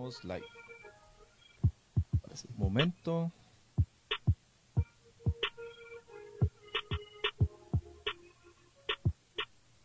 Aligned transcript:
Estamos 0.00 0.24
live. 0.24 0.46
Un 2.48 2.56
momento. 2.56 3.30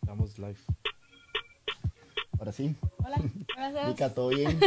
Estamos 0.01 0.39
live. 0.39 0.55
Ahora 2.39 2.53
sí. 2.53 2.73
Hola, 3.03 3.17
gracias. 3.57 3.87
Mica, 3.89 4.13
¿todo 4.13 4.29
bien? 4.29 4.57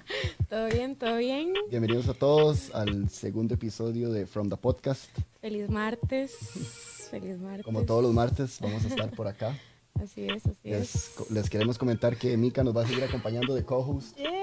¿Todo 0.50 0.66
bien? 0.66 0.96
¿Todo 0.96 1.16
bien? 1.16 1.54
Bienvenidos 1.70 2.06
a 2.10 2.14
todos 2.14 2.74
al 2.74 3.08
segundo 3.08 3.54
episodio 3.54 4.12
de 4.12 4.26
From 4.26 4.50
the 4.50 4.58
Podcast. 4.58 5.08
Feliz 5.40 5.70
martes. 5.70 6.36
Feliz 7.10 7.38
martes. 7.38 7.64
Como 7.64 7.86
todos 7.86 8.02
los 8.02 8.12
martes, 8.12 8.58
vamos 8.60 8.84
a 8.84 8.88
estar 8.88 9.10
por 9.12 9.26
acá. 9.26 9.58
Así 9.94 10.26
es, 10.28 10.44
así 10.44 10.68
Les, 10.68 10.94
es. 10.94 11.30
les 11.30 11.48
queremos 11.48 11.78
comentar 11.78 12.18
que 12.18 12.36
Mika 12.36 12.62
nos 12.62 12.76
va 12.76 12.82
a 12.82 12.86
seguir 12.86 13.04
acompañando 13.04 13.54
de 13.54 13.64
co-host. 13.64 14.14
Yeah. 14.18 14.37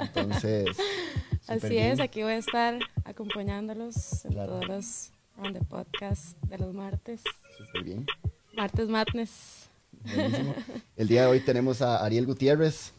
Entonces, 0.00 0.66
Así 1.48 1.78
es, 1.78 1.98
aquí 2.00 2.22
voy 2.22 2.32
a 2.32 2.36
estar 2.36 2.78
acompañándolos 3.04 4.24
en 4.24 4.32
Claro. 4.32 4.52
todos 4.60 4.68
los 4.68 5.10
on 5.38 5.52
the 5.54 5.60
podcast 5.62 6.36
de 6.44 6.58
los 6.58 6.74
martes. 6.74 7.22
Súper 7.56 7.82
bien. 7.84 8.06
Martes 8.54 8.88
Madness. 8.88 9.68
Buenísimo. 10.14 10.54
El 10.96 11.08
día 11.08 11.22
de 11.22 11.26
hoy 11.28 11.40
tenemos 11.40 11.80
a 11.82 12.04
Ariel 12.04 12.26
Gutiérrez. 12.26 12.92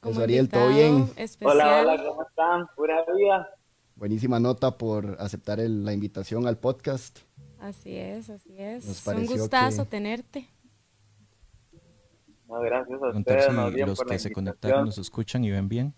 Como 0.00 0.12
Eso, 0.14 0.22
Ariel, 0.22 0.48
¿todo 0.48 0.68
bien? 0.68 1.10
Especial. 1.16 1.56
Hola, 1.56 1.80
hola, 1.82 2.04
¿cómo 2.08 2.22
están? 2.22 2.66
Pura 2.76 3.04
vida. 3.16 3.48
Buenísima 3.96 4.38
nota 4.38 4.76
por 4.76 5.16
aceptar 5.20 5.58
el- 5.58 5.84
la 5.84 5.92
invitación 5.92 6.46
al 6.46 6.58
podcast. 6.58 7.18
Así 7.60 7.96
es, 7.96 8.28
así 8.30 8.50
Nos 8.52 8.84
es. 8.84 8.98
Un 8.98 9.04
pareció 9.14 9.36
gustazo 9.38 9.84
que- 9.84 9.90
tenerte. 9.90 10.48
No, 12.48 12.60
gracias 12.60 13.02
a 13.02 13.08
ustedes, 13.18 13.44
si 13.46 13.50
más 13.52 13.72
bien 13.72 13.86
los 13.88 13.98
por 13.98 14.06
la 14.06 14.14
que 14.14 14.18
se 14.18 14.32
conectaron 14.32 14.84
nos 14.86 14.98
escuchan 14.98 15.44
y 15.44 15.50
ven 15.50 15.68
bien. 15.68 15.94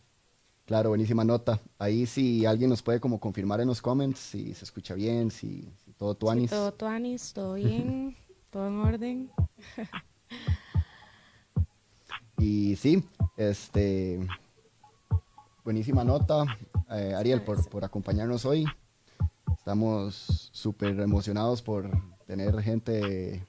Claro, 0.65 0.91
buenísima 0.91 1.25
nota. 1.25 1.61
Ahí 1.79 2.05
si 2.07 2.45
alguien 2.45 2.69
nos 2.71 2.83
puede 2.83 3.01
como 3.01 3.19
confirmar 3.21 3.61
en 3.61 3.69
los 3.69 3.81
comments 3.81 4.19
si 4.19 4.53
se 4.55 4.65
escucha 4.65 4.95
bien, 4.95 5.31
si, 5.31 5.71
si 5.85 5.93
todo 5.93 6.13
Sí, 6.13 6.19
tuanis. 6.21 6.51
todo 6.51 6.73
tuanis, 6.73 7.33
todo 7.33 7.55
bien, 7.55 8.17
todo 8.51 8.67
en 8.69 8.79
orden. 8.81 9.31
Y 12.41 12.77
sí, 12.77 13.03
este, 13.37 14.21
buenísima 15.65 16.05
nota, 16.05 16.45
eh, 16.91 17.13
Ariel, 17.17 17.43
por, 17.43 17.69
por 17.69 17.85
acompañarnos 17.85 18.45
hoy. 18.45 18.65
Estamos 19.57 20.49
súper 20.53 21.01
emocionados 21.01 21.63
por 21.63 21.91
tener 22.27 22.63
gente 22.63 23.45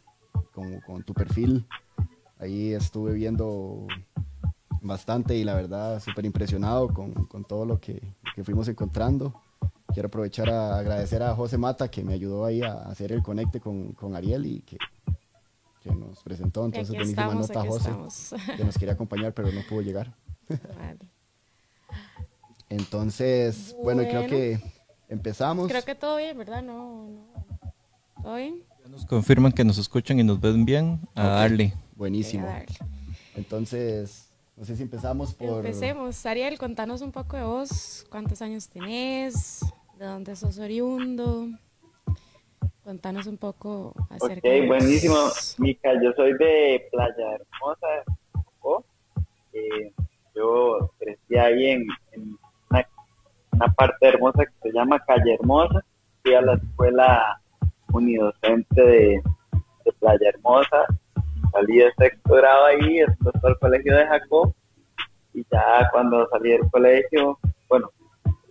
con, 0.54 0.80
con 0.82 1.04
tu 1.04 1.14
perfil. 1.14 1.68
Ahí 2.40 2.74
estuve 2.74 3.14
viendo 3.14 3.86
bastante 4.82 5.36
y 5.36 5.44
la 5.44 5.54
verdad 5.56 6.02
súper 6.02 6.26
impresionado 6.26 6.94
con, 6.94 7.12
con 7.26 7.44
todo 7.44 7.66
lo 7.66 7.80
que, 7.80 8.02
que 8.34 8.44
fuimos 8.44 8.68
encontrando. 8.68 9.34
Quiero 9.94 10.08
aprovechar 10.08 10.50
a 10.50 10.78
agradecer 10.78 11.22
a 11.22 11.36
José 11.36 11.58
Mata 11.58 11.90
que 11.90 12.04
me 12.04 12.14
ayudó 12.14 12.46
ahí 12.46 12.62
a 12.62 12.74
hacer 12.84 13.12
el 13.12 13.22
conecte 13.22 13.60
con, 13.60 13.92
con 13.94 14.16
Ariel 14.16 14.46
y 14.46 14.62
que, 14.62 14.78
que 15.84 15.94
nos 15.94 16.24
presentó. 16.24 16.64
Entonces, 16.66 16.96
buenísima 16.96 17.24
estamos, 17.24 17.50
nota, 17.50 17.66
José 17.66 17.90
estamos. 17.90 18.36
que 18.58 18.64
nos 18.64 18.78
quería 18.78 18.94
acompañar, 18.94 19.34
pero 19.34 19.52
no 19.52 19.62
pudo 19.68 19.82
llegar. 19.82 20.14
Vale. 20.78 21.00
Entonces, 22.70 23.76
bueno, 23.84 24.04
y 24.04 24.08
creo 24.08 24.28
que 24.28 24.60
empezamos. 25.10 25.68
Creo 25.68 25.84
que 25.84 25.96
todo 25.96 26.18
bien, 26.18 26.38
¿verdad? 26.38 26.62
No, 26.62 27.08
no. 27.10 27.26
¿Todo 28.22 28.36
bien? 28.36 28.62
Ya 28.84 28.90
nos 28.90 29.06
confirman 29.06 29.52
que 29.52 29.64
nos 29.64 29.78
escuchan 29.78 30.20
y 30.20 30.24
nos 30.24 30.40
ven 30.40 30.66
bien. 30.66 31.00
A 31.16 31.24
Ok. 31.24 31.28
darle. 31.30 31.74
Buenísimo. 32.00 32.48
Entonces, 33.36 34.32
no 34.56 34.64
sé 34.64 34.78
si 34.78 34.84
empezamos 34.84 35.34
por... 35.34 35.58
Empecemos. 35.66 36.26
Ariel, 36.26 36.58
contanos 36.58 37.02
un 37.02 37.12
poco 37.12 37.36
de 37.36 37.44
vos. 37.44 38.08
¿Cuántos 38.10 38.42
años 38.42 38.70
tenés? 38.70 39.60
¿De 39.98 40.06
dónde 40.06 40.34
sos 40.38 40.58
oriundo? 40.60 41.48
Contanos 42.86 43.28
un 43.28 43.36
poco 43.38 43.94
acerca 44.10 44.38
Ok, 44.38 44.44
de 44.44 44.60
vos. 44.62 44.68
buenísimo. 44.70 45.16
Mica, 45.58 45.92
yo 46.02 46.14
soy 46.16 46.32
de 46.38 46.88
Playa 46.90 47.36
Hermosa. 47.36 47.88
Eh, 49.52 49.92
yo 50.34 50.94
crecí 51.00 51.36
ahí 51.38 51.66
en, 51.72 51.86
en 52.14 52.38
una, 52.70 52.88
una 53.52 53.68
parte 53.74 54.08
hermosa 54.08 54.46
que 54.46 54.70
se 54.70 54.72
llama 54.74 55.04
Calle 55.06 55.34
Hermosa. 55.34 55.84
Fui 56.24 56.34
a 56.34 56.42
la 56.42 56.54
escuela 56.54 57.42
unidocente 57.92 58.82
de, 58.82 59.22
de 59.84 59.92
Playa 60.00 60.30
Hermosa. 60.30 60.86
Salí 61.52 61.80
de 61.80 61.92
sexto 61.98 62.36
grado 62.36 62.66
ahí, 62.66 63.00
después 63.00 63.36
al 63.44 63.60
colegio 63.60 63.96
de 63.96 64.06
Jacob. 64.06 64.54
Y 65.34 65.46
ya 65.52 65.90
cuando 65.92 66.28
salí 66.30 66.52
del 66.52 66.70
colegio, 66.70 67.40
bueno, 67.68 67.92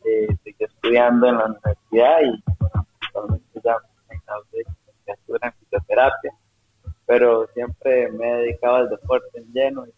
eh, 0.05 0.29
seguí 0.45 0.65
estudiando 0.65 1.29
en 1.29 1.39
la 1.39 1.47
universidad 1.47 2.21
y 2.23 2.43
bueno, 2.59 2.87
actualmente 3.01 3.61
ya 3.65 3.77
me 4.09 4.21
gradué 4.25 4.47
de 4.53 4.65
licenciatura 4.65 5.49
en 5.49 5.53
fisioterapia, 5.55 6.33
pero 7.07 7.47
siempre 7.55 8.11
me 8.13 8.31
he 8.31 8.37
dedicado 8.37 8.77
al 8.77 8.89
deporte 8.89 9.39
en 9.39 9.53
lleno 9.53 9.87
y 9.87 9.93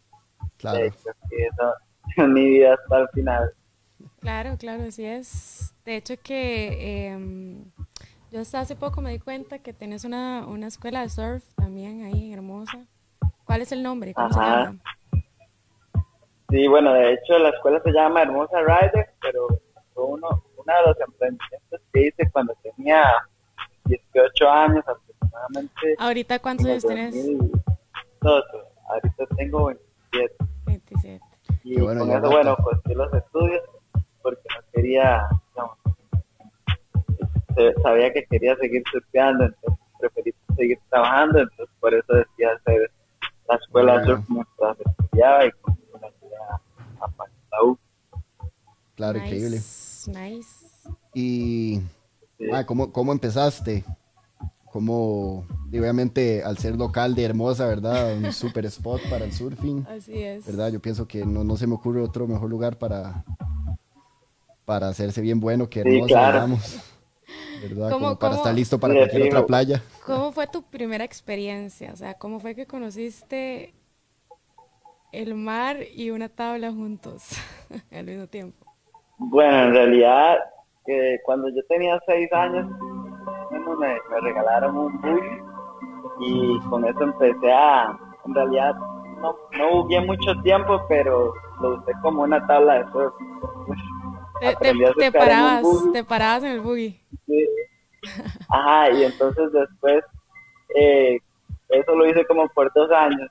Claro, 0.61 0.79
eh, 0.79 0.93
creo 1.03 1.15
que 1.29 1.47
esa 1.47 1.75
es 2.17 2.29
mi 2.29 2.51
vida 2.51 2.75
hasta 2.75 2.99
el 2.99 3.09
final. 3.09 3.53
Claro, 4.21 4.57
claro, 4.59 4.85
así 4.85 5.05
es. 5.05 5.75
De 5.85 5.97
hecho 5.97 6.15
que 6.23 7.09
em, 7.09 7.65
yo 8.31 8.41
hasta 8.41 8.61
hace 8.61 8.77
poco 8.77 9.01
me 9.01 9.11
di 9.11 9.19
cuenta 9.19 9.59
que 9.59 9.73
tenés 9.73 10.05
una, 10.05 10.47
una 10.47 10.67
escuela 10.67 11.01
de 11.01 11.09
surf 11.09 11.45
también 11.55 12.05
ahí 12.05 12.27
en 12.27 12.39
Hermosa. 12.39 12.87
¿Cuál 13.45 13.63
es 13.63 13.73
el 13.73 13.83
nombre? 13.83 14.15
¿Cómo 14.15 14.33
se 14.33 14.41
llama? 14.41 14.77
Sí, 16.51 16.67
bueno, 16.69 16.93
de 16.95 17.15
hecho 17.15 17.39
la 17.39 17.51
escuela 17.51 17.81
se 17.85 17.93
llama 17.93 18.23
Hermosa 18.23 18.61
Rider, 18.61 19.11
pero 19.21 19.49
fue 19.95 20.05
uno, 20.05 20.29
uno 20.57 20.75
de 20.75 20.87
los 20.87 21.01
emprendimientos 21.01 21.81
que 21.93 22.07
hice 22.07 22.31
cuando 22.33 22.55
tenía 22.63 23.05
18 23.85 24.49
años 24.49 24.85
aproximadamente. 24.87 25.97
Ahorita 25.99 26.39
cuántos 26.39 26.67
años 26.67 26.85
tenés? 26.85 27.15
2012. 27.15 28.47
Ahorita 28.89 29.27
tengo 29.37 29.67
27. 29.67 30.35
27. 30.67 31.21
Y 31.65 31.81
bueno, 31.81 32.07
con 32.07 32.11
eso, 32.11 32.31
bueno, 32.31 32.57
pues 32.63 32.97
los 32.97 33.15
estudios, 33.15 33.63
porque 34.23 34.43
no 34.57 34.63
quería, 34.73 35.29
sabía 37.83 38.13
que 38.13 38.25
quería 38.31 38.57
seguir 38.57 38.83
estudiando, 38.95 39.45
entonces 39.45 39.79
preferí 39.99 40.35
seguir 40.57 40.79
trabajando, 40.91 41.41
entonces 41.41 41.75
por 41.81 41.95
eso 41.95 42.13
decidí 42.15 42.45
hacer 42.45 42.91
la 43.49 43.57
escuela 43.57 43.93
de 43.93 43.99
Bueno. 43.99 44.17
surf 44.17 44.29
mientras 44.31 44.77
estudiaba 44.81 45.47
y 45.47 45.51
con 45.63 45.79
una 45.95 46.07
idea 46.09 46.61
a 47.01 47.09
pagar 47.09 47.35
la 47.53 47.63
U. 47.65 47.79
claro, 48.97 49.19
nice, 49.19 49.27
increíble. 49.27 49.57
Nice. 50.07 50.89
Y, 51.15 51.81
Sí. 52.39 52.47
ah, 52.53 52.65
¿cómo, 52.65 52.91
¿cómo 52.93 53.13
empezaste? 53.13 53.85
¿Cómo, 54.73 55.45
y 55.73 55.79
obviamente, 55.79 56.43
al 56.45 56.57
ser 56.57 56.77
local 56.77 57.15
de 57.15 57.25
Hermosa, 57.25 57.67
¿verdad? 57.67 58.15
Un 58.15 58.33
super 58.33 58.65
spot 58.67 59.03
para 59.11 59.25
el 59.25 59.33
surfing, 59.33 59.85
Así 59.89 60.23
es. 60.23 60.47
¿verdad? 60.47 60.71
Yo 60.73 60.81
pienso 60.81 61.07
que 61.09 61.27
no, 61.27 61.43
no 61.45 61.57
se 61.57 61.67
me 61.67 61.75
ocurre 61.75 62.01
otro 62.01 62.27
mejor 62.29 62.49
lugar 62.49 62.79
para, 62.79 63.25
para 64.65 64.89
hacerse 64.89 65.21
bien 65.21 65.41
bueno 65.41 65.69
que 65.69 65.83
Sí, 65.83 65.89
Hermosa, 65.89 66.15
claro. 66.15 66.33
digamos. 66.35 66.81
¿Verdad? 67.63 67.91
¿Cómo- 67.91 68.07
Como 68.07 68.19
para 68.19 68.31
cómo- 68.31 68.43
estar 68.43 68.55
listo 68.55 68.79
para 68.79 68.95
cualquier 68.95 69.23
otra 69.29 69.47
playa. 69.47 69.83
¿Cómo 70.07 70.33
fue 70.33 70.47
tu 70.47 70.63
primera 70.63 71.05
experiencia? 71.05 71.93
O 71.93 71.97
sea, 71.97 72.15
¿cómo 72.15 72.41
fue 72.41 72.55
que 72.55 72.67
conociste 72.67 73.75
el 75.13 75.35
mar 75.35 75.77
y 75.95 76.11
una 76.11 76.29
tabla 76.29 76.71
juntos 76.73 77.31
al 77.93 78.05
mismo 78.05 78.27
tiempo? 78.27 78.67
Bueno, 79.19 79.65
en 79.65 79.73
realidad, 79.75 80.39
eh, 80.87 81.19
cuando 81.25 81.49
yo 81.49 81.63
tenía 81.69 82.01
seis 82.07 82.33
años, 82.33 82.67
bueno, 83.51 83.77
me, 83.77 83.89
me 84.11 84.21
regalaron 84.23 84.77
un 84.79 85.01
buggy 85.01 85.43
y 86.27 86.61
con 86.69 86.85
eso 86.87 87.03
empecé 87.03 87.53
a, 87.53 87.99
en 88.25 88.35
realidad, 88.35 88.75
no, 89.21 89.37
no 89.59 90.03
mucho 90.07 90.41
tiempo, 90.43 90.81
pero 90.89 91.33
lo 91.61 91.75
usé 91.79 91.93
como 92.03 92.23
una 92.23 92.47
tabla 92.47 92.75
de 92.83 92.93
surf. 92.93 93.15
Te, 94.41 94.57
te- 94.57 94.95
te 94.99 95.13
parabas, 95.13 95.63
te 95.93 96.05
parabas 96.05 96.43
en 96.45 96.53
el 96.53 96.61
buggy. 96.61 97.01
Sí. 97.27 97.47
Ajá, 98.49 98.91
y 98.91 99.05
entonces 99.05 99.53
después, 99.53 100.03
eh, 100.75 101.19
eso 101.69 101.95
lo 101.95 102.07
hice 102.09 102.25
como 102.27 102.49
por 102.49 102.73
dos 102.73 102.91
años. 102.91 103.31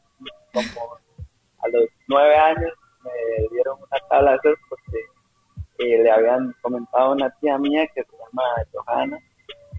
Como 0.54 0.98
a 1.64 1.68
los 1.70 1.86
nueve 2.08 2.36
años 2.36 2.72
me 3.04 3.48
dieron 3.52 3.78
una 3.78 4.08
tabla 4.10 4.32
de 4.44 4.54
porque 4.70 4.98
eh, 5.80 6.04
le 6.04 6.12
habían 6.12 6.54
comentado 6.62 7.12
a 7.12 7.14
una 7.14 7.30
tía 7.40 7.58
mía 7.58 7.88
que 7.94 8.04
se 8.04 8.12
llama 8.18 8.44
Johanna 8.74 9.18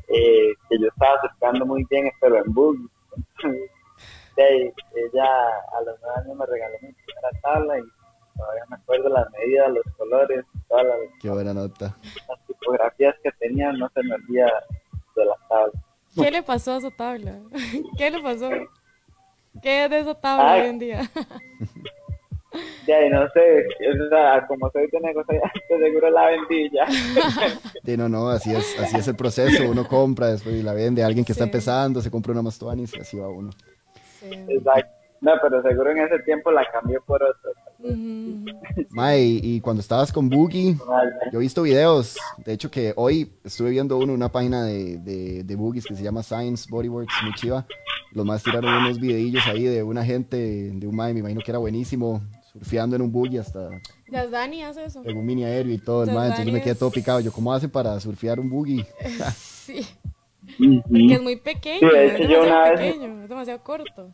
eh, 0.09 0.53
que 0.69 0.79
yo 0.79 0.89
estaba 0.89 1.21
surfeando 1.21 1.65
muy 1.67 1.85
bien, 1.89 2.11
pero 2.21 2.37
en 2.39 2.53
buggy. 2.53 2.89
Entonces, 4.37 4.73
ella 4.95 5.27
a 5.27 5.83
los 5.85 5.97
nueve 6.03 6.21
años 6.25 6.37
me 6.37 6.47
regaló 6.47 6.75
mi 6.83 6.93
primera 6.93 7.31
tabla 7.43 7.79
y 7.79 7.83
todavía 8.37 8.63
me 8.69 8.77
acuerdo 8.77 9.09
las 9.09 9.31
medidas, 9.33 9.71
los 9.71 9.97
colores, 9.97 10.45
todas 10.69 10.87
las 10.87 10.97
Qué 11.21 11.31
buena 11.31 11.55
nota. 11.55 11.97
las 12.29 12.47
tipografías 12.47 13.15
que 13.23 13.31
tenía 13.33 13.73
no 13.73 13.89
se 13.95 14.03
me 14.03 14.15
olvida 14.15 14.51
de 15.17 15.25
la 15.25 15.37
tabla. 15.49 15.73
¿Qué 16.15 16.31
le 16.31 16.43
pasó 16.43 16.73
a 16.73 16.77
esa 16.79 16.91
tabla? 16.91 17.39
¿Qué 17.99 18.11
le 18.11 18.23
pasó? 18.23 18.51
¿Qué 19.63 19.85
es 19.85 19.91
de 19.91 20.01
esa 20.01 20.15
tabla 20.15 20.53
Ay. 20.53 20.61
hoy 20.63 20.69
en 20.69 20.79
día? 20.79 21.01
Ya, 22.87 23.07
y 23.07 23.11
no 23.11 23.29
sé, 23.29 23.65
o 24.05 24.09
sea, 24.09 24.45
como 24.49 24.69
soy 24.73 24.89
de 24.91 24.99
negociante, 25.01 25.49
seguro 25.69 26.11
la 26.11 26.27
vendí 26.27 26.69
ya. 26.71 26.85
Sí, 27.85 27.97
no, 27.97 28.09
no, 28.09 28.29
así 28.29 28.53
es, 28.53 28.77
así 28.81 28.97
es 28.97 29.07
el 29.07 29.15
proceso. 29.15 29.71
Uno 29.71 29.87
compra, 29.87 30.27
después 30.33 30.57
y 30.57 30.63
la 30.65 30.73
vende. 30.73 31.05
Alguien 31.05 31.25
que 31.25 31.31
está 31.31 31.45
empezando 31.45 32.01
se 32.03 32.11
compra 32.11 32.33
una 32.33 32.43
Mastuanis 32.43 32.93
y 32.97 33.01
así 33.01 33.19
va 33.19 33.29
uno. 33.29 33.51
Sí. 34.19 34.31
Exacto. 34.49 35.00
No, 35.21 35.33
pero 35.43 35.63
seguro 35.63 35.91
en 35.91 35.99
ese 35.99 36.19
tiempo 36.21 36.51
la 36.51 36.63
cambié 36.73 36.99
por 37.01 37.23
otro. 37.23 37.51
Ujú. 37.79 38.45
Mae, 38.91 39.21
y, 39.23 39.41
y 39.57 39.61
cuando 39.61 39.81
estabas 39.81 40.11
con 40.13 40.29
Boogie, 40.31 40.77
yo 41.33 41.39
he 41.39 41.43
visto 41.43 41.63
videos. 41.63 42.17
De 42.45 42.53
hecho, 42.55 42.71
que 42.71 42.93
hoy 42.97 43.31
estuve 43.45 43.71
viendo 43.71 43.99
uno, 43.99 44.15
una 44.15 44.31
página 44.33 44.65
de, 44.65 44.97
de, 44.99 45.45
de 45.45 45.57
Boogies 45.57 45.85
que 45.87 45.95
se 45.95 46.03
llama 46.03 46.23
Science 46.23 46.67
Bodyworks, 46.71 47.13
muy 47.23 47.35
chiva. 47.35 47.67
Los 48.13 48.25
más 48.25 48.43
tiraron 48.43 48.73
unos 48.75 48.99
videillos 48.99 49.47
ahí 49.47 49.65
de 49.65 49.83
una 49.83 50.05
gente, 50.05 50.37
de 50.73 50.87
un 50.87 50.97
mae, 50.97 51.13
me 51.13 51.21
imagino 51.21 51.41
que 51.45 51.51
era 51.51 51.59
buenísimo, 51.59 52.23
surfeando 52.53 52.97
en 52.97 53.03
un 53.03 53.13
Boogie 53.13 53.39
hasta 53.41 53.69
Ya 54.11 54.27
Dani 54.27 54.63
hace 54.65 54.85
eso. 54.87 55.03
en 55.05 55.17
un 55.17 55.25
mini 55.27 55.45
aéreo 55.45 55.73
y 55.75 55.79
todo 55.79 56.03
el 56.05 56.11
mae. 56.13 56.25
Entonces 56.29 56.47
yo 56.47 56.53
me 56.53 56.63
quedé 56.63 56.75
todo 56.75 56.91
picado. 56.91 57.21
Yo, 57.21 57.31
¿cómo 57.31 57.53
hace 57.53 57.69
para 57.69 58.01
surfear 58.01 58.41
un 58.41 58.49
Boogie? 58.49 58.87
Sí. 59.35 59.87
Ujú. 60.59 60.83
Que 61.09 61.15
es 61.15 61.23
muy 61.23 61.37
pequeño. 61.37 61.79
Sí, 61.91 61.97
es 61.97 62.13
demasiado 62.15 62.43
una 62.47 62.71
vez- 62.71 62.81
pequeño, 62.81 63.23
es 63.23 63.29
demasiado 63.29 63.63
corto. 63.63 64.11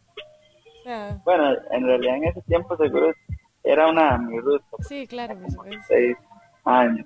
O 0.87 0.89
sea, 0.89 1.21
Bueno, 1.25 1.51
en 1.73 1.85
realidad 1.85 2.17
en 2.17 2.25
ese 2.27 2.41
tiempo 2.43 2.77
seguro 2.77 3.13
era 3.65 3.89
una 3.89 4.17
mi 4.19 4.39
ruta, 4.39 4.65
sí, 4.89 5.05
claro, 5.09 5.37
por 5.37 5.51
supuesto. 5.51 5.83
seis 5.89 6.17
años. 6.65 7.05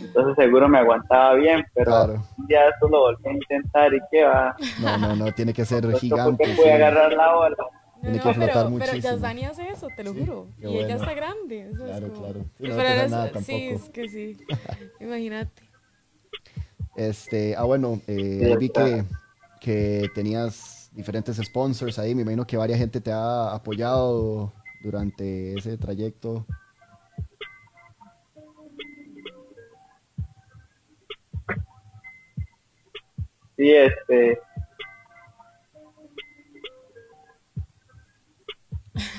Entonces 0.00 0.36
seguro 0.36 0.68
me 0.68 0.78
aguantaba 0.78 1.34
bien, 1.34 1.64
pero 1.74 1.90
Claro. 1.90 2.24
un 2.38 2.46
día 2.46 2.68
eso 2.68 2.88
lo 2.88 3.00
volví 3.00 3.28
a 3.28 3.32
intentar 3.32 3.92
y 3.92 3.98
qué 4.12 4.22
va. 4.24 4.54
No, 4.80 4.98
no, 4.98 5.16
no, 5.16 5.32
tiene 5.32 5.52
que 5.52 5.64
ser 5.64 5.84
Esto 5.86 5.98
gigante. 5.98 6.44
porque 6.46 6.54
sí. 6.62 6.68
agarrar 6.68 7.12
la 7.12 7.36
ola. 7.36 7.56
Tiene 8.00 8.16
No, 8.18 8.22
que 8.22 8.28
no, 8.28 8.34
flotar 8.34 8.54
pero, 8.54 8.70
muchísimo. 8.70 8.92
Pero 9.02 9.14
Yazdani 9.14 9.44
hace 9.46 9.68
eso, 9.70 9.88
te 9.96 10.04
lo 10.04 10.14
juro. 10.14 10.46
qué 10.60 10.68
y 10.68 10.76
ella 10.76 10.86
bueno. 10.86 11.00
está 11.02 11.14
grande. 11.14 11.70
Eso 11.72 11.84
Claro, 11.84 12.06
es 12.06 12.12
como... 12.12 12.22
claro. 12.24 12.40
Sí, 12.58 12.68
no 12.68 12.76
pero 12.76 12.88
eres- 12.88 13.10
nada 13.10 13.30
sí, 13.40 13.68
es 13.72 13.88
que 13.90 14.08
sí. 14.08 14.36
Imagínate. 15.00 15.62
Este, 16.96 17.56
ah, 17.56 17.64
bueno, 17.64 18.00
eh, 18.06 18.38
Sí, 18.52 18.56
vi 18.58 18.68
que, 18.68 19.04
que 19.60 20.08
tenías 20.14 20.81
diferentes 20.92 21.36
sponsors 21.36 21.98
ahí. 21.98 22.14
Me 22.14 22.22
imagino 22.22 22.46
que 22.46 22.56
varias 22.56 22.78
gente 22.78 23.00
te 23.00 23.12
ha 23.12 23.52
apoyado 23.54 24.52
durante 24.82 25.54
ese 25.58 25.76
trayecto. 25.78 26.46
Sí, 33.56 33.70
este, 33.72 34.38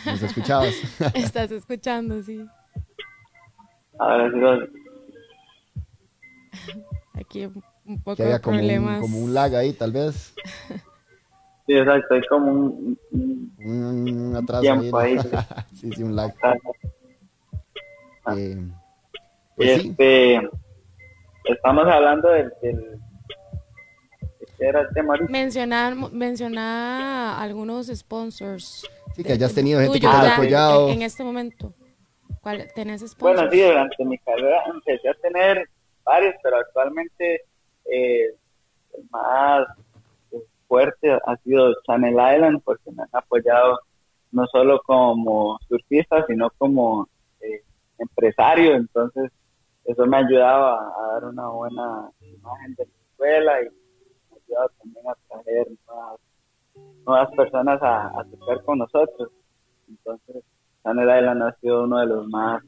¿Nos 0.05 0.21
escuchabas? 0.21 0.73
Estás 1.13 1.51
escuchando, 1.51 2.21
sí. 2.23 2.45
ahora 3.99 4.31
sí 4.31 4.37
Aquí 7.15 7.45
un- 7.85 8.01
poco 8.03 8.23
de 8.23 8.39
como 8.39 8.55
un, 8.55 8.61
problemas. 8.61 8.99
como 9.01 9.19
un 9.19 9.33
lag 9.33 9.55
ahí, 9.55 9.73
tal 9.73 9.91
vez. 9.91 10.33
Sí, 11.65 11.73
exacto, 11.77 12.13
hay 12.15 12.21
como 12.27 12.51
un, 12.51 12.99
un- 13.11 13.53
Un 14.29 14.35
atraso 14.35 14.61
Tiempo 14.61 14.97
ahí. 14.97 15.11
ahí, 15.17 15.17
¿no? 15.31 15.39
sí, 15.75 15.91
sí, 15.93 16.03
un 16.03 16.15
lag. 16.15 16.33
Ah. 18.25 18.35
Eh, 18.37 18.57
pues 19.55 19.81
sí, 19.81 19.89
este, 19.89 20.49
estamos 21.45 21.85
hablando 21.87 22.29
del, 22.29 22.53
del 22.61 22.75
¿de 24.39 24.47
qué 24.57 24.65
era 24.65 24.81
el 24.81 24.87
tema? 24.93 25.15
Mencionar, 25.29 25.95
mencionar 26.11 27.41
algunos 27.41 27.87
sponsors. 27.87 28.87
sí, 29.15 29.23
que 29.23 29.33
hayas 29.33 29.53
tenido 29.53 29.79
gente 29.81 29.99
que 29.99 30.07
te 30.07 30.13
haya 30.13 30.23
ya 30.27 30.33
apoyado. 30.35 30.87
En, 30.89 30.95
en 30.95 31.01
este 31.03 31.23
momento. 31.23 31.73
¿Cuál, 32.41 32.67
¿Tenés 32.75 33.01
sponsors? 33.01 33.49
Bueno, 33.49 33.51
sí, 33.51 33.61
durante 33.61 34.05
mi 34.05 34.17
carrera 34.19 34.63
empecé 34.73 35.09
a 35.09 35.13
tener 35.15 35.69
varios, 36.03 36.35
pero 36.43 36.57
actualmente 36.57 37.41
eh, 37.85 38.35
el 38.97 39.03
más 39.11 39.65
fuerte 40.73 41.11
ha 41.11 41.37
sido 41.43 41.71
Channel 41.85 42.13
Island 42.13 42.61
porque 42.65 42.89
me 42.91 43.03
han 43.03 43.09
apoyado 43.13 43.77
no 44.31 44.47
solo 44.47 44.81
como 44.83 45.59
surfista, 45.69 46.25
sino 46.25 46.49
como 46.57 47.07
eh, 47.41 47.61
empresario. 47.99 48.73
Entonces, 48.73 49.31
eso 49.85 50.07
me 50.07 50.17
ha 50.17 50.21
ayudado 50.21 50.65
a, 50.65 51.07
dar 51.13 51.25
una 51.25 51.47
buena 51.49 52.09
imagen 52.21 52.73
de 52.73 52.85
la 52.85 52.91
escuela 53.11 53.61
y 53.61 53.65
me 53.65 53.69
ha 54.31 54.43
ayudado 54.43 54.69
también 54.79 55.05
a 55.07 55.15
traer 55.43 55.67
nuevas, 55.87 56.19
nuevas 57.05 57.31
personas 57.35 57.83
a, 57.83 58.07
a 58.07 58.25
tocar 58.31 58.63
con 58.63 58.79
nosotros. 58.79 59.29
Entonces, 59.87 60.43
Channel 60.81 61.19
Island 61.19 61.43
ha 61.43 61.55
sido 61.61 61.83
uno 61.83 61.99
de 61.99 62.07
los 62.07 62.27
más 62.29 62.63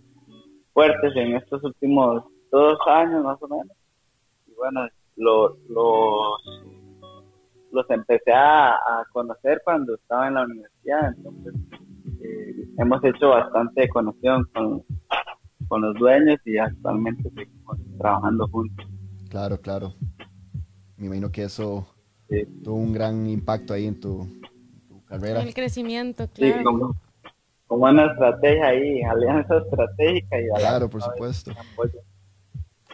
fuertes 0.74 1.16
en 1.16 1.38
estos 1.38 1.64
últimos 1.64 2.24
dos 2.52 2.78
años 2.86 3.24
más 3.24 3.42
o 3.42 3.48
menos. 3.48 3.76
Y 4.46 4.54
bueno, 4.54 4.88
lo- 5.16 5.58
los, 5.70 6.85
los 7.76 7.90
empecé 7.90 8.32
a, 8.34 8.72
a 8.72 9.06
conocer 9.12 9.62
cuando 9.64 9.96
estaba 9.96 10.28
en 10.28 10.34
la 10.36 10.44
universidad, 10.46 11.14
entonces 11.16 11.54
eh, 12.24 12.68
hemos 12.80 13.04
hecho 13.04 13.30
bastante 13.30 13.88
conexión 13.90 14.46
con, 14.54 14.84
con 15.68 15.82
los 15.82 15.94
dueños 15.96 16.40
y 16.46 16.58
actualmente 16.58 17.30
seguimos 17.30 17.78
trabajando 18.00 18.48
juntos. 18.48 18.86
Claro, 19.30 19.60
claro. 19.60 19.94
Me 20.98 21.08
imagino 21.08 21.32
que 21.32 21.44
eso 21.44 21.88
Sí, 22.30 22.44
tuvo 22.64 22.76
un 22.78 22.94
gran 22.94 23.28
impacto 23.28 23.74
ahí 23.74 23.86
en 23.86 24.00
tu, 24.00 24.28
tu 24.88 25.04
carrera. 25.06 25.42
El 25.44 25.54
crecimiento, 25.54 26.26
Sí, 26.34 26.42
claro. 26.52 26.64
como, 26.64 26.96
como 27.68 27.86
una 27.86 28.06
estrategia 28.12 28.68
ahí, 28.68 29.02
alianza 29.04 29.58
estratégica 29.58 30.40
y 30.40 30.48
Claro, 30.58 30.90
por 30.90 31.04
supuesto. 31.04 31.52
apoyo. 31.52 32.00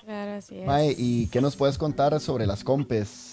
Claro, 0.03 0.31
así 0.33 0.59
es. 0.59 0.65
Mae, 0.65 0.95
¿y 0.97 1.27
qué 1.29 1.39
nos 1.41 1.55
puedes 1.55 1.77
contar 1.77 2.19
sobre 2.19 2.45
las 2.47 2.63
compes? 2.63 3.30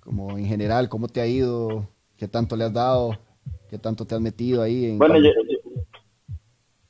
Como 0.00 0.36
en 0.38 0.46
general, 0.46 0.88
¿cómo 0.88 1.08
te 1.08 1.20
ha 1.20 1.26
ido? 1.26 1.86
¿Qué 2.16 2.26
tanto 2.28 2.56
le 2.56 2.64
has 2.64 2.72
dado? 2.72 3.16
¿Qué 3.68 3.78
tanto 3.78 4.04
te 4.04 4.14
has 4.14 4.20
metido 4.20 4.62
ahí? 4.62 4.86
En 4.86 4.98
Bueno, 4.98 5.16
yo, 5.18 5.30
yo- 5.48 5.80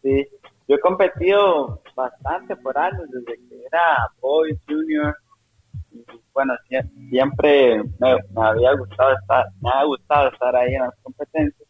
sí, 0.03 0.27
yo 0.69 0.77
he 0.77 0.81
competido 0.81 1.83
bastante 1.95 2.57
por 2.57 2.77
años, 2.79 3.07
desde 3.11 3.37
que 3.49 3.65
era 3.67 4.09
boy, 4.21 4.59
junior, 4.67 5.15
y 5.93 6.05
bueno, 6.33 6.55
sie- 6.69 6.89
siempre 7.11 7.83
me, 7.99 8.17
me 8.35 8.43
había 8.43 8.73
gustado 8.75 9.13
estar, 9.21 9.47
me 9.61 9.71
ha 9.71 9.85
gustado 9.85 10.31
estar 10.31 10.57
ahí 10.57 10.75
en 10.75 10.83
las 10.83 10.95
competencias. 11.03 11.69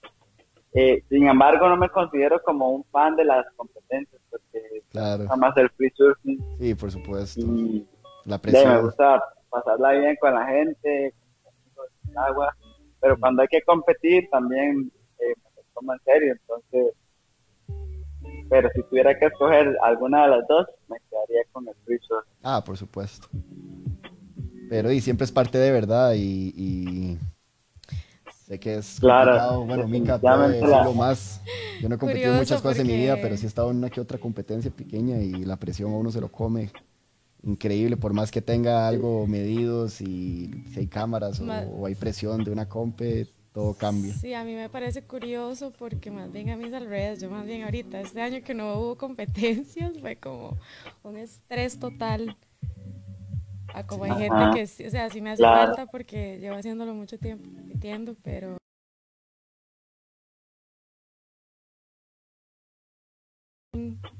Eh, 0.72 1.02
sin 1.08 1.28
embargo, 1.28 1.68
no 1.68 1.76
me 1.76 1.88
considero 1.88 2.40
como 2.42 2.70
un 2.70 2.84
fan 2.92 3.16
de 3.16 3.24
las 3.24 3.46
competencias, 3.56 4.20
porque 4.30 4.82
Claro, 4.90 5.24
nada 5.24 5.36
más 5.36 5.56
el 5.56 5.70
free 5.70 5.90
surfing 5.96 6.38
sí, 6.58 6.74
por 6.74 6.90
supuesto. 6.90 7.40
y 7.46 7.86
La 8.26 8.36
de, 8.42 8.66
me 8.66 8.78
presión. 8.78 8.82
gusta 8.82 9.22
pasarla 9.50 9.92
bien 9.92 10.16
con 10.20 10.34
la 10.34 10.46
gente, 10.46 11.14
agua, 12.16 12.54
pero 13.00 13.18
cuando 13.18 13.42
hay 13.42 13.48
que 13.48 13.62
competir 13.62 14.28
también 14.30 14.90
eh, 15.18 15.34
me 15.42 15.50
lo 15.56 15.62
tomo 15.74 15.92
en 15.92 16.00
serio, 16.04 16.32
entonces, 16.32 16.94
pero 18.48 18.68
si 18.74 18.82
tuviera 18.84 19.18
que 19.18 19.26
escoger 19.26 19.76
alguna 19.82 20.24
de 20.24 20.30
las 20.36 20.48
dos, 20.48 20.66
me 20.88 20.96
quedaría 21.08 21.42
con 21.52 21.68
el 21.68 21.74
free 21.84 21.98
surf. 22.06 22.26
Ah, 22.42 22.62
por 22.64 22.76
supuesto. 22.76 23.28
Pero 24.68 24.92
y 24.92 25.00
siempre 25.00 25.24
es 25.24 25.32
parte 25.32 25.58
de 25.58 25.72
verdad 25.72 26.12
y, 26.14 26.52
y 26.56 27.18
sé 28.46 28.58
que 28.60 28.76
es 28.76 28.98
Claro, 29.00 29.30
complicado. 29.32 29.64
Bueno, 29.66 29.88
Mika 29.88 30.18
puede 30.18 30.60
decirlo 30.60 30.92
más. 30.94 31.40
Yo 31.80 31.88
no 31.88 31.94
he 31.94 31.98
competido 31.98 32.32
Curioso 32.32 32.38
muchas 32.38 32.62
cosas 32.62 32.78
en 32.80 32.86
mi 32.86 32.96
vida, 32.96 33.16
pero 33.20 33.36
sí 33.36 33.46
he 33.46 33.48
estado 33.48 33.70
en 33.70 33.78
una 33.78 33.90
que 33.90 34.00
otra 34.00 34.18
competencia 34.18 34.70
pequeña 34.70 35.18
y 35.18 35.44
la 35.44 35.56
presión 35.56 35.92
a 35.92 35.96
uno 35.96 36.10
se 36.10 36.20
lo 36.20 36.30
come. 36.30 36.70
Increíble, 37.42 37.96
por 37.96 38.12
más 38.12 38.30
que 38.30 38.42
tenga 38.42 38.86
algo 38.86 39.26
medidos 39.26 40.00
y 40.02 40.50
si 40.72 40.80
hay 40.80 40.86
cámaras 40.86 41.40
o, 41.40 41.46
o 41.46 41.86
hay 41.86 41.94
presión 41.94 42.44
de 42.44 42.50
una 42.50 42.68
compe, 42.68 43.26
todo 43.52 43.72
cambia. 43.74 44.12
Sí, 44.14 44.34
a 44.34 44.44
mí 44.44 44.54
me 44.54 44.68
parece 44.68 45.02
curioso 45.02 45.72
porque 45.72 46.10
más 46.10 46.30
bien 46.30 46.50
a 46.50 46.56
mí 46.56 46.66
es 46.66 46.74
al 46.74 46.84
revés. 46.84 47.20
Yo 47.20 47.30
más 47.30 47.46
bien 47.46 47.62
ahorita, 47.62 48.00
este 48.02 48.20
año 48.20 48.42
que 48.44 48.52
no 48.52 48.78
hubo 48.78 48.96
competencias, 48.98 49.98
fue 50.00 50.16
como 50.16 50.58
un 51.02 51.16
estrés 51.16 51.78
total. 51.78 52.36
A 53.72 53.86
como 53.86 54.04
hay 54.04 54.10
Ajá. 54.12 54.20
gente 54.20 54.50
que, 54.58 54.66
sí- 54.66 54.84
o 54.84 54.90
sea, 54.90 55.08
sí 55.08 55.20
me 55.22 55.30
hace 55.30 55.42
Claro. 55.44 55.74
falta 55.74 55.86
porque 55.90 56.38
llevo 56.40 56.56
haciéndolo 56.56 56.92
mucho 56.94 57.18
tiempo, 57.18 57.44
compitiendo, 57.54 58.16
pero 58.22 58.56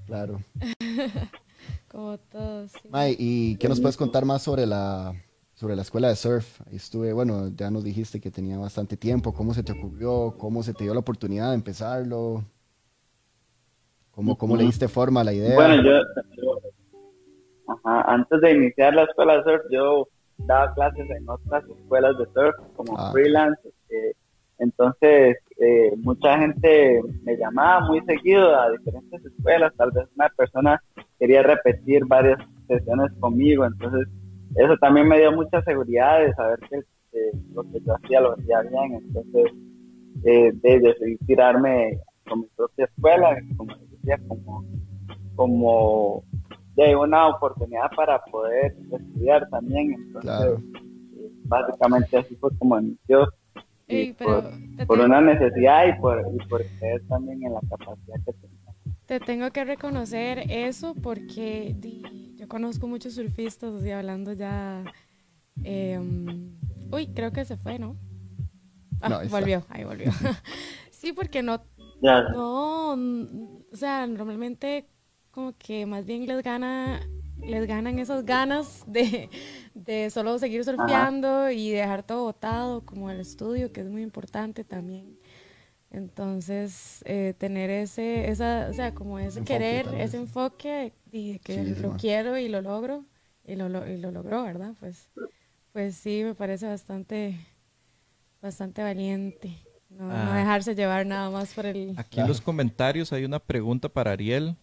Claro. 0.07 0.41
como 1.91 2.19
todo, 2.19 2.69
sí. 2.69 2.89
Mae, 2.91 3.17
¿y 3.19 3.57
qué 3.57 3.69
nos 3.69 3.81
puedes 3.81 3.97
contar 3.97 4.25
más 4.25 4.43
sobre 4.43 4.67
la, 4.67 5.13
sobre 5.55 5.77
la 5.77 5.83
escuela 5.83 6.09
de 6.09 6.17
surf? 6.17 6.61
Ahí 6.69 6.77
estuve, 6.77 7.13
bueno, 7.13 7.49
ya 7.57 7.71
nos 7.71 7.85
dijiste 7.85 8.21
que 8.21 8.31
tenía 8.31 8.59
bastante 8.59 8.97
tiempo. 8.97 9.33
¿Cómo 9.35 9.55
se 9.55 9.63
te 9.63 9.73
ocurrió? 9.73 10.35
¿Cómo 10.39 10.63
se 10.63 10.73
te 10.75 10.85
dio 10.85 10.95
la 10.95 11.01
oportunidad 11.01 11.49
de 11.51 11.55
empezarlo? 11.57 12.45
¿Cómo, 14.13 14.37
cómo 14.37 14.57
le 14.57 14.65
diste 14.65 14.89
forma 14.89 15.21
a 15.21 15.25
la 15.25 15.33
idea? 15.33 15.55
Bueno, 15.55 15.77
yo, 15.77 15.93
yo- 16.37 16.61
ajá, 17.69 18.03
antes 18.13 18.41
de 18.41 18.53
iniciar 18.53 18.95
la 18.95 19.05
escuela 19.05 19.37
de 19.39 19.43
surf, 19.45 19.63
yo 19.71 20.09
daba 20.39 20.73
clases 20.75 21.09
en 21.11 21.29
otras 21.29 21.65
escuelas 21.69 22.17
de 22.19 22.25
surf 22.35 22.55
como 22.77 22.97
Ah. 22.97 23.11
freelance. 23.13 23.61
eh, 23.89 24.13
entonces, 24.59 25.37
eh, 25.59 25.93
mucha 25.97 26.39
gente 26.39 27.01
me 27.23 27.35
llamaba 27.37 27.87
muy 27.87 28.01
seguido 28.03 28.55
a 28.61 28.71
diferentes 28.71 29.25
escuelas, 29.25 29.73
tal 29.77 29.91
vez 29.91 30.05
una 30.15 30.29
persona 30.37 30.83
quería 31.21 31.43
repetir 31.43 32.05
varias 32.07 32.39
sesiones 32.67 33.13
conmigo, 33.21 33.65
entonces 33.67 34.09
eso 34.57 34.77
también 34.81 35.07
me 35.07 35.19
dio 35.19 35.31
mucha 35.31 35.63
seguridad 35.63 36.21
de 36.21 36.33
saber 36.35 36.59
que, 36.69 36.81
lo 37.55 37.63
que 37.65 37.81
yo 37.81 37.95
hacía 37.95 38.21
lo 38.21 38.33
hacía 38.33 38.63
bien, 38.63 38.95
entonces 38.95 39.53
eh, 40.25 40.53
de 40.55 40.81
decidir 40.81 41.19
tirarme 41.27 42.01
con 42.29 42.41
mi 42.41 42.47
propia 42.57 42.87
escuela, 42.87 43.37
como 43.57 43.77
decía, 43.91 44.19
como, 44.27 44.65
como 45.37 46.25
de 46.75 46.97
una 46.97 47.29
oportunidad 47.29 47.91
para 47.95 48.21
poder 48.25 48.75
estudiar 48.91 49.49
también, 49.51 49.93
entonces 49.93 50.59
eh, 51.17 51.31
básicamente 51.45 52.17
así 52.17 52.35
fue 52.37 52.51
como 52.59 52.81
inició 52.81 53.29
por, 54.87 55.01
una 55.01 55.21
necesidad 55.21 55.87
y 55.89 56.01
por, 56.01 56.25
y 56.33 56.49
por 56.49 56.63
creer 56.79 57.03
también 57.09 57.43
en 57.45 57.55
la 57.55 57.61
capacidad 57.69 58.17
que 58.25 58.33
tenía. 58.33 58.50
Te 59.11 59.19
tengo 59.19 59.51
que 59.51 59.65
reconocer 59.65 60.45
eso 60.49 60.95
porque 60.95 61.75
yo 62.37 62.47
conozco 62.47 62.87
muchos 62.87 63.15
surfistas, 63.15 63.75
así 63.75 63.91
hablando 63.91 64.35
ya. 64.35 64.85
Em, 65.65 66.57
uy, 66.93 67.09
creo 67.09 67.33
que 67.33 67.45
se 67.45 67.57
fue, 67.57 67.81
¿no? 67.81 67.97
Ah, 69.01 69.25
volvió, 69.29 69.67
ahí 69.69 69.83
volvió. 69.83 70.13
sí, 70.93 71.13
porque 71.13 71.43
no, 71.43 71.61
no, 72.01 72.93
o 72.93 73.77
sea, 73.77 74.07
normalmente 74.07 74.87
como 75.33 75.59
que 75.59 75.87
más 75.87 76.07
bien 76.07 76.29
les 76.29 76.45
gana 76.45 77.01
les 77.43 77.67
ganan 77.67 77.99
esas 77.99 78.25
ganas 78.25 78.85
de, 78.87 79.29
de 79.75 80.11
solo 80.11 80.39
seguir 80.39 80.63
surfeando 80.65 81.51
y 81.51 81.71
dejar 81.71 82.05
todo 82.05 82.23
botado, 82.23 82.87
como 82.87 83.11
el 83.11 83.19
estudio, 83.19 83.73
que 83.73 83.81
es 83.81 83.89
muy 83.89 84.03
importante 84.03 84.63
también. 84.63 85.19
Entonces, 85.91 87.03
eh, 87.05 87.35
tener 87.37 87.69
ese, 87.69 88.31
esa, 88.31 88.69
o 88.71 88.73
sea, 88.73 88.95
como 88.95 89.19
ese 89.19 89.43
querer, 89.43 89.87
ese 89.99 90.19
enfoque, 90.19 90.93
y 91.11 91.41
que 91.41 91.65
lo 91.65 91.97
quiero 91.97 92.39
y 92.39 92.49
lo 92.49 92.63
logro, 92.63 93.05
y 93.45 93.57
lo, 93.57 93.67
y 93.89 93.97
lo 93.97 94.13
logró, 94.13 94.45
¿verdad? 94.45 94.75
Pues, 94.79 95.11
pues 95.73 95.97
sí, 95.97 96.23
me 96.25 96.35
parece 96.35 96.69
bastante, 96.69 97.41
bastante 98.41 98.83
valiente. 98.83 99.57
No, 99.89 100.09
ah. 100.09 100.37
dejarse 100.37 100.77
llevar 100.77 101.05
nada 101.05 101.29
más 101.31 101.53
por 101.53 101.67
el... 101.67 101.95
Aquí 101.97 102.21
en 102.21 102.29
los 102.29 102.41
comentarios 102.41 103.13
hay 103.13 103.25
una 103.25 103.41
pregunta 103.41 103.89
para 103.89 104.13
Ariel. 104.13 104.55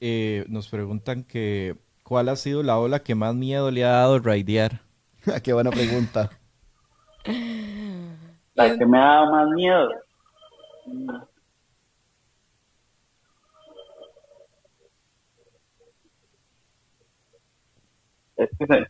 Eh, 0.00 0.44
nos 0.48 0.68
preguntan 0.68 1.24
que 1.24 1.74
¿cuál 2.04 2.28
ha 2.28 2.36
sido 2.36 2.62
la 2.62 2.78
ola 2.78 3.00
que 3.00 3.16
más 3.16 3.34
miedo 3.34 3.72
le 3.72 3.84
ha 3.84 3.90
dado 3.90 4.20
raidear? 4.20 4.82
Qué 5.42 5.52
buena 5.52 5.72
pregunta. 5.72 6.30
La 8.54 8.78
que 8.78 8.86
me 8.86 8.98
ha 8.98 9.04
dado 9.04 9.32
más 9.32 9.48
miedo. 9.48 9.88
Es 18.36 18.50
que 18.58 18.86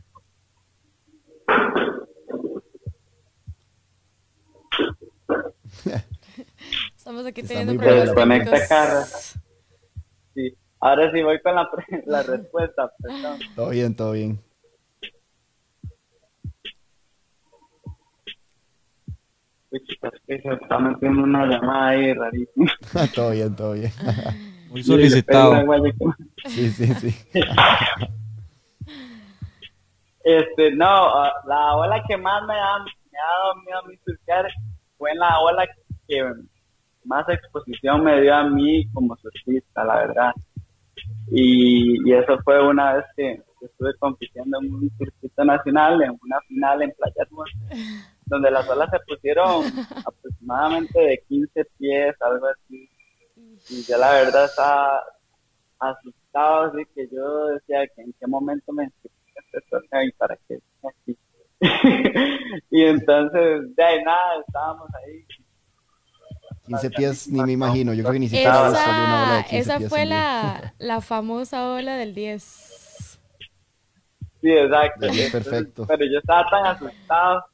Estamos 6.97 7.25
aquí 7.27 7.43
teniendo 7.43 7.77
problemas 7.77 8.15
técnicos. 8.15 9.39
Sí. 10.35 10.57
Ahora 10.81 11.11
sí 11.13 11.23
voy 11.23 11.41
con 11.41 11.55
la, 11.55 11.71
la 12.07 12.23
respuesta. 12.23 12.93
Todo 13.55 13.71
bien, 13.71 13.95
todo 13.95 14.13
bien. 14.13 14.46
Se 20.47 20.55
está 20.55 20.79
metiendo 20.79 21.23
una 21.23 21.47
llamada 21.47 21.89
ahí 21.89 22.13
rarísima. 22.15 22.73
todo 23.15 23.31
bien, 23.31 23.57
todo 23.57 23.73
bien. 23.73 23.91
Muy 24.71 24.83
solicitado. 24.83 25.65
Sí, 26.47 26.71
sí, 26.71 26.87
sí. 26.95 27.15
Este, 30.29 30.73
no, 30.73 30.89
ah, 30.89 31.33
la 31.47 31.77
ola 31.77 32.03
que 32.09 32.17
más 32.17 32.45
me 32.49 32.55
ha, 32.55 32.79
me 32.81 33.17
ha 33.17 33.39
dado 33.39 33.63
miedo 33.65 33.79
a 33.79 33.89
mí 33.89 33.97
surfear 34.05 34.45
fue 34.99 35.15
la 35.15 35.39
ola 35.39 35.65
que 36.09 36.21
más 37.05 37.29
exposición 37.29 38.03
me 38.03 38.21
dio 38.21 38.35
a 38.35 38.43
mí 38.43 38.89
como 38.93 39.17
surfista, 39.19 39.85
la 39.85 39.99
verdad. 39.99 40.33
Y, 41.31 42.11
y 42.11 42.13
eso 42.13 42.37
fue 42.43 42.61
una 42.61 42.95
vez 42.95 43.05
que 43.17 43.41
estuve 43.61 43.95
compitiendo 44.01 44.59
en 44.61 44.75
un 44.75 44.91
circuito 44.99 45.45
nacional, 45.45 46.03
en 46.03 46.19
una 46.21 46.41
final 46.49 46.83
en 46.83 46.93
Playa 46.99 47.29
donde 48.27 48.51
las 48.51 48.69
olas 48.69 48.91
se 48.91 48.99
pusieron 49.01 49.65
aproximadamente 50.05 50.99
de 50.99 51.25
15 51.29 51.65
pies, 51.79 52.15
algo 52.21 52.47
así. 52.47 52.89
Y 53.71 53.83
yo 53.83 53.99
la 53.99 54.13
verdad 54.13 54.45
estaba 54.45 55.03
asustado, 55.79 56.67
así 56.67 56.83
que 56.95 57.09
yo 57.13 57.47
decía 57.49 57.87
que 57.95 58.03
en 58.03 58.13
qué 58.19 58.27
momento 58.27 58.73
me 58.73 58.85
este 58.85 59.61
torneo 59.71 60.03
y 60.07 60.13
para 60.13 60.37
qué 60.49 60.59
aquí. 60.89 61.19
y 62.71 62.85
entonces, 62.85 63.75
de 63.75 63.83
ahí 63.83 64.05
nada, 64.05 64.41
estábamos 64.47 64.89
ahí 64.95 65.25
15 66.67 66.91
pies 66.91 67.29
ni 67.29 67.43
me 67.43 67.53
imagino, 67.53 67.95
yo 67.95 68.03
creo 68.03 68.15
que 68.15 68.19
ni 68.19 68.29
siquiera 68.29 68.69
esa, 68.69 68.91
una 68.91 69.25
ola 69.25 69.37
de 69.37 69.45
15 69.45 69.59
Esa 69.59 69.89
fue 69.89 70.05
la, 70.05 70.75
la, 70.79 71.01
famosa 71.01 71.73
ola 71.73 71.97
del 71.97 72.15
10. 72.15 72.43
Sí, 74.41 74.51
exacto. 74.51 75.07
perfecto. 75.33 75.87
Pero 75.87 76.05
yo 76.05 76.19
estaba 76.19 76.49
tan 76.51 76.67
asustado 76.67 77.45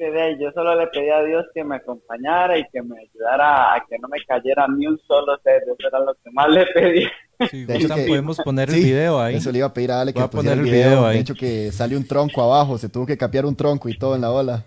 que 0.00 0.38
yo 0.40 0.50
solo 0.52 0.74
le 0.74 0.86
pedí 0.88 1.10
a 1.10 1.22
Dios 1.22 1.44
que 1.54 1.62
me 1.62 1.76
acompañara 1.76 2.58
y 2.58 2.64
que 2.72 2.82
me 2.82 2.96
ayudara 3.00 3.74
a 3.74 3.84
que 3.88 3.98
no 3.98 4.08
me 4.08 4.18
cayera 4.24 4.66
ni 4.68 4.86
un 4.86 4.98
solo 5.06 5.38
ser. 5.44 5.62
Eso 5.62 5.88
era 5.88 6.00
lo 6.00 6.14
que 6.14 6.30
más 6.32 6.48
le 6.48 6.66
pedí. 6.66 7.06
Sí, 7.50 7.64
de 7.64 7.76
hecho 7.76 7.88
podemos 7.88 8.38
poner 8.38 8.70
el 8.70 8.76
video 8.76 9.20
ahí. 9.20 9.36
Eso 9.36 9.52
le 9.52 9.58
iba 9.58 9.66
a 9.66 9.72
pedir 9.72 9.92
a 9.92 10.00
Ale 10.00 10.12
que 10.12 10.20
pusiera 10.28 10.54
el 10.54 10.62
video. 10.62 11.08
De 11.08 11.18
hecho 11.18 11.34
que 11.34 11.70
sale 11.72 11.96
un 11.96 12.06
tronco 12.06 12.42
abajo, 12.42 12.78
se 12.78 12.88
tuvo 12.88 13.06
que 13.06 13.16
capear 13.16 13.46
un 13.46 13.56
tronco 13.56 13.88
y 13.88 13.98
todo 13.98 14.14
en 14.14 14.22
la 14.22 14.30
ola. 14.30 14.64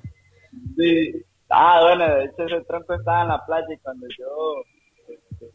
Sí, 0.78 1.24
Ah, 1.56 1.82
bueno, 1.84 2.16
de 2.16 2.25
hecho 2.25 2.46
ese 2.46 2.66
tronco 2.66 2.96
estaba 2.96 3.22
en 3.22 3.28
la 3.28 3.46
playa 3.46 3.68
y 3.70 3.78
cuando 3.78 4.08
yo 4.18 4.63
este, 5.08 5.52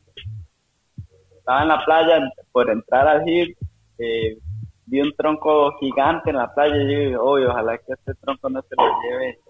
estaba 1.36 1.62
en 1.62 1.68
la 1.68 1.84
playa 1.84 2.32
por 2.52 2.70
entrar 2.70 3.08
al 3.08 3.24
hit, 3.24 3.58
eh, 3.98 4.38
vi 4.86 5.00
un 5.00 5.12
tronco 5.16 5.76
gigante 5.80 6.30
en 6.30 6.36
la 6.36 6.54
playa 6.54 6.76
y 6.76 6.92
yo 6.92 6.98
dije, 7.00 7.16
ojalá 7.16 7.78
que 7.78 7.94
este 7.94 8.14
tronco 8.14 8.48
no 8.48 8.62
se 8.62 8.76
lo 8.76 8.84
lleve 9.02 9.40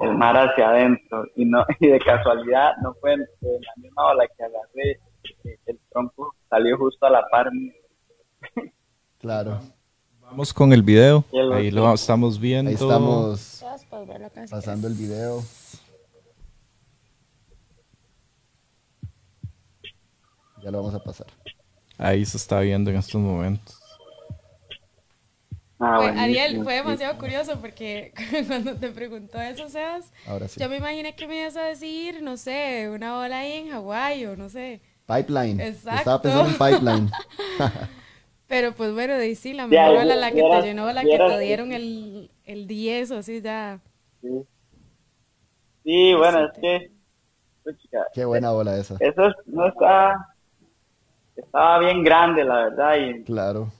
el 0.00 0.16
mar 0.16 0.36
hacia 0.36 0.70
adentro. 0.70 1.24
Y 1.36 1.44
no 1.44 1.64
y 1.80 1.88
de 1.88 1.98
casualidad 1.98 2.72
no 2.82 2.94
fue 3.00 3.14
en, 3.14 3.20
la 3.20 3.72
misma 3.76 4.06
ola 4.06 4.26
que 4.26 4.44
agarré, 4.44 5.00
eh, 5.44 5.58
el 5.66 5.78
tronco 5.90 6.34
salió 6.48 6.76
justo 6.78 7.06
a 7.06 7.10
la 7.10 7.28
par 7.28 7.50
Claro. 9.18 9.60
Vamos 10.20 10.52
con 10.52 10.72
el 10.72 10.82
video. 10.82 11.24
Ahí 11.52 11.70
lo 11.70 11.92
estamos 11.94 12.40
viendo. 12.40 12.68
Ahí 12.68 12.74
estamos 12.74 13.64
pasando 14.50 14.88
el 14.88 14.94
video. 14.94 15.42
Ya 20.62 20.70
lo 20.70 20.78
vamos 20.78 20.94
a 20.94 20.98
pasar. 20.98 21.26
Ahí 21.98 22.24
se 22.24 22.38
está 22.38 22.60
viendo 22.60 22.90
en 22.90 22.96
estos 22.96 23.20
momentos. 23.20 23.83
Ah, 25.84 26.22
Ariel, 26.22 26.62
fue 26.62 26.74
demasiado 26.74 27.18
curioso 27.18 27.60
porque 27.60 28.12
cuando 28.48 28.74
te 28.76 28.90
preguntó 28.90 29.40
eso, 29.40 29.68
Sebas, 29.68 30.10
yo 30.56 30.68
me 30.68 30.76
imaginé 30.76 31.14
que 31.14 31.26
me 31.28 31.40
ibas 31.40 31.56
a 31.56 31.64
decir, 31.64 32.22
no 32.22 32.36
sé, 32.36 32.88
una 32.90 33.18
ola 33.18 33.40
ahí 33.40 33.52
en 33.52 33.70
Hawái 33.70 34.26
o 34.26 34.36
no 34.36 34.48
sé. 34.48 34.80
Pipeline. 35.06 35.60
Exacto. 35.60 35.98
Estaba 35.98 36.22
pensando 36.22 36.50
en 36.50 36.58
pipeline. 36.58 37.10
Pero 38.46 38.72
pues 38.72 38.92
bueno, 38.92 39.14
de 39.14 39.34
sí, 39.34 39.52
la 39.52 39.66
mejor 39.66 39.96
ola, 39.96 40.16
la 40.16 40.30
que 40.30 40.42
te 40.42 40.62
llenó, 40.62 40.92
la 40.92 41.02
que 41.02 41.18
te 41.18 41.38
dieron 41.40 41.72
el, 41.72 42.30
el 42.44 42.66
10 42.66 43.10
o 43.12 43.18
así 43.18 43.40
ya. 43.40 43.80
Sí, 45.82 46.14
bueno, 46.14 46.46
es 46.46 46.58
que... 46.60 46.90
Qué 48.12 48.24
buena 48.24 48.52
ola 48.52 48.76
esa. 48.76 48.96
Eso 49.00 49.32
no 49.46 49.68
está... 49.68 50.34
Estaba 51.36 51.80
bien 51.80 52.04
grande, 52.04 52.44
la 52.44 52.54
verdad, 52.66 52.96
y... 52.96 53.24
Claro. 53.24 53.72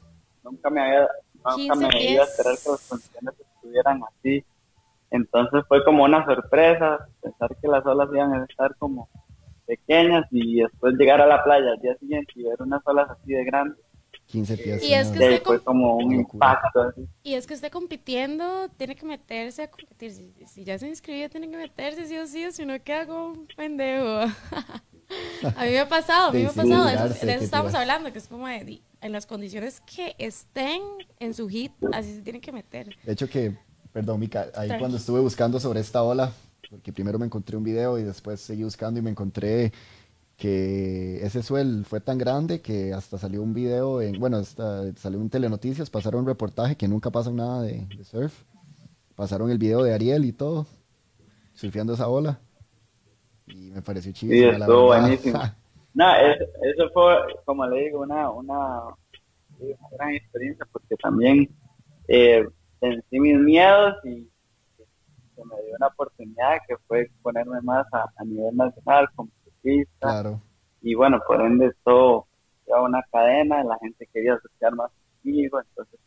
Nunca 0.42 0.70
me 0.70 0.82
había... 0.82 1.08
Nunca 1.44 1.74
me 1.74 2.02
iba 2.02 2.22
a 2.22 2.26
esperar 2.26 2.56
que 2.62 2.70
las 2.70 2.88
condiciones 2.88 3.34
estuvieran 3.40 4.02
así. 4.04 4.44
Entonces 5.10 5.64
fue 5.68 5.84
como 5.84 6.04
una 6.04 6.24
sorpresa 6.24 7.06
pensar 7.20 7.56
que 7.60 7.68
las 7.68 7.84
olas 7.86 8.08
iban 8.12 8.32
a 8.32 8.44
estar 8.44 8.74
como 8.76 9.08
pequeñas 9.66 10.26
y 10.30 10.60
después 10.60 10.94
llegar 10.94 11.20
a 11.20 11.26
la 11.26 11.42
playa 11.42 11.72
al 11.72 11.80
día 11.80 11.96
siguiente 11.96 12.32
y 12.36 12.44
ver 12.44 12.60
unas 12.60 12.82
olas 12.86 13.10
así 13.10 13.32
de 13.32 13.44
grandes 13.44 13.83
15 14.34 14.56
pies. 14.58 14.82
Y 14.82 14.92
es, 14.92 15.08
que 15.10 15.40
fue 15.44 15.62
como 15.62 15.96
un 15.96 16.12
impacto. 16.12 16.92
Y 17.22 17.34
es 17.34 17.46
que 17.46 17.54
esté 17.54 17.70
compitiendo, 17.70 18.68
tiene 18.76 18.96
que 18.96 19.06
meterse 19.06 19.62
a 19.62 19.70
competir. 19.70 20.10
Si, 20.10 20.64
ya 20.64 20.76
se 20.76 20.88
inscribió, 20.88 21.30
tiene 21.30 21.48
que 21.48 21.56
meterse 21.56 22.04
sí 22.08 22.18
o 22.18 22.26
sí, 22.26 22.44
si 22.50 22.66
no 22.66 22.74
queda 22.82 23.06
como 23.06 23.28
un 23.28 23.46
pendejo. 23.56 24.22
a 25.56 25.64
mí 25.64 25.70
me 25.70 25.78
ha 25.78 25.88
pasado, 25.88 26.30
a 26.30 26.32
mí 26.32 26.42
me 26.42 26.48
ha 26.48 26.52
pasado. 26.52 26.84
De 26.84 27.34
eso, 27.34 27.44
estamos 27.44 27.74
hablando, 27.74 28.12
que 28.12 28.18
es 28.18 28.26
como 28.26 28.48
de, 28.48 28.82
en 29.00 29.12
las 29.12 29.24
condiciones 29.24 29.80
que 29.82 30.16
estén 30.18 30.82
en 31.20 31.32
su 31.32 31.48
hit, 31.48 31.70
así 31.92 32.16
se 32.16 32.22
tienen 32.22 32.42
que 32.42 32.50
meter. 32.50 32.96
De 33.04 33.12
hecho 33.12 33.28
que, 33.28 33.56
perdón, 33.92 34.18
Mica, 34.18 34.48
ahí 34.56 34.68
cuando 34.80 34.96
estuve 34.96 35.20
buscando 35.20 35.60
sobre 35.60 35.78
esta 35.78 36.02
ola, 36.02 36.32
porque 36.68 36.92
primero 36.92 37.20
me 37.20 37.26
encontré 37.26 37.56
un 37.56 37.62
video 37.62 38.00
y 38.00 38.02
después 38.02 38.40
seguí 38.40 38.64
buscando 38.64 38.98
y 38.98 39.02
me 39.04 39.10
encontré 39.10 39.72
que 40.36 41.24
ese 41.24 41.42
suel 41.42 41.84
fue 41.84 42.00
tan 42.00 42.18
grande 42.18 42.60
que 42.60 42.92
hasta 42.92 43.18
salió 43.18 43.42
un 43.42 43.54
video, 43.54 44.00
en, 44.00 44.18
bueno, 44.18 44.38
hasta 44.38 44.92
salió 44.96 45.18
un 45.18 45.30
telenoticias, 45.30 45.90
pasaron 45.90 46.22
un 46.22 46.26
reportaje 46.26 46.76
que 46.76 46.88
nunca 46.88 47.10
pasan 47.10 47.36
nada 47.36 47.62
de, 47.62 47.86
surf, 48.02 48.42
pasaron 49.14 49.50
el 49.50 49.58
video 49.58 49.82
de 49.82 49.94
Ariel 49.94 50.24
y 50.24 50.32
todo, 50.32 50.66
surfeando 51.54 51.94
esa 51.94 52.08
ola, 52.08 52.40
y 53.46 53.70
me 53.70 53.82
pareció 53.82 54.12
chido. 54.12 54.32
Sí, 54.32 54.44
estuvo 54.44 54.86
buenísimo. 54.86 55.38
no, 55.94 56.14
eso, 56.14 56.90
fue, 56.92 57.14
como 57.44 57.66
le 57.66 57.84
digo, 57.84 58.00
una, 58.00 58.30
una, 58.30 58.80
gran 59.92 60.14
experiencia, 60.14 60.66
porque 60.72 60.96
también 60.96 61.48
eh, 62.08 62.44
vencí 62.80 63.20
mis 63.20 63.38
miedos 63.38 63.94
y 64.04 64.28
se 65.36 65.44
me 65.44 65.62
dio 65.62 65.76
una 65.76 65.86
oportunidad 65.86 66.58
que 66.66 66.76
fue 66.88 67.08
ponerme 67.22 67.60
más 67.62 67.86
a, 67.92 68.04
a 68.16 68.24
nivel 68.24 68.56
nacional 68.56 69.08
como 69.14 69.30
Claro. 70.00 70.40
Y 70.82 70.94
bueno, 70.94 71.20
por 71.26 71.40
ende 71.40 71.72
todo 71.84 72.26
era 72.66 72.82
una 72.82 73.02
cadena, 73.10 73.64
la 73.64 73.78
gente 73.78 74.08
quería 74.12 74.34
asociar 74.34 74.74
más 74.74 74.90
conmigo, 75.22 75.60
entonces 75.60 76.00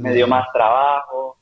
me 0.00 0.14
dio 0.14 0.26
más 0.26 0.46
trabajo. 0.52 1.38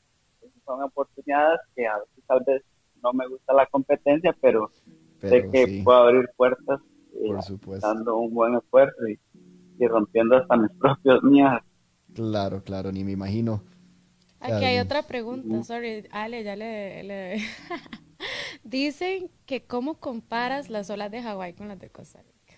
son 0.65 0.83
oportunidades 0.83 1.59
que 1.75 1.87
a 1.87 1.97
veces 1.97 2.23
tal 2.27 2.43
vez 2.45 2.63
no 3.03 3.13
me 3.13 3.27
gusta 3.27 3.53
la 3.53 3.65
competencia, 3.67 4.35
pero, 4.41 4.71
sé 5.21 5.49
que 5.51 5.81
puedo 5.83 5.97
abrir 5.97 6.29
puertas 6.35 6.79
eh, 7.13 7.79
dando 7.81 8.17
un 8.17 8.33
buen 8.33 8.55
esfuerzo 8.55 9.07
y, 9.07 9.19
rompiendo 9.87 10.37
hasta 10.37 10.57
mis 10.57 10.71
propios 10.71 11.21
mías. 11.23 11.61
Claro, 12.13 12.63
claro, 12.63 12.91
ni 12.91 13.03
me 13.03 13.11
imagino. 13.11 13.61
Aquí 14.39 14.65
hay 14.65 14.79
otra 14.79 15.03
pregunta, 15.03 15.63
sorry, 15.63 16.07
Ale, 16.11 16.43
ya 16.43 16.55
le... 16.55 17.37
Dicen 18.63 19.29
que 19.45 19.63
cómo 19.65 19.99
comparas 19.99 20.69
las 20.69 20.89
olas 20.89 21.11
de 21.11 21.21
Hawái 21.21 21.53
con 21.53 21.67
las 21.67 21.79
de 21.79 21.89
Costa 21.89 22.19
Rica. 22.21 22.55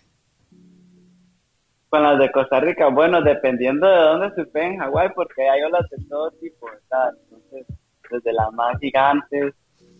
Con 1.89 2.03
las 2.03 2.19
de 2.19 2.31
Costa 2.31 2.59
Rica, 2.59 2.87
bueno, 2.87 3.21
dependiendo 3.21 3.87
de 3.87 3.97
dónde 3.97 4.35
se 4.35 4.43
ve 4.51 4.61
en 4.63 4.77
Hawái, 4.79 5.09
porque 5.15 5.49
hay 5.49 5.61
olas 5.63 5.89
de 5.89 6.03
todo 6.05 6.31
tipo, 6.31 6.67
¿verdad? 6.67 7.13
Entonces, 7.23 7.65
desde 8.11 8.33
las 8.33 8.51
más 8.53 8.77
gigantes, 8.79 9.53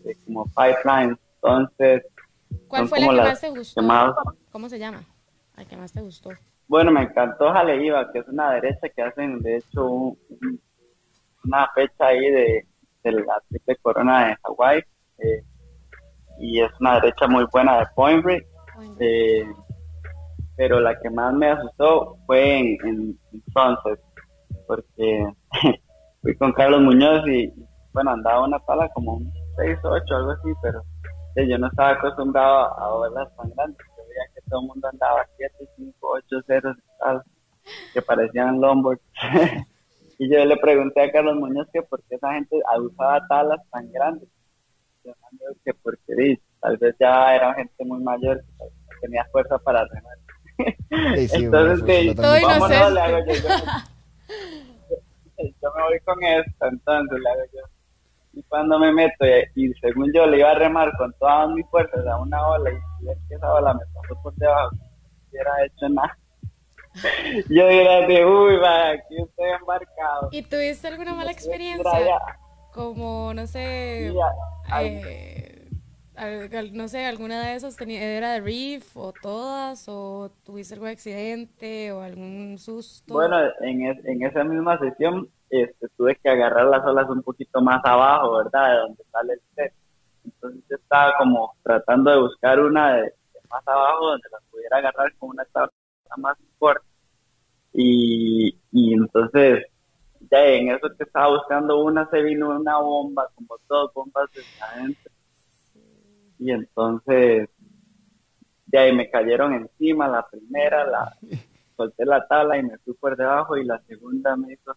eh, 0.04 0.16
como 0.24 0.44
pipelines, 0.46 1.18
entonces... 1.34 2.04
¿Cuál 2.68 2.88
fue 2.88 3.00
la 3.00 3.06
que 3.06 3.28
más 3.28 3.40
te 3.40 3.50
gustó? 3.50 4.14
¿Cómo 4.50 4.68
se 4.68 4.78
llama? 4.78 5.04
¿La 5.56 5.64
que 5.64 5.76
más 5.76 5.92
te 5.92 6.00
gustó? 6.00 6.30
Bueno, 6.66 6.92
me 6.92 7.02
encantó 7.02 7.52
Jaleiva, 7.52 8.12
que 8.12 8.20
es 8.20 8.28
una 8.28 8.52
derecha 8.52 8.88
que 8.88 9.02
hacen, 9.02 9.40
de 9.40 9.56
hecho, 9.56 10.16
una 11.44 11.68
fecha 11.74 12.06
ahí 12.06 12.30
de, 12.30 12.66
de 13.02 13.12
la 13.12 13.42
triple 13.48 13.76
corona 13.76 14.28
de 14.28 14.36
Hawái. 14.42 14.84
Eh, 15.18 15.44
y 16.40 16.60
es 16.60 16.70
una 16.80 16.94
derecha 16.94 17.28
muy 17.28 17.44
buena 17.52 17.78
de 17.78 17.86
Point 17.94 18.24
Break. 18.24 18.46
Eh, 18.98 19.46
pero 20.56 20.80
la 20.80 20.98
que 20.98 21.10
más 21.10 21.34
me 21.34 21.50
asustó 21.50 22.16
fue 22.26 22.58
en, 22.58 22.78
en, 22.84 23.18
Sunset, 23.52 24.00
porque 24.66 25.26
fui 26.22 26.36
con 26.36 26.52
Carlos 26.52 26.80
Muñoz 26.80 27.26
y, 27.28 27.52
bueno, 27.92 28.12
andaba 28.12 28.44
una 28.44 28.58
pala 28.58 28.88
como 28.90 29.14
un 29.16 29.32
6, 29.56 29.78
8, 29.82 30.16
algo 30.16 30.30
así, 30.32 30.48
pero 30.62 30.82
eh, 31.36 31.48
yo 31.48 31.58
no 31.58 31.66
estaba 31.68 31.90
acostumbrado 31.90 32.78
a 32.78 32.94
olas 32.94 33.28
tan 33.36 33.50
grandes. 33.50 33.86
Yo 33.96 34.02
veía 34.08 34.34
que 34.34 34.40
todo 34.48 34.60
el 34.60 34.66
mundo 34.68 34.88
andaba 34.88 35.26
7, 35.36 35.54
5, 35.76 35.94
8, 36.00 36.36
0, 36.46 36.74
tal, 37.00 37.22
que 37.92 38.02
parecían 38.02 38.60
longboards. 38.60 39.02
y 40.18 40.30
yo 40.30 40.44
le 40.44 40.56
pregunté 40.56 41.02
a 41.02 41.12
Carlos 41.12 41.36
Muñoz 41.36 41.68
que 41.72 41.82
por 41.82 42.02
qué 42.04 42.16
esa 42.16 42.32
gente 42.32 42.56
usaba 42.78 43.26
talas 43.28 43.60
tan 43.70 43.90
grandes 43.92 44.28
que 45.64 45.72
porque 45.74 46.38
tal 46.60 46.76
vez 46.76 46.94
ya 46.98 47.34
era 47.34 47.54
gente 47.54 47.84
muy 47.84 48.02
mayor 48.02 48.42
que 48.58 48.66
tenía 49.00 49.24
fuerza 49.32 49.58
para 49.58 49.86
remar. 49.86 50.18
entonces, 51.00 51.82
que, 51.84 52.14
vámonos, 52.14 52.92
le 52.92 53.00
hago 53.00 53.18
yo, 53.26 53.32
yo, 55.38 55.72
me 55.74 55.82
voy 55.82 55.98
con 56.04 56.22
esto, 56.22 56.66
entonces 56.66 57.18
le 57.18 57.30
hago 57.30 57.42
yo. 57.52 57.62
Y 58.32 58.42
cuando 58.44 58.78
me 58.78 58.92
meto, 58.92 59.24
y, 59.54 59.72
según 59.80 60.12
yo 60.14 60.26
le 60.26 60.38
iba 60.38 60.50
a 60.50 60.54
remar 60.54 60.96
con 60.96 61.12
todas 61.14 61.50
mis 61.50 61.66
fuerzas 61.68 62.06
a 62.06 62.16
una 62.18 62.46
ola, 62.46 62.70
y 62.70 63.08
es 63.08 63.18
que 63.28 63.34
esa 63.34 63.52
ola 63.52 63.74
me 63.74 63.80
pasó 63.94 64.22
por 64.22 64.32
debajo, 64.34 64.70
no 64.72 64.84
hubiera 65.30 65.64
hecho 65.64 65.88
nada. 65.88 66.16
Yo 67.48 67.68
diría 67.68 68.06
de, 68.06 68.26
uy, 68.26 68.56
va, 68.56 68.90
aquí 68.90 69.16
estoy 69.16 69.50
embarcado. 69.60 70.28
¿Y 70.32 70.42
tuviste 70.42 70.88
alguna 70.88 71.14
mala 71.14 71.30
experiencia? 71.30 72.18
Como, 72.72 73.32
no 73.34 73.46
sé, 73.46 74.12
eh, 74.72 75.70
no 76.72 76.88
sé, 76.88 77.06
alguna 77.06 77.46
de 77.46 77.54
esas 77.54 77.76
tenía, 77.76 78.02
era 78.02 78.32
de 78.32 78.40
Reef 78.40 78.96
o 78.96 79.12
todas, 79.12 79.84
o 79.88 80.30
tuviste 80.44 80.74
algún 80.74 80.88
accidente 80.88 81.92
o 81.92 82.02
algún 82.02 82.58
susto. 82.58 83.14
Bueno, 83.14 83.38
en, 83.60 83.82
en 83.82 84.22
esa 84.22 84.44
misma 84.44 84.78
sesión 84.78 85.28
este, 85.50 85.88
tuve 85.96 86.16
que 86.16 86.28
agarrar 86.28 86.66
las 86.66 86.84
olas 86.84 87.08
un 87.08 87.22
poquito 87.22 87.60
más 87.60 87.80
abajo, 87.84 88.36
¿verdad? 88.36 88.70
De 88.70 88.78
donde 88.78 89.04
sale 89.10 89.32
el 89.32 89.40
set. 89.54 89.74
Entonces 90.24 90.62
yo 90.70 90.76
estaba 90.76 91.12
como 91.18 91.54
tratando 91.62 92.10
de 92.10 92.20
buscar 92.20 92.60
una 92.60 92.96
de, 92.96 93.14
más 93.50 93.66
abajo 93.66 94.06
donde 94.10 94.28
la 94.30 94.38
pudiera 94.50 94.76
agarrar 94.76 95.12
con 95.16 95.30
una 95.30 95.44
tabla 95.46 95.72
más 96.18 96.36
fuerte. 96.58 96.86
Y, 97.72 98.56
y 98.72 98.94
entonces 98.94 99.64
ya 100.30 100.46
en 100.46 100.70
eso 100.70 100.88
que 100.96 101.04
estaba 101.04 101.36
buscando 101.36 101.82
una 101.82 102.08
se 102.08 102.22
vino 102.22 102.50
una 102.50 102.78
bomba, 102.78 103.28
como 103.34 103.56
dos 103.68 103.92
bombas 103.92 104.30
de 104.32 104.42
adentro. 104.60 105.12
Y 106.38 106.52
entonces, 106.52 107.48
de 108.66 108.78
ahí 108.78 108.94
me 108.94 109.10
cayeron 109.10 109.52
encima, 109.54 110.08
la 110.08 110.26
primera, 110.28 110.86
la 110.86 111.16
solté 111.76 112.04
la 112.04 112.26
tabla 112.26 112.58
y 112.58 112.62
me 112.62 112.78
fui 112.78 112.94
por 112.94 113.16
debajo 113.16 113.56
y 113.56 113.64
la 113.64 113.80
segunda 113.86 114.36
me 114.36 114.52
hizo 114.52 114.76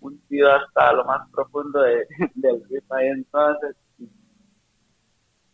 un 0.00 0.18
tiro 0.28 0.52
hasta 0.52 0.92
lo 0.92 1.04
más 1.04 1.28
profundo 1.30 1.80
de, 1.80 2.06
del 2.34 2.62
río 2.68 2.82
ahí 2.90 3.08
entonces. 3.08 3.76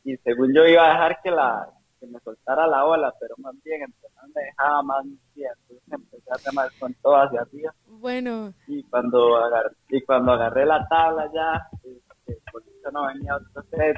Y, 0.04 0.16
según 0.18 0.52
yo 0.52 0.66
iba 0.66 0.84
a 0.84 0.92
dejar 0.92 1.22
que 1.22 1.30
la 1.30 1.68
que 2.00 2.06
me 2.08 2.18
soltara 2.20 2.66
la 2.66 2.84
ola, 2.84 3.14
pero 3.20 3.36
más 3.38 3.54
bien 3.62 3.82
entonces 3.82 4.34
me 4.34 4.42
dejaba 4.42 4.82
más 4.82 5.04
entonces 5.04 5.82
empecé 5.88 6.30
a 6.30 6.50
remar 6.50 6.70
con 6.80 6.92
todo 6.94 7.14
hacia 7.14 7.42
arriba 7.42 7.72
bueno. 8.02 8.52
Y 8.66 8.82
cuando 8.84 9.36
agarré, 9.36 9.70
y 9.88 10.02
cuando 10.02 10.32
agarré 10.32 10.66
la 10.66 10.86
tabla 10.88 11.30
ya, 11.32 11.66
este, 11.84 12.42
por 12.52 12.62
eso 12.62 12.90
no 12.92 13.06
venía 13.06 13.36
otro 13.36 13.62
set, 13.70 13.96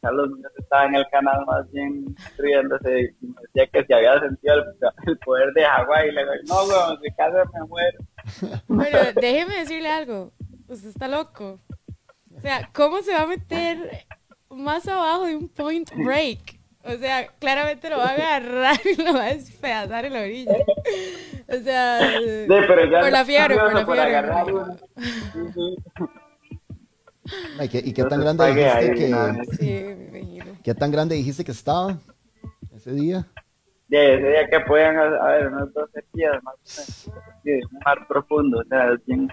Carlos 0.00 0.30
Muñoz 0.30 0.52
estaba 0.58 0.86
en 0.86 0.94
el 0.96 1.06
canal 1.10 1.44
más 1.46 1.70
bien 1.70 2.16
riéndose 2.38 3.14
y 3.20 3.26
me 3.26 3.40
decía 3.42 3.66
que 3.68 3.84
si 3.86 3.92
había 3.92 4.18
sentido 4.20 4.54
el, 5.06 5.18
poder 5.18 5.52
de 5.52 5.64
Hawái 5.64 6.08
y 6.08 6.12
le 6.12 6.20
digo, 6.22 6.34
no, 6.48 6.64
weón, 6.64 7.00
si 7.00 7.10
casi 7.12 7.36
me 7.54 7.66
muero. 7.68 7.98
Bueno, 8.68 8.98
déjeme 9.14 9.58
decirle 9.58 9.88
algo, 9.88 10.32
usted 10.66 10.88
está 10.88 11.06
loco. 11.06 11.60
O 12.36 12.40
sea, 12.40 12.68
¿cómo 12.72 13.00
se 13.02 13.12
va 13.12 13.22
a 13.22 13.26
meter 13.26 14.06
más 14.50 14.88
abajo 14.88 15.26
de 15.26 15.36
un 15.36 15.48
point 15.48 15.88
break? 15.94 16.55
O 16.86 16.96
sea, 16.98 17.26
claramente 17.38 17.90
lo 17.90 17.98
va 17.98 18.10
a 18.10 18.12
agarrar 18.12 18.78
y 18.84 19.02
lo 19.02 19.12
va 19.14 19.24
a 19.24 19.34
despedazar 19.34 20.04
en 20.04 20.12
la 20.12 20.20
orilla. 20.20 20.56
O 21.48 21.56
sea, 21.62 21.98
por 22.46 23.10
la 23.10 23.24
fiebre, 23.24 23.56
por 23.56 23.72
la 23.74 23.84
fiebre. 23.86 24.28
¿Y 27.84 27.92
qué, 27.92 28.04
tan 28.04 28.20
grande 28.20 28.46
dijiste 28.54 28.94
que... 28.94 30.56
¿Qué 30.62 30.74
tan 30.74 30.90
grande 30.90 31.14
dijiste 31.14 31.44
que 31.44 31.52
estaba 31.52 31.98
ese 32.74 32.92
día? 32.92 33.26
De 33.88 34.14
ese 34.14 34.28
día 34.28 34.48
que 34.50 34.60
podían, 34.60 34.96
a 34.96 35.26
ver, 35.28 35.46
unos 35.48 35.72
12 35.72 36.02
pies 36.12 36.30
más 36.42 36.54
o 37.06 37.12
menos. 37.46 37.70
un 37.72 37.78
mar 37.84 38.06
profundo, 38.08 38.58
o 38.58 38.64
sea, 38.64 38.92
es 38.92 39.04
bien, 39.06 39.32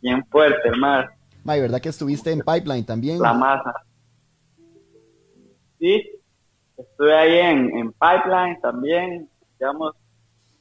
bien 0.00 0.24
fuerte 0.26 0.68
el 0.68 0.76
mar. 0.78 1.10
May, 1.44 1.60
¿verdad 1.60 1.80
que 1.80 1.90
estuviste 1.90 2.30
en 2.30 2.40
Pipeline 2.40 2.84
también? 2.84 3.20
La 3.20 3.32
masa. 3.32 3.74
Sí, 5.80 6.20
estuve 6.76 7.16
ahí 7.16 7.38
en, 7.38 7.76
en 7.78 7.92
Pipeline 7.92 8.60
también, 8.60 9.30
digamos, 9.58 9.94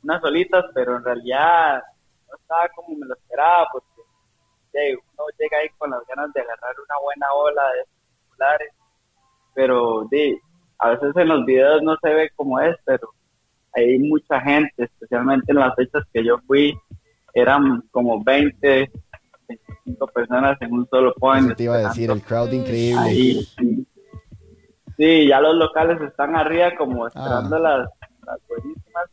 unas 0.01 0.21
solitas, 0.21 0.63
pero 0.73 0.95
en 0.95 1.03
realidad 1.03 1.83
no 2.29 2.35
estaba 2.37 2.69
como 2.69 2.97
me 2.97 3.05
lo 3.05 3.13
esperaba, 3.15 3.67
porque 3.71 4.01
uno 4.93 5.25
llega 5.37 5.57
ahí 5.57 5.67
con 5.77 5.91
las 5.91 5.99
ganas 6.07 6.31
de 6.31 6.39
agarrar 6.39 6.73
una 6.79 6.95
buena 7.03 7.33
ola 7.33 7.63
de 7.63 8.29
populares, 8.29 8.73
pero 9.53 10.07
de, 10.09 10.39
a 10.77 10.91
veces 10.91 11.15
en 11.17 11.27
los 11.27 11.45
videos 11.45 11.81
no 11.83 11.97
se 12.01 12.13
ve 12.13 12.29
como 12.37 12.61
es, 12.61 12.77
pero 12.85 13.09
hay 13.73 13.99
mucha 13.99 14.39
gente, 14.39 14.83
especialmente 14.83 15.51
en 15.51 15.57
las 15.57 15.75
fechas 15.75 16.03
que 16.13 16.23
yo 16.23 16.37
fui, 16.47 16.73
eran 17.33 17.83
como 17.91 18.23
20, 18.23 18.89
25 19.49 20.07
personas 20.07 20.57
en 20.61 20.71
un 20.71 20.87
solo 20.87 21.13
point. 21.15 21.55
te 21.55 21.63
iba 21.63 21.75
a 21.75 21.89
decir, 21.89 22.09
el 22.09 22.21
crowd 22.21 22.53
increíble. 22.53 23.09
Sí, 23.09 23.85
ya 25.27 25.39
los 25.39 25.55
locales 25.55 26.01
están 26.01 26.35
arriba 26.35 26.75
como 26.77 27.07
esperando 27.07 27.55
ah. 27.55 27.59
las, 27.59 27.89
las 28.25 28.47
buenísimas 28.47 29.05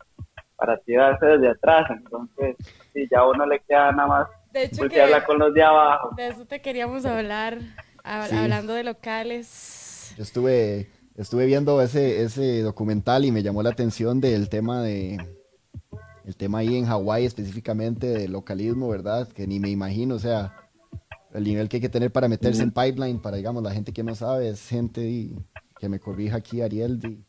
para 0.57 0.79
tirarse 0.79 1.27
desde 1.27 1.51
atrás. 1.51 1.91
Entonces, 1.91 2.57
sí, 2.93 3.07
ya 3.11 3.21
a 3.21 3.29
uno 3.29 3.47
le 3.47 3.61
queda 3.61 3.93
nada 3.93 4.09
más 4.09 4.29
de 4.53 4.65
hecho 4.65 4.83
con 5.27 5.39
los 5.39 5.55
de 5.55 5.63
abajo. 5.63 6.11
De 6.17 6.29
eso 6.29 6.47
te 6.47 6.61
queríamos 6.61 7.05
hablar 7.05 7.59
hablando 8.03 8.73
de 8.73 8.85
locales. 8.85 10.15
Yo 10.17 10.23
estuve, 10.23 10.91
estuve 11.17 11.47
viendo 11.47 11.81
ese, 11.83 12.23
ese 12.23 12.63
documental 12.63 13.25
y 13.25 13.33
me 13.33 13.43
llamó 13.43 13.63
la 13.63 13.71
atención 13.71 14.21
del 14.21 14.49
tema 14.49 14.83
de, 14.83 15.19
el 16.25 16.37
tema 16.37 16.59
ahí 16.59 16.77
en 16.77 16.87
Hawái 16.87 17.27
específicamente 17.27 18.07
del 18.07 18.33
localismo, 18.33 18.89
¿verdad? 18.89 19.29
Que 19.29 19.47
ni 19.47 19.61
me 19.61 19.69
imagino, 19.69 20.15
o 20.15 20.19
sea, 20.19 20.55
el 21.35 21.45
nivel 21.45 21.69
que 21.69 21.77
hay 21.77 21.81
que 21.81 21.89
tener 21.89 22.11
para 22.11 22.29
meterse 22.29 22.63
en 22.63 22.71
pipeline, 22.71 23.21
para, 23.21 23.37
digamos, 23.37 23.63
la 23.63 23.73
gente 23.73 23.93
que 23.93 24.03
no 24.03 24.15
sabe, 24.15 24.49
es 24.49 24.69
gente 24.69 25.31
que 25.79 25.89
me 25.89 26.01
corrija 26.01 26.37
aquí, 26.37 26.61
Ariel, 26.61 27.25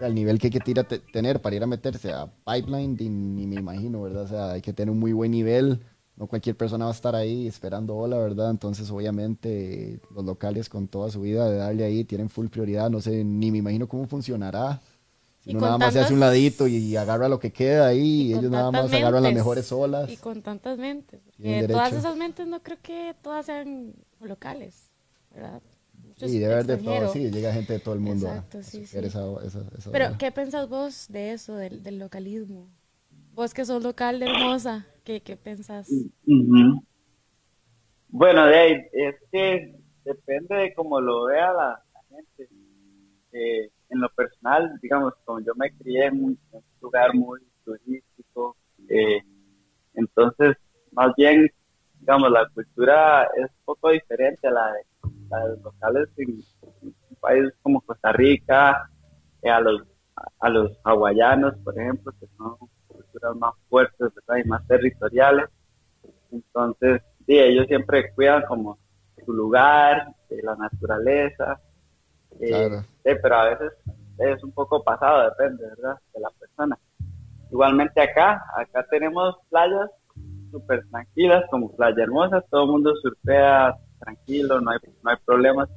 el 0.00 0.14
nivel 0.14 0.38
que 0.38 0.48
hay 0.48 0.52
que 0.52 0.60
tira, 0.60 0.84
tener 0.84 1.40
para 1.40 1.56
ir 1.56 1.62
a 1.62 1.66
meterse 1.66 2.12
a 2.12 2.32
pipeline, 2.44 2.96
ni 2.96 3.46
me 3.46 3.56
imagino, 3.56 4.02
¿verdad? 4.02 4.22
O 4.22 4.28
sea, 4.28 4.52
hay 4.52 4.62
que 4.62 4.72
tener 4.72 4.90
un 4.90 4.98
muy 4.98 5.12
buen 5.12 5.30
nivel 5.30 5.80
no 6.16 6.28
cualquier 6.28 6.56
persona 6.56 6.84
va 6.84 6.92
a 6.92 6.94
estar 6.94 7.16
ahí 7.16 7.48
esperando 7.48 7.96
hola, 7.96 8.18
¿verdad? 8.18 8.50
Entonces, 8.50 8.88
obviamente, 8.90 10.00
los 10.14 10.24
locales 10.24 10.68
con 10.68 10.86
toda 10.86 11.10
su 11.10 11.20
vida 11.20 11.50
de 11.50 11.56
darle 11.56 11.84
ahí 11.84 12.04
tienen 12.04 12.28
full 12.28 12.46
prioridad. 12.46 12.88
No 12.88 13.00
sé, 13.00 13.24
ni 13.24 13.50
me 13.50 13.58
imagino 13.58 13.88
cómo 13.88 14.06
funcionará. 14.06 14.80
Si 15.40 15.52
no 15.52 15.60
nada 15.60 15.76
más 15.76 15.92
se 15.92 16.00
hace 16.00 16.14
un 16.14 16.20
ladito 16.20 16.68
y 16.68 16.96
agarra 16.96 17.28
lo 17.28 17.38
que 17.38 17.52
queda 17.52 17.88
ahí 17.88 18.28
y, 18.28 18.34
ellos 18.34 18.50
nada 18.50 18.70
más 18.70 18.92
agarran 18.92 19.24
las 19.24 19.34
mejores 19.34 19.70
olas. 19.72 20.08
Y 20.08 20.16
con 20.16 20.40
tantas 20.40 20.78
mentes. 20.78 21.20
todas 21.66 21.92
esas 21.92 22.16
mentes 22.16 22.46
no 22.46 22.62
creo 22.62 22.78
que 22.80 23.14
todas 23.20 23.46
sean 23.46 23.92
locales, 24.20 24.90
¿verdad? 25.34 25.60
Sí, 26.28 26.38
debe 26.38 26.54
haber 26.54 26.66
de 26.66 26.76
todo, 26.78 27.12
sí, 27.12 27.30
llega 27.30 27.52
gente 27.52 27.74
de 27.74 27.78
todo 27.80 27.94
el 27.94 28.00
mundo. 28.00 28.26
Exacto, 28.26 28.62
sí, 28.62 28.86
sí. 28.86 28.98
Pero, 29.92 30.16
¿qué 30.18 30.30
pensás 30.32 30.68
vos 30.68 31.06
de 31.08 31.32
eso, 31.32 31.56
del, 31.56 31.82
del 31.82 31.98
localismo? 31.98 32.68
Vos 33.34 33.52
que 33.52 33.64
sos 33.64 33.82
local 33.82 34.20
de 34.20 34.26
Hermosa. 34.26 34.86
¿Qué, 35.02 35.20
qué 35.20 35.36
pensás? 35.36 35.88
Bueno, 38.08 38.46
de 38.46 38.88
es 38.92 39.16
que 39.32 39.74
depende 40.04 40.54
de 40.54 40.74
cómo 40.74 41.00
lo 41.00 41.24
vea 41.24 41.52
la, 41.52 41.82
gente. 42.08 42.48
Eh, 43.32 43.70
en 43.90 44.00
lo 44.00 44.08
personal, 44.10 44.78
digamos, 44.80 45.14
como 45.24 45.40
yo 45.40 45.52
me 45.56 45.72
crié 45.72 46.06
en 46.06 46.24
un, 46.24 46.38
lugar 46.80 47.14
muy 47.14 47.40
turístico, 47.64 48.56
eh, 48.88 49.20
entonces, 49.94 50.56
más 50.92 51.12
bien, 51.16 51.50
digamos, 51.98 52.30
la 52.30 52.48
cultura 52.50 53.24
es 53.36 53.50
un 53.50 53.64
poco 53.64 53.90
diferente 53.90 54.46
a 54.46 54.52
la 54.52 54.72
de, 54.72 54.80
locales 55.62 56.08
en, 56.16 56.40
países 57.20 57.54
como 57.62 57.80
Costa 57.80 58.12
Rica, 58.12 58.90
eh, 59.42 59.50
a 59.50 59.60
los 59.60 59.82
a 60.38 60.48
los 60.48 60.78
hawaianos, 60.84 61.56
por 61.64 61.76
ejemplo, 61.78 62.12
que 62.20 62.26
son 62.38 63.38
más 63.38 63.54
fuertes 63.68 64.12
y 64.44 64.48
más 64.48 64.64
territoriales. 64.68 65.48
Entonces, 66.30 67.02
sí, 67.26 67.38
ellos 67.38 67.66
siempre 67.66 68.12
cuidan 68.14 68.44
como 68.46 68.78
su 69.24 69.32
lugar, 69.32 70.14
de 70.28 70.42
la 70.42 70.56
naturaleza. 70.56 71.60
Eh, 72.40 72.82
pero 73.02 73.34
a 73.34 73.44
veces 73.50 73.72
es 74.18 74.42
un 74.42 74.52
poco 74.52 74.82
pasado, 74.82 75.30
depende, 75.30 75.66
¿verdad? 75.68 75.98
De 76.12 76.20
la 76.20 76.30
persona. 76.30 76.78
Igualmente 77.50 78.00
acá, 78.00 78.42
acá 78.56 78.84
tenemos 78.90 79.36
playas 79.50 79.90
súper 80.50 80.86
tranquilas, 80.88 81.44
como 81.50 81.74
Playa 81.74 82.02
Hermosa, 82.02 82.40
todo 82.50 82.64
el 82.64 82.70
mundo 82.70 82.94
surfea 82.96 83.76
tranquilo, 84.04 84.60
no 84.60 84.70
hay, 84.70 84.78
no 85.02 85.10
hay 85.10 85.16
problemas. 85.24 85.68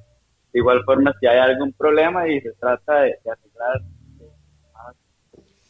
De 0.52 0.60
igual 0.60 0.84
forma, 0.84 1.14
si 1.20 1.28
hay 1.28 1.40
algún 1.40 1.74
problema 1.74 2.28
y 2.28 2.42
se 2.42 2.52
trata 2.54 3.02
de, 3.02 3.18
arreglar 3.26 3.82
eh, 4.22 4.32
más 4.74 4.96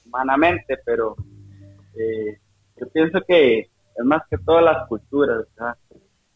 humanamente, 0.05 0.77
pero 0.85 1.15
eh, 1.95 2.39
yo 2.79 2.87
pienso 2.89 3.21
que 3.27 3.59
es 3.59 4.05
más 4.05 4.21
que 4.29 4.37
todas 4.37 4.63
las 4.63 4.87
culturas, 4.87 5.45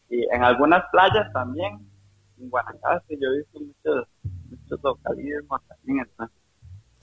Y 0.08 0.24
en 0.34 0.42
algunas 0.42 0.84
playas 0.90 1.32
también, 1.32 1.78
en 2.38 2.50
Guanacaste, 2.50 3.16
yo 3.20 3.28
he 3.28 3.38
visto 3.38 3.60
muchos, 3.60 4.08
muchos 4.50 4.82
localismos 4.82 5.60
también, 5.68 6.06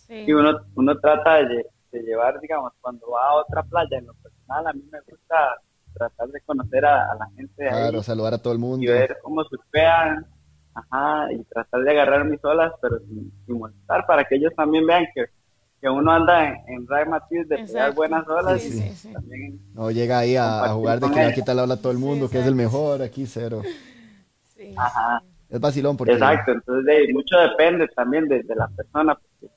Y 0.10 0.34
uno, 0.34 0.60
uno 0.76 1.00
trata 1.00 1.44
de, 1.44 1.66
llevar, 1.92 2.40
digamos, 2.40 2.74
cuando 2.82 3.10
va 3.12 3.30
a 3.30 3.36
otra 3.36 3.64
playa, 3.64 3.98
en 3.98 4.08
lo 4.08 4.14
personal, 4.16 4.68
a 4.68 4.74
mí 4.74 4.84
me 4.92 5.00
gusta 5.02 5.62
tratar 6.00 6.30
de 6.30 6.42
conocer 6.42 6.86
a, 6.86 7.14
la 7.14 7.30
gente 7.36 7.64
de 7.64 7.70
claro, 7.70 8.02
saludar 8.02 8.34
a 8.34 8.38
todo 8.40 8.54
el 8.54 8.60
mundo. 8.60 8.84
Y 8.84 8.88
ver 8.88 9.18
cómo 9.22 9.44
surfean, 9.44 10.26
ajá, 10.74 11.32
y 11.32 11.44
tratar 11.44 11.82
de 11.82 11.92
agarrar 11.92 12.26
mis 12.26 12.44
olas, 12.44 12.74
pero 12.82 12.98
sin, 13.02 13.32
sin 13.46 13.60
molestar, 13.60 14.08
para 14.08 14.24
que 14.24 14.38
ellos 14.38 14.54
también 14.56 14.88
vean 14.88 15.06
que 15.14 15.26
que 15.82 15.90
uno 15.90 16.12
anda 16.12 16.50
en, 16.50 16.56
en 16.68 17.10
Matiz 17.10 17.48
de 17.48 17.58
pegar 17.58 17.94
buenas 17.94 18.28
olas. 18.28 18.62
no 19.74 19.92
llega 19.92 20.20
ahí 20.20 20.36
a, 20.36 20.68
jugar 20.70 21.00
de 21.00 21.10
que 21.10 21.26
le 21.26 21.34
quita 21.34 21.54
la 21.54 21.64
ola 21.64 21.76
a 21.76 21.82
todo 21.82 21.92
el 21.92 21.98
mundo, 21.98 22.30
que 22.30 22.40
es 22.40 22.46
el 22.46 22.56
mejor, 22.56 23.02
aquí 23.02 23.26
cero. 23.26 23.62
Ajá. 24.76 25.24
Es 25.50 25.60
vacilón 25.60 25.98
porque... 25.98 26.14
Exacto, 26.14 26.52
entonces 26.52 26.86
de, 26.86 27.14
mucho 27.14 27.38
depende 27.38 27.88
también 27.96 28.28
de, 28.28 28.44
la 28.56 28.68
persona, 28.68 29.16
porque 29.16 29.54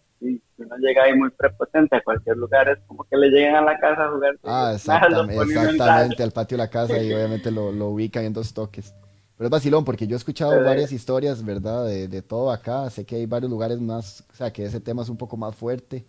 uno 0.58 0.76
llega 0.76 1.04
ahí 1.04 1.14
muy 1.14 1.30
prepotente 1.30 1.96
a 1.96 2.02
cualquier 2.02 2.36
lugar, 2.36 2.68
es 2.68 2.78
como 2.86 3.04
que 3.04 3.16
le 3.16 3.28
lleguen 3.28 3.54
a 3.54 3.62
la 3.62 3.78
casa 3.78 4.04
a 4.04 4.10
jugar. 4.10 4.38
Ah, 4.44 4.72
exactamente, 4.74 5.42
exactamente 5.42 6.22
al 6.22 6.32
patio 6.32 6.56
de 6.56 6.62
la 6.62 6.70
casa 6.70 6.98
y 6.98 7.12
obviamente 7.12 7.50
lo, 7.50 7.72
lo 7.72 7.88
ubican 7.88 8.24
en 8.24 8.32
dos 8.32 8.52
toques. 8.52 8.94
Pero 9.36 9.46
es 9.46 9.50
vacilón 9.50 9.84
porque 9.84 10.06
yo 10.06 10.14
he 10.14 10.18
escuchado 10.18 10.62
varias 10.62 10.92
historias, 10.92 11.44
¿verdad? 11.44 11.86
De, 11.86 12.06
de, 12.06 12.22
todo 12.22 12.52
acá. 12.52 12.88
Sé 12.90 13.04
que 13.04 13.16
hay 13.16 13.26
varios 13.26 13.50
lugares 13.50 13.80
más, 13.80 14.24
o 14.30 14.34
sea, 14.36 14.52
que 14.52 14.64
ese 14.64 14.78
tema 14.78 15.02
es 15.02 15.08
un 15.08 15.16
poco 15.16 15.36
más 15.36 15.56
fuerte. 15.56 16.04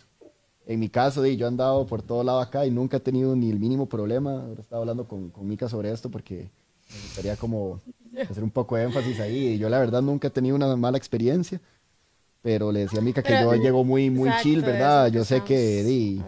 En 0.66 0.78
mi 0.78 0.88
caso, 0.88 1.26
yo 1.26 1.44
he 1.44 1.48
andado 1.48 1.86
por 1.86 2.02
todo 2.02 2.22
lado 2.22 2.40
acá 2.40 2.64
y 2.64 2.70
nunca 2.70 2.98
he 2.98 3.00
tenido 3.00 3.34
ni 3.34 3.50
el 3.50 3.58
mínimo 3.58 3.88
problema. 3.88 4.42
Ahora 4.42 4.60
estaba 4.60 4.80
hablando 4.80 5.08
con, 5.08 5.30
con 5.30 5.46
Mika 5.48 5.68
sobre 5.68 5.90
esto 5.90 6.10
porque 6.10 6.48
me 6.88 7.00
gustaría 7.02 7.36
como 7.36 7.80
hacer 8.22 8.44
un 8.44 8.50
poco 8.50 8.76
de 8.76 8.84
énfasis 8.84 9.20
ahí. 9.20 9.48
Y 9.48 9.58
yo 9.58 9.68
la 9.68 9.78
verdad 9.78 10.00
nunca 10.00 10.28
he 10.28 10.30
tenido 10.30 10.54
una 10.56 10.74
mala 10.76 10.96
experiencia. 10.96 11.60
Pero 12.44 12.70
le 12.70 12.80
decía 12.80 13.00
a 13.00 13.02
Mika 13.02 13.22
que 13.22 13.32
yo 13.32 13.54
llego 13.54 13.82
muy, 13.82 14.08
muy 14.10 14.30
chill, 14.40 14.60
¿verdad? 14.60 15.08
Yo 15.08 15.24
sé 15.24 15.42
que, 15.42 15.82
di, 15.82 16.22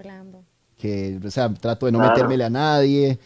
que, 0.77 1.21
o 1.25 1.31
sea, 1.31 1.53
trato 1.55 1.87
de 1.87 1.93
no 1.93 2.01
metérmele 2.01 2.43
a 2.43 2.51
nadie 2.51 3.21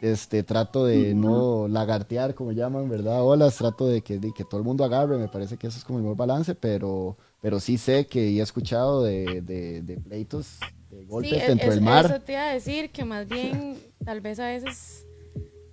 este, 0.00 0.42
trato 0.42 0.84
de 0.84 1.14
no 1.14 1.68
lagartear, 1.68 2.34
como 2.34 2.52
llaman, 2.52 2.88
¿verdad? 2.88 3.22
Olas, 3.22 3.56
trato 3.56 3.88
de 3.88 4.02
que, 4.02 4.20
que 4.20 4.44
todo 4.44 4.58
el 4.58 4.64
mundo 4.64 4.84
agarre, 4.84 5.16
me 5.16 5.28
parece 5.28 5.56
que 5.56 5.66
eso 5.66 5.78
es 5.78 5.84
como 5.84 5.98
el 5.98 6.02
mejor 6.04 6.16
balance, 6.16 6.54
pero, 6.54 7.16
pero 7.40 7.60
sí 7.60 7.78
sé 7.78 8.06
que 8.06 8.28
he 8.28 8.40
escuchado 8.40 9.02
de, 9.02 9.40
de, 9.42 9.96
pleitos, 9.98 10.58
de 10.90 11.04
golpes 11.04 11.46
dentro 11.46 11.70
del 11.70 11.80
mar. 11.80 12.06
Eso 12.06 12.20
te 12.20 12.32
iba 12.32 12.48
a 12.48 12.52
decir, 12.52 12.90
que 12.90 13.04
más 13.04 13.26
bien, 13.26 13.78
tal 14.04 14.20
vez 14.20 14.38
a 14.38 14.46
veces, 14.46 15.06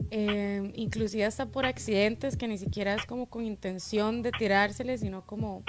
eh, 0.10 0.72
inclusive 0.76 1.26
hasta 1.26 1.48
por 1.48 1.66
accidentes, 1.66 2.38
que 2.38 2.48
ni 2.48 2.58
siquiera 2.58 2.96
es 2.96 3.06
como 3.06 3.30
con 3.30 3.44
intención 3.44 4.22
de 4.22 4.32
tirársele, 4.32 4.98
sino 4.98 5.26
como 5.26 5.64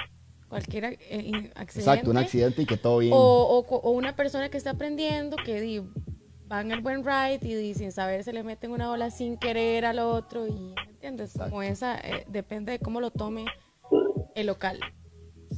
cualquier 0.54 0.84
eh, 1.00 1.50
accidente. 1.56 1.90
Exacto, 1.90 2.10
un 2.10 2.16
accidente 2.16 2.62
y 2.62 2.66
que 2.66 2.76
todo 2.76 2.98
bien. 2.98 3.12
O, 3.14 3.64
o, 3.68 3.90
una 3.90 4.14
persona 4.14 4.48
que 4.48 4.56
está 4.56 4.70
aprendiendo 4.70 5.36
que 5.36 5.60
di, 5.60 5.82
van 6.46 6.70
el 6.70 6.80
buen 6.80 7.04
ride 7.04 7.40
y, 7.42 7.74
sin 7.74 7.90
saber 7.90 8.22
se 8.22 8.32
le 8.32 8.44
meten 8.44 8.70
una 8.70 8.90
ola 8.90 9.10
sin 9.10 9.36
querer 9.36 9.84
al 9.84 9.98
otro 9.98 10.46
y 10.46 10.74
entiendes 10.86 11.32
como 11.36 11.62
esa 11.62 11.96
eh, 11.98 12.24
depende 12.28 12.72
de 12.72 12.78
cómo 12.78 13.00
lo 13.00 13.10
tome 13.10 13.46
el 14.36 14.46
local. 14.46 14.78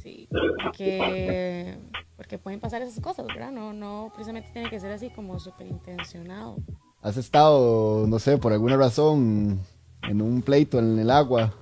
Sí 0.01 0.27
porque 0.63 1.77
porque 2.15 2.39
pueden 2.39 2.59
pasar 2.59 2.81
esas 2.81 2.99
cosas 2.99 3.27
verdad 3.27 3.51
no 3.51 3.73
no 3.73 4.11
precisamente 4.13 4.49
tiene 4.51 4.69
que 4.69 4.79
ser 4.79 4.91
así 4.91 5.09
como 5.09 5.39
súper 5.39 5.67
intencionado 5.67 6.57
has 7.01 7.17
estado 7.17 8.07
no 8.07 8.17
sé 8.17 8.37
por 8.37 8.53
alguna 8.53 8.75
razón 8.75 9.59
en 10.01 10.21
un 10.21 10.41
pleito 10.41 10.79
en 10.79 10.97
el 10.97 11.11
agua 11.11 11.53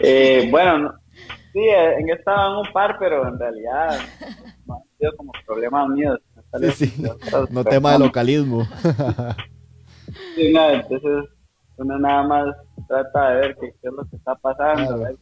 eh, 0.00 0.48
bueno 0.50 0.92
sí 1.52 1.60
en 1.60 2.10
estaba 2.10 2.46
en 2.46 2.66
un 2.66 2.72
par 2.72 2.96
pero 2.98 3.26
en 3.28 3.38
realidad 3.38 3.98
no 4.66 4.74
ha 4.74 4.98
sido 4.98 5.16
como 5.16 5.32
problemas 5.46 5.88
míos 5.88 6.20
Sí, 6.72 6.86
sí. 6.86 7.02
No 7.50 7.64
tema 7.64 7.92
de 7.92 7.98
localismo. 8.00 8.62
Sí, 10.36 10.52
no, 10.52 10.68
entonces 10.70 11.24
uno 11.76 11.98
nada 11.98 12.22
más 12.22 12.56
trata 12.86 13.30
de 13.30 13.36
ver 13.40 13.56
qué, 13.58 13.66
es 13.66 13.92
lo 13.92 14.04
que 14.04 14.16
está 14.16 14.34
pasando. 14.36 14.96
Claro. 14.96 15.16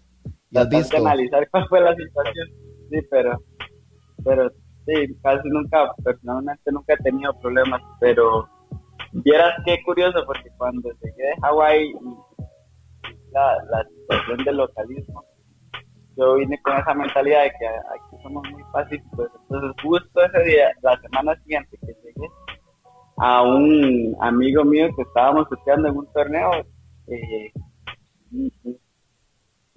De 0.51 0.97
analizar 0.99 1.49
cuál 1.51 1.67
fue 1.69 1.81
la 1.81 1.95
situación. 1.95 2.49
Sí, 2.91 2.99
pero, 3.11 3.43
pero 4.23 4.51
sí, 4.85 5.17
casi 5.23 5.49
nunca, 5.49 5.91
personalmente 6.05 6.73
nunca 6.73 6.95
he 6.95 6.97
tenido 6.99 7.33
problemas, 7.41 7.81
pero 8.01 8.47
vieras 9.13 9.55
qué 9.65 9.83
curioso, 9.83 10.19
porque 10.27 10.51
cuando 10.59 10.91
llegué 11.01 11.23
de 11.23 11.41
Hawái, 11.43 11.95
la, 13.33 13.57
la 13.71 13.85
situación 13.88 14.45
del 14.45 14.57
localismo, 14.57 15.25
yo 16.16 16.35
vine 16.35 16.61
con 16.62 16.77
esa 16.77 16.95
mentalidad 16.95 17.45
de 17.45 17.51
que 17.51 17.66
aquí 17.66 18.23
somos 18.23 18.42
muy 18.51 18.62
pacíficos. 18.73 19.31
Entonces, 19.42 19.83
justo 19.83 20.23
ese 20.23 20.42
día, 20.45 20.71
la 20.83 21.01
semana 21.01 21.35
siguiente 21.37 21.79
que 21.81 21.87
llegué, 21.87 22.29
a 23.18 23.42
un 23.42 24.16
amigo 24.21 24.64
mío 24.64 24.88
que 24.97 25.03
estábamos 25.03 25.47
estudiando 25.51 25.88
en 25.88 25.97
un 25.97 26.12
torneo, 26.12 26.51
eh, 27.09 27.53
un, 28.33 28.53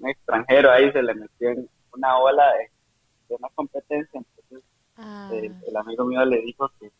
extranjero 0.08 0.72
ahí 0.72 0.92
se 0.92 1.02
le 1.02 1.16
metió 1.16 1.50
en 1.50 1.70
una 1.94 2.18
ola 2.18 2.46
de, 2.54 3.36
una 3.36 3.48
competencia. 3.56 4.20
Entonces, 4.20 4.70
ah. 4.98 5.30
el 5.34 5.78
amigo 5.78 6.06
mío 6.06 6.26
le 6.26 6.42
dijo 6.42 6.70
que, 6.80 6.92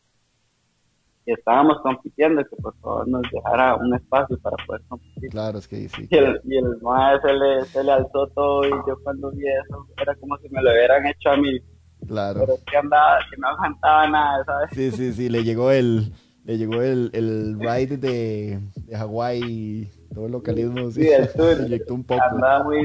estábamos 1.34 1.80
compitiendo, 1.82 2.44
que 2.44 2.56
por 2.58 2.76
favor 2.80 3.08
nos 3.08 3.24
dejara 3.32 3.76
un 3.76 3.94
espacio 3.96 4.38
para 4.40 4.58
poder 4.66 4.82
competir. 4.88 5.30
Claro, 5.30 5.58
es 5.58 5.68
que 5.68 5.90
sí. 5.90 6.08
Y 6.10 6.16
el, 6.18 6.40
y 6.44 6.58
el 6.58 6.78
mae 6.82 7.20
se 7.22 7.34
le, 7.34 7.66
se 7.66 7.84
le 7.84 7.92
alzó 7.92 8.28
todo 8.28 8.66
y 8.66 8.72
yo 8.88 8.98
cuando 9.04 9.32
vi 9.32 9.44
eso 9.48 9.88
era 10.02 10.16
como 10.16 10.38
si 10.38 10.50
me 10.50 10.62
lo 10.62 10.72
hubieran 10.72 11.06
hecho 11.08 11.30
a 11.30 11.38
mí. 11.38 11.60
Claro. 12.08 12.42
Pero 12.42 12.54
es 12.54 12.64
que 12.64 12.78
andaba, 12.78 13.18
que 13.30 13.38
no 13.38 13.48
aguantaba 13.48 14.08
nada, 14.08 14.46
¿sabes? 14.46 14.70
Sí, 14.74 14.92
sí, 14.92 15.14
sí, 15.14 15.30
le 15.30 15.44
llegó 15.44 15.72
el, 15.72 16.12
le 16.44 16.58
llegó 16.58 16.82
el, 16.82 17.10
el 17.14 17.60
ride 17.60 17.98
de, 17.98 18.60
de 18.76 18.98
Hawái, 18.98 19.90
todo 20.14 20.28
el 20.28 20.32
localismo, 20.32 20.92
sí, 20.92 21.02
Sí, 21.04 21.10
el 21.10 21.28
sur. 21.30 21.56
se 21.58 21.64
inyectó 21.64 21.96
un 21.96 22.04
poco. 22.04 22.22
Andaba 22.24 22.64
muy. 22.64 22.80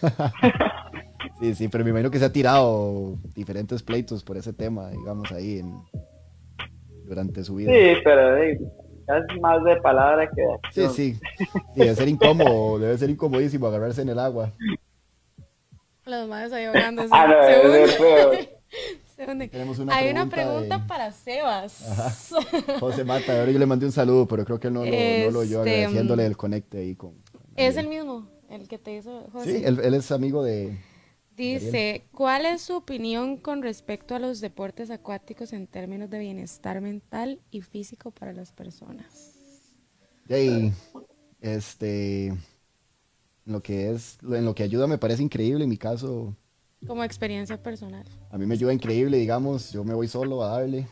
Sí, 1.40 1.54
sí, 1.54 1.68
pero 1.68 1.84
me 1.84 1.90
imagino 1.90 2.10
que 2.10 2.18
se 2.18 2.26
ha 2.26 2.32
tirado 2.32 3.16
diferentes 3.34 3.82
pleitos 3.82 4.22
por 4.22 4.36
ese 4.36 4.52
tema, 4.52 4.90
digamos, 4.90 5.32
ahí 5.32 5.58
en, 5.58 5.74
durante 7.04 7.44
su 7.44 7.54
vida. 7.56 7.70
Sí, 7.72 8.00
pero 8.02 8.36
eh, 8.38 8.52
es 8.58 9.40
más 9.40 9.62
de 9.64 9.76
palabra 9.76 10.28
que 10.30 10.40
de 10.42 10.48
Sí, 10.72 10.84
acción. 10.84 10.94
sí. 10.94 11.14
Sí, 11.38 11.60
debe 11.76 11.94
ser 11.94 12.08
incómodo, 12.08 12.78
debe 12.78 12.98
ser 12.98 13.10
incomodísimo 13.10 13.66
agarrarse 13.66 14.02
en 14.02 14.08
el 14.08 14.18
agua. 14.18 14.52
Los 16.06 16.28
madres 16.28 16.52
ahí 16.52 16.64
ahogándose. 16.64 17.08
Ah, 17.12 17.26
no, 17.26 17.34
se 17.44 19.22
es 19.22 19.78
una 19.78 19.94
Hay 19.96 20.10
una 20.10 20.26
pregunta 20.28 20.30
pregunta 20.30 20.78
de- 20.78 20.84
para 20.86 21.12
Sebas. 21.12 21.88
Ajá. 21.88 22.10
José 22.80 23.04
Mata, 23.04 23.38
ahora 23.40 23.50
yo 23.52 23.58
le 23.58 23.66
mandé 23.66 23.86
un 23.86 23.92
saludo, 23.92 24.26
pero 24.26 24.44
creo 24.44 24.58
que 24.60 24.68
él 24.68 24.74
no 24.74 24.84
lo, 24.84 24.90
no 24.90 25.30
lo 25.30 25.38
oyó 25.40 25.60
Este, 25.60 25.76
agradeciéndole 25.76 26.26
el 26.26 26.36
conecte 26.36 26.78
ahí 26.78 26.94
con. 26.96 27.14
Es 27.56 27.76
el 27.76 27.88
mismo, 27.88 28.28
el 28.50 28.66
que 28.68 28.78
te 28.78 28.96
hizo 28.96 29.28
José. 29.32 29.58
Sí, 29.58 29.62
él, 29.64 29.80
él 29.82 29.94
es 29.94 30.10
amigo 30.12 30.42
de. 30.42 30.76
Dice, 31.36 32.06
¿cuál 32.12 32.46
es 32.46 32.62
su 32.62 32.74
opinión 32.76 33.36
con 33.36 33.62
respecto 33.62 34.14
a 34.14 34.18
los 34.18 34.40
deportes 34.40 34.90
acuáticos 34.90 35.52
en 35.52 35.66
términos 35.66 36.08
de 36.08 36.18
bienestar 36.20 36.80
mental 36.80 37.40
y 37.50 37.60
físico 37.62 38.10
para 38.10 38.32
las 38.32 38.52
personas? 38.52 39.34
ahí, 40.30 40.72
este. 41.40 42.32
Lo 43.46 43.62
que 43.62 43.90
es, 43.90 44.18
en 44.22 44.44
lo 44.44 44.54
que 44.54 44.62
ayuda 44.62 44.86
me 44.86 44.98
parece 44.98 45.22
increíble. 45.22 45.64
En 45.64 45.70
mi 45.70 45.76
caso, 45.78 46.34
Como 46.86 47.02
experiencia 47.04 47.62
personal. 47.62 48.04
a 48.30 48.38
mí 48.38 48.46
me 48.46 48.54
ayuda 48.54 48.72
increíble, 48.72 49.16
digamos. 49.18 49.72
Yo 49.72 49.84
me 49.84 49.94
voy 49.94 50.08
solo 50.08 50.42
a 50.42 50.48
darle. 50.58 50.86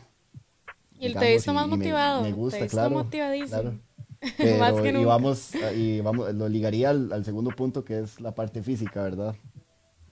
Y 0.99 1.07
digamos, 1.07 1.19
te 1.19 1.29
he 1.29 1.33
visto 1.33 1.53
más 1.53 1.65
y 1.65 1.69
me- 1.69 1.77
motivado. 1.77 2.21
Me, 2.21 2.31
gusta, 2.31 2.57
te 2.57 2.59
he 2.59 2.63
visto 2.63 2.77
claro. 2.77 2.89
motivadísimo. 2.89 3.61
claro. 3.61 3.79
Más 4.59 4.73
Pero, 4.75 4.81
que 4.81 4.91
y 4.91 4.93
nunca. 4.93 5.09
vamos, 5.09 5.55
y 5.75 6.01
vamos, 6.01 6.33
lo 6.33 6.49
ligaría 6.49 6.89
al, 6.91 7.11
al 7.13 7.25
segundo 7.25 7.51
punto 7.55 7.83
que 7.83 7.99
es 7.99 8.19
la 8.21 8.33
parte 8.35 8.63
física, 8.63 9.03
¿verdad? 9.03 9.35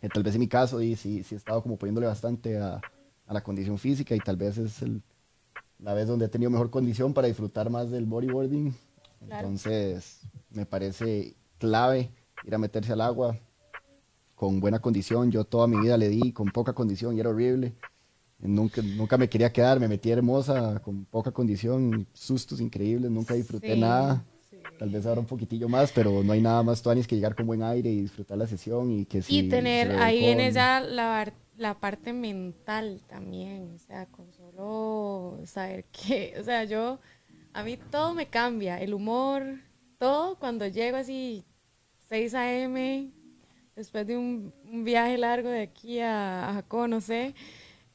Que 0.01 0.09
tal 0.09 0.23
vez 0.23 0.33
en 0.33 0.41
mi 0.41 0.47
caso, 0.47 0.81
y 0.81 0.95
sí, 0.95 1.23
sí 1.23 1.35
he 1.35 1.37
estado 1.37 1.61
como 1.61 1.77
poniéndole 1.77 2.07
bastante 2.07 2.57
a, 2.57 2.83
a 3.27 3.33
la 3.33 3.43
condición 3.43 3.77
física 3.77 4.15
y 4.15 4.19
tal 4.19 4.35
vez 4.35 4.57
es 4.57 4.81
el, 4.81 5.01
la 5.79 5.93
vez 5.93 6.07
donde 6.07 6.25
he 6.25 6.29
tenido 6.29 6.49
mejor 6.49 6.71
condición 6.71 7.13
para 7.13 7.27
disfrutar 7.27 7.69
más 7.69 7.91
del 7.91 8.05
bodyboarding. 8.05 8.73
Claro. 9.27 9.47
Entonces, 9.47 10.21
me 10.49 10.65
parece 10.65 11.35
clave 11.59 12.09
ir 12.43 12.55
a 12.55 12.57
meterse 12.57 12.93
al 12.93 13.01
agua 13.01 13.37
con 14.35 14.59
buena 14.59 14.79
condición. 14.79 15.31
Yo 15.31 15.43
toda 15.43 15.67
mi 15.67 15.79
vida 15.79 15.97
le 15.97 16.09
di 16.09 16.31
con 16.33 16.49
poca 16.49 16.73
condición 16.73 17.15
y 17.15 17.19
era 17.19 17.29
horrible. 17.29 17.73
Nunca, 18.39 18.81
nunca 18.81 19.19
me 19.19 19.29
quería 19.29 19.53
quedar, 19.53 19.79
me 19.79 19.87
metí 19.87 20.09
hermosa, 20.09 20.81
con 20.83 21.05
poca 21.05 21.31
condición, 21.31 22.07
sustos 22.11 22.59
increíbles, 22.59 23.11
nunca 23.11 23.35
disfruté 23.35 23.75
Sí, 23.75 23.79
nada. 23.79 24.25
Sí. 24.81 24.87
Tal 24.87 24.89
vez 24.89 25.05
ahora 25.05 25.21
un 25.21 25.27
poquitillo 25.27 25.69
más, 25.69 25.91
pero 25.91 26.23
no 26.23 26.33
hay 26.33 26.41
nada 26.41 26.63
más 26.63 26.81
tuanis 26.81 27.07
que 27.07 27.15
llegar 27.15 27.35
con 27.35 27.45
buen 27.47 27.61
aire 27.63 27.89
y 27.91 28.01
disfrutar 28.01 28.37
la 28.37 28.47
sesión 28.47 28.91
y 28.91 29.05
que 29.05 29.21
si 29.21 29.35
y 29.35 29.43
tener, 29.43 29.91
ahí 29.97 30.19
viene 30.19 30.43
con- 30.43 30.53
ya 30.53 30.79
la, 30.81 31.31
la 31.57 31.79
parte 31.79 32.13
mental 32.13 33.01
también, 33.07 33.73
o 33.75 33.77
sea, 33.79 34.05
con 34.07 34.31
solo 34.33 35.39
saber 35.45 35.85
que, 35.85 36.35
o 36.39 36.43
sea, 36.43 36.63
yo, 36.65 36.99
a 37.53 37.63
mí 37.63 37.77
todo 37.77 38.13
me 38.13 38.27
cambia, 38.27 38.81
el 38.81 38.93
humor, 38.93 39.43
todo 39.99 40.35
cuando 40.37 40.67
llego 40.67 40.97
así 40.97 41.45
6 42.09 42.63
a.m., 42.63 43.11
después 43.75 44.05
de 44.05 44.17
un, 44.17 44.53
un 44.65 44.83
viaje 44.83 45.17
largo 45.17 45.49
de 45.49 45.61
aquí 45.61 45.99
a, 45.99 46.49
a 46.49 46.53
Jacó, 46.55 46.87
no 46.87 46.99
sé, 47.01 47.33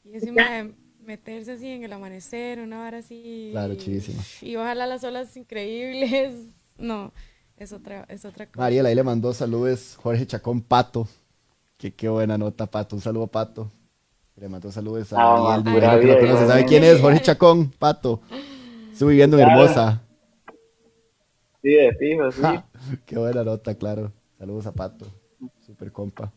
y 0.03 0.15
encima 0.15 0.51
de 0.51 0.73
meterse 0.99 1.53
así 1.53 1.67
en 1.69 1.83
el 1.83 1.93
amanecer, 1.93 2.59
una 2.59 2.85
hora 2.85 2.97
así. 2.99 3.49
Claro, 3.51 3.75
chidísimo. 3.75 4.21
Y 4.41 4.55
ojalá 4.55 4.87
las 4.87 5.03
olas 5.03 5.35
increíbles, 5.37 6.47
no, 6.77 7.11
es 7.57 7.71
otra, 7.73 8.05
es 8.09 8.25
otra 8.25 8.45
cosa. 8.47 8.59
Mariel, 8.59 8.85
ahí 8.85 8.95
le 8.95 9.03
mandó 9.03 9.33
saludos 9.33 9.97
Jorge 10.01 10.25
Chacón 10.27 10.61
Pato. 10.61 11.07
Que 11.77 11.93
qué 11.93 12.09
buena 12.09 12.37
nota, 12.37 12.65
Pato. 12.65 12.95
Un 12.95 13.01
saludo, 13.01 13.27
Pato. 13.27 13.71
Le 14.35 14.49
mandó 14.49 14.71
saludos 14.71 15.11
a 15.13 15.17
Ah, 15.19 15.55
Ariel. 15.55 15.63
que 15.65 15.79
lo 15.79 15.99
vida, 15.99 16.19
conoce. 16.19 16.47
¿Sabe 16.47 16.65
quién 16.65 16.83
es? 16.83 16.99
Jorge 17.01 17.21
Chacón, 17.21 17.69
Pato. 17.71 18.21
Estuve 18.91 19.11
viviendo 19.11 19.37
en 19.39 19.45
Claro. 19.45 19.61
Hermosa. 19.63 20.01
Sí, 21.61 21.69
de 21.73 21.93
fijo, 21.99 22.31
sí. 22.31 22.41
Ja, 22.41 22.65
qué 23.05 23.17
buena 23.17 23.43
nota, 23.43 23.75
claro. 23.75 24.11
Saludos 24.37 24.65
a 24.67 24.71
Pato. 24.71 25.05
Super 25.65 25.91
compa. 25.91 26.31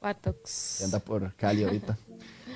Patox. 0.00 0.76
que 0.78 0.84
anda 0.84 0.98
por 0.98 1.32
Cali 1.34 1.64
ahorita. 1.64 1.96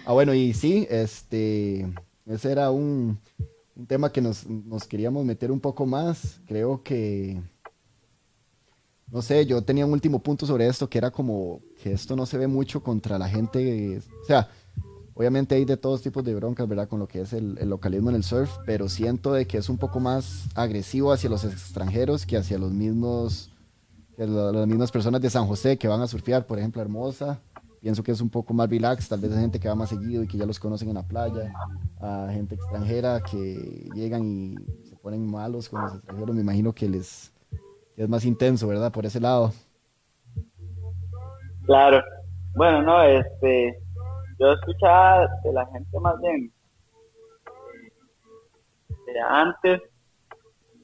Ah, 0.04 0.12
bueno, 0.12 0.34
y 0.34 0.52
sí, 0.52 0.86
este, 0.90 1.86
ese 2.26 2.52
era 2.52 2.70
un, 2.70 3.18
un 3.78 3.86
tema 3.86 4.10
que 4.10 4.20
nos, 4.20 4.46
nos 4.46 4.84
queríamos 4.84 5.24
meter 5.24 5.52
un 5.52 5.60
poco 5.60 5.86
más. 5.86 6.40
Creo 6.46 6.82
que, 6.82 7.40
no 9.10 9.22
sé, 9.22 9.46
yo 9.46 9.62
tenía 9.62 9.86
un 9.86 9.92
último 9.92 10.18
punto 10.18 10.44
sobre 10.46 10.66
esto, 10.66 10.90
que 10.90 10.98
era 10.98 11.12
como 11.12 11.60
que 11.80 11.92
esto 11.92 12.16
no 12.16 12.26
se 12.26 12.36
ve 12.38 12.48
mucho 12.48 12.82
contra 12.82 13.18
la 13.18 13.28
gente, 13.28 13.98
o 14.22 14.26
sea, 14.26 14.50
obviamente 15.14 15.54
hay 15.54 15.64
de 15.64 15.76
todos 15.76 16.02
tipos 16.02 16.24
de 16.24 16.34
broncas, 16.34 16.68
¿verdad? 16.68 16.88
Con 16.88 16.98
lo 16.98 17.06
que 17.06 17.20
es 17.20 17.32
el, 17.32 17.54
localismo 17.68 18.10
en 18.10 18.16
el 18.16 18.24
surf, 18.24 18.50
pero 18.66 18.88
siento 18.88 19.32
de 19.32 19.46
que 19.46 19.58
es 19.58 19.68
un 19.68 19.78
poco 19.78 20.00
más 20.00 20.48
agresivo 20.56 21.12
hacia 21.12 21.30
los 21.30 21.44
extranjeros 21.44 22.26
que 22.26 22.36
hacia 22.36 22.58
los 22.58 22.72
mismos 22.72 23.50
que 24.16 24.26
la- 24.26 24.50
las 24.50 24.66
mismas 24.66 24.90
personas 24.90 25.20
de 25.20 25.30
San 25.30 25.46
José 25.46 25.78
que 25.78 25.86
van 25.86 26.00
a 26.00 26.08
surfear, 26.08 26.44
por 26.44 26.58
ejemplo, 26.58 26.82
Hermosa, 26.82 27.40
pienso 27.80 28.02
que 28.02 28.12
es 28.12 28.20
un 28.20 28.30
poco 28.30 28.52
más 28.54 28.68
relax, 28.68 29.08
tal 29.08 29.20
vez 29.20 29.32
hay 29.32 29.40
gente 29.40 29.60
que 29.60 29.68
va 29.68 29.74
más 29.74 29.88
seguido 29.88 30.22
y 30.22 30.28
que 30.28 30.36
ya 30.36 30.46
los 30.46 30.58
conocen 30.58 30.88
en 30.88 30.94
la 30.94 31.06
playa, 31.06 31.52
a 32.00 32.28
gente 32.30 32.54
extranjera 32.54 33.20
que 33.20 33.88
llegan 33.94 34.24
y 34.24 34.54
se 34.88 34.96
ponen 34.96 35.30
malos 35.30 35.68
con 35.68 35.82
los 35.82 35.94
extranjeros, 35.94 36.34
me 36.34 36.42
imagino 36.42 36.72
que 36.72 36.88
les 36.88 37.32
es 37.96 38.08
más 38.08 38.24
intenso, 38.24 38.68
¿verdad? 38.68 38.92
Por 38.92 39.06
ese 39.06 39.20
lado. 39.20 39.52
Claro. 41.66 42.00
Bueno, 42.54 42.82
no, 42.82 43.02
este, 43.02 43.76
yo 44.38 44.52
escuchaba 44.52 45.28
de 45.42 45.52
la 45.52 45.66
gente 45.66 45.98
más 46.00 46.20
bien 46.20 46.52
de 49.12 49.20
antes, 49.20 49.80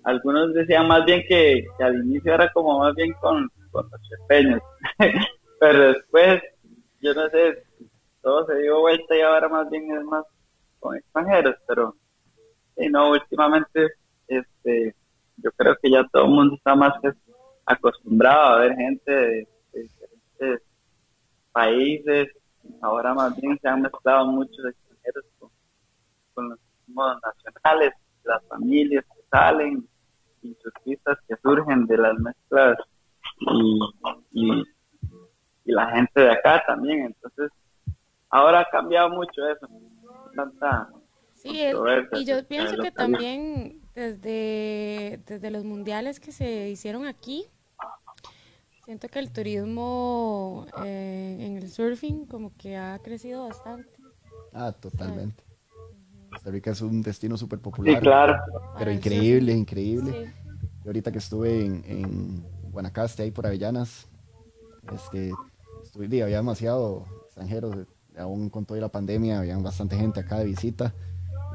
algunos 0.04 0.54
decían 0.54 0.88
más 0.88 1.04
bien 1.04 1.22
que, 1.28 1.64
que 1.76 1.85
al 1.85 1.96
inicio 2.04 2.35
era 2.35 2.50
como 2.52 2.78
más 2.78 2.94
bien 2.94 3.12
con, 3.20 3.50
con 3.70 3.88
los 3.90 4.00
chepeños, 4.02 4.61
pero 5.61 5.92
después, 5.92 6.42
yo 7.04 7.12
no 7.12 7.28
sé, 7.28 7.62
todo 8.22 8.46
se 8.46 8.62
dio 8.62 8.80
vuelta 8.80 9.14
y 9.14 9.20
ahora 9.20 9.46
más 9.46 9.68
bien 9.68 9.94
es 9.94 10.02
más 10.04 10.24
con 10.80 10.96
extranjeros, 10.96 11.56
pero 11.68 11.94
sí, 12.76 12.88
no, 12.88 13.10
últimamente, 13.10 13.88
este, 14.26 14.94
yo 15.36 15.52
creo 15.52 15.76
que 15.82 15.90
ya 15.90 16.08
todo 16.10 16.24
el 16.24 16.30
mundo 16.30 16.54
está 16.54 16.74
más 16.74 16.94
acostumbrado 17.66 18.54
a 18.54 18.58
ver 18.60 18.74
gente 18.76 19.12
de, 19.12 19.48
diferentes 19.74 20.62
países, 21.52 22.28
ahora 22.80 23.12
más 23.12 23.38
bien 23.38 23.58
se 23.60 23.68
han 23.68 23.82
mezclado 23.82 24.26
muchos 24.26 24.64
extranjeros 24.64 25.24
con, 25.38 25.50
con 26.32 26.48
los 26.48 26.58
mismos 26.86 27.18
nacionales, 27.22 27.92
las 28.24 28.42
familias 28.46 29.04
que 29.14 29.22
salen 29.30 29.86
y 30.40 30.54
surfistas 30.54 31.18
que 31.28 31.36
surgen 31.42 31.84
de 31.86 31.98
las 31.98 32.18
mezclas 32.18 32.78
y, 34.32 34.64
y 35.64 35.72
la 35.72 35.90
gente 35.90 36.20
de 36.20 36.31
acá 36.31 36.62
también, 36.66 37.07
entonces 37.07 37.50
ahora 38.29 38.61
ha 38.61 38.70
cambiado 38.70 39.11
mucho 39.11 39.46
eso, 39.48 39.68
tanta 40.35 40.90
Sí, 41.35 41.61
controversia 41.72 42.18
y 42.18 42.24
yo 42.24 42.46
pienso 42.46 42.77
que 42.79 42.90
también 42.90 43.81
desde, 43.94 45.20
desde 45.27 45.50
los 45.50 45.64
mundiales 45.64 46.20
que 46.20 46.33
se 46.33 46.68
hicieron 46.70 47.07
aquí, 47.07 47.46
siento 48.85 49.09
que 49.09 49.18
el 49.18 49.31
turismo 49.33 50.66
eh, 50.85 51.37
en 51.40 51.57
el 51.57 51.70
surfing 51.70 52.27
como 52.27 52.53
que 52.57 52.77
ha 52.77 52.98
crecido 53.00 53.46
bastante. 53.46 53.90
Ah, 54.53 54.72
totalmente. 54.72 55.42
Costa 56.31 56.50
Rica 56.50 56.70
es 56.70 56.81
un 56.81 57.03
destino 57.03 57.37
súper 57.37 57.61
popular. 57.61 57.94
Sí, 57.94 58.00
claro. 58.00 58.37
Pero 58.79 58.90
increíble, 58.90 59.53
increíble. 59.53 60.12
Sí. 60.12 60.33
Yo 60.83 60.90
ahorita 60.90 61.12
que 61.12 61.18
estuve 61.18 61.64
en, 61.64 61.85
en 61.87 62.70
Guanacaste, 62.70 63.22
ahí 63.22 63.31
por 63.31 63.46
Avellanas, 63.46 64.09
este, 64.92 65.33
estuve, 66.02 66.22
había 66.22 66.37
demasiado 66.38 67.04
extranjeros, 67.26 67.87
aún 68.16 68.48
con 68.48 68.64
toda 68.64 68.80
la 68.80 68.88
pandemia, 68.88 69.40
había 69.40 69.57
bastante 69.59 69.96
gente 69.96 70.20
acá 70.20 70.38
de 70.38 70.44
visita. 70.46 70.92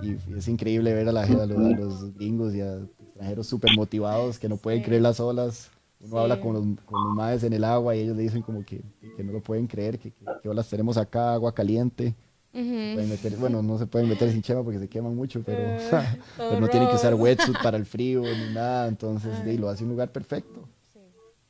Y 0.01 0.15
es 0.37 0.47
increíble 0.47 0.93
ver 0.93 1.09
a, 1.09 1.11
la, 1.11 1.23
a 1.23 1.27
los, 1.45 1.57
a 1.57 1.69
los 1.73 2.13
gringos 2.15 2.53
y 2.55 2.61
a 2.61 2.77
extranjeros 2.77 3.47
súper 3.47 3.71
motivados 3.75 4.39
que 4.39 4.47
no 4.47 4.57
pueden 4.57 4.79
Sí. 4.79 4.85
creer 4.85 5.01
las 5.01 5.19
olas. 5.19 5.69
Uno 6.01 6.09
Sí. 6.11 6.17
habla 6.17 6.39
con 6.39 6.53
los, 6.53 6.63
con 6.85 7.03
los 7.03 7.13
maes 7.13 7.43
en 7.43 7.51
el 7.53 7.63
agua 7.65 7.95
y 7.95 7.99
ellos 8.01 8.15
le 8.15 8.23
dicen 8.23 8.41
como 8.41 8.63
que, 8.63 8.81
que 9.17 9.23
no 9.23 9.33
lo 9.33 9.41
pueden 9.41 9.67
creer, 9.67 9.99
que, 9.99 10.11
que, 10.11 10.25
que 10.41 10.49
olas 10.49 10.69
tenemos 10.69 10.97
acá, 10.97 11.33
agua 11.33 11.53
caliente. 11.53 12.15
Pueden 12.51 13.09
meter, 13.09 13.35
bueno, 13.37 13.61
no 13.61 13.77
se 13.77 13.85
pueden 13.85 14.07
meter 14.09 14.31
sin 14.31 14.41
chema 14.41 14.63
porque 14.63 14.79
se 14.79 14.87
queman 14.87 15.15
mucho, 15.15 15.43
pero, 15.45 15.59
Eh, 15.61 15.77
pero 16.37 16.59
no 16.61 16.67
tienen 16.69 16.89
que 16.89 16.95
usar 16.95 17.13
wetsuit 17.13 17.57
para 17.61 17.77
el 17.77 17.85
frío 17.85 18.23
ni 18.23 18.53
nada, 18.53 18.87
entonces 18.93 19.31
Ay. 19.39 19.43
de, 19.43 19.51
ahí 19.51 19.57
lo 19.57 19.69
hace 19.69 19.83
un 19.83 19.89
lugar 19.91 20.11
perfecto. 20.11 20.67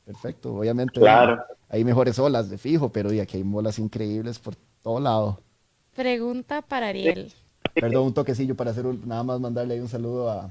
Perfecto, 0.10 0.56
obviamente 0.56 1.00
Claro. 1.00 1.40
hay 1.70 1.84
mejores 1.84 2.18
olas 2.18 2.50
de 2.50 2.58
fijo, 2.58 2.90
pero 2.92 3.12
de 3.12 3.22
aquí 3.22 3.38
hay 3.38 3.46
olas 3.54 3.78
increíbles 3.78 4.40
por 4.40 4.56
todo 4.82 5.00
lado. 5.00 5.40
Pregunta 5.96 6.64
para 6.64 6.88
Ariel. 6.88 7.32
Perdón, 7.76 8.08
un 8.08 8.14
toquecillo 8.16 8.56
para 8.56 8.72
hacer 8.72 8.88
un, 8.88 9.08
nada 9.08 9.22
más 9.22 9.40
mandarle 9.40 9.76
ahí 9.76 9.80
un 9.80 9.88
saludo 9.88 10.32
a, 10.32 10.50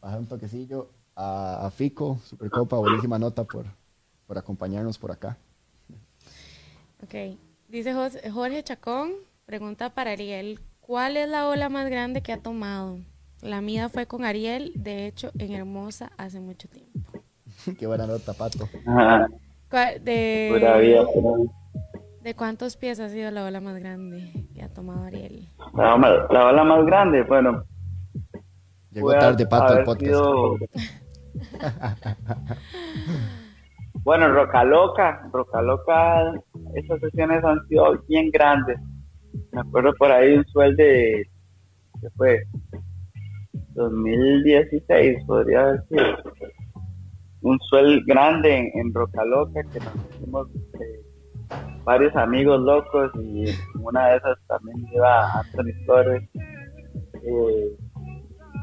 bajar 0.00 0.20
un 0.20 0.26
toquecillo 0.26 0.88
a, 1.16 1.66
a 1.66 1.70
Fico, 1.72 2.20
Supercopa, 2.24 2.76
buenísima 2.76 3.18
nota 3.18 3.42
por, 3.42 3.66
por 4.28 4.38
acompañarnos 4.38 4.96
por 4.98 5.10
acá. 5.10 5.36
Ok. 7.02 7.36
Dice 7.68 7.92
Jorge 8.30 8.62
Chacón, 8.62 9.14
pregunta 9.46 9.90
para 9.90 10.12
Ariel, 10.12 10.60
¿cuál 10.80 11.16
es 11.16 11.28
la 11.28 11.48
ola 11.48 11.68
más 11.70 11.90
grande 11.90 12.22
que 12.22 12.32
ha 12.32 12.40
tomado? 12.40 13.00
La 13.42 13.60
mía 13.62 13.88
fue 13.88 14.06
con 14.06 14.24
Ariel, 14.24 14.70
de 14.76 15.08
hecho, 15.08 15.32
en 15.38 15.54
Hermosa 15.54 16.12
hace 16.16 16.38
mucho 16.38 16.68
tiempo. 16.68 17.19
Qué 17.78 17.86
buena 17.86 18.06
nota, 18.06 18.32
Pato. 18.34 18.68
Ajá, 18.86 19.26
¿Cuál- 19.70 19.94
pura 20.00 20.76
vida, 20.78 21.00
De, 21.00 21.06
pura 21.12 21.36
vida. 21.38 21.52
¿De 22.22 22.34
cuántos 22.34 22.76
pies 22.76 23.00
ha 23.00 23.08
sido 23.08 23.30
la 23.30 23.44
ola 23.44 23.60
más 23.60 23.78
grande 23.78 24.30
que 24.54 24.62
ha 24.62 24.68
tomado 24.68 25.04
Ariel? 25.04 25.48
La, 25.74 25.94
ola- 25.94 26.26
la 26.30 26.46
ola 26.48 26.64
más 26.64 26.84
grande, 26.84 27.22
bueno. 27.22 27.64
Llegó 28.90 29.12
tarde, 29.12 29.46
Pato, 29.46 29.84
podcast. 29.84 30.04
sido- 30.04 30.56
bueno, 34.02 34.28
Roca 34.32 34.64
Loca, 34.64 35.28
Roca 35.32 35.62
Loca, 35.62 36.32
esas 36.74 37.00
sesiones 37.00 37.42
han 37.44 37.66
sido 37.68 38.02
bien 38.08 38.30
grandes. 38.30 38.78
Me 39.52 39.60
acuerdo 39.60 39.92
por 39.94 40.10
ahí 40.10 40.34
un 40.36 40.44
suel 40.46 40.74
de, 40.76 41.28
¿qué 42.00 42.08
fue? 42.16 42.42
2016, 43.74 45.24
podría 45.26 45.66
decir. 45.72 46.02
Un 47.42 47.58
suel 47.60 48.04
grande 48.06 48.70
en, 48.74 48.92
Roca 48.92 49.24
Loca 49.24 49.62
que 49.72 49.80
nos 49.80 49.94
hicimos 50.10 50.48
eh, 50.74 51.02
varios 51.84 52.14
amigos 52.16 52.60
locos 52.60 53.10
y 53.16 53.44
una 53.78 54.08
de 54.08 54.16
esas 54.18 54.38
también 54.46 54.76
iba 54.92 55.40
Anthony 55.40 55.86
Torres. 55.86 56.28
eh, 56.34 57.76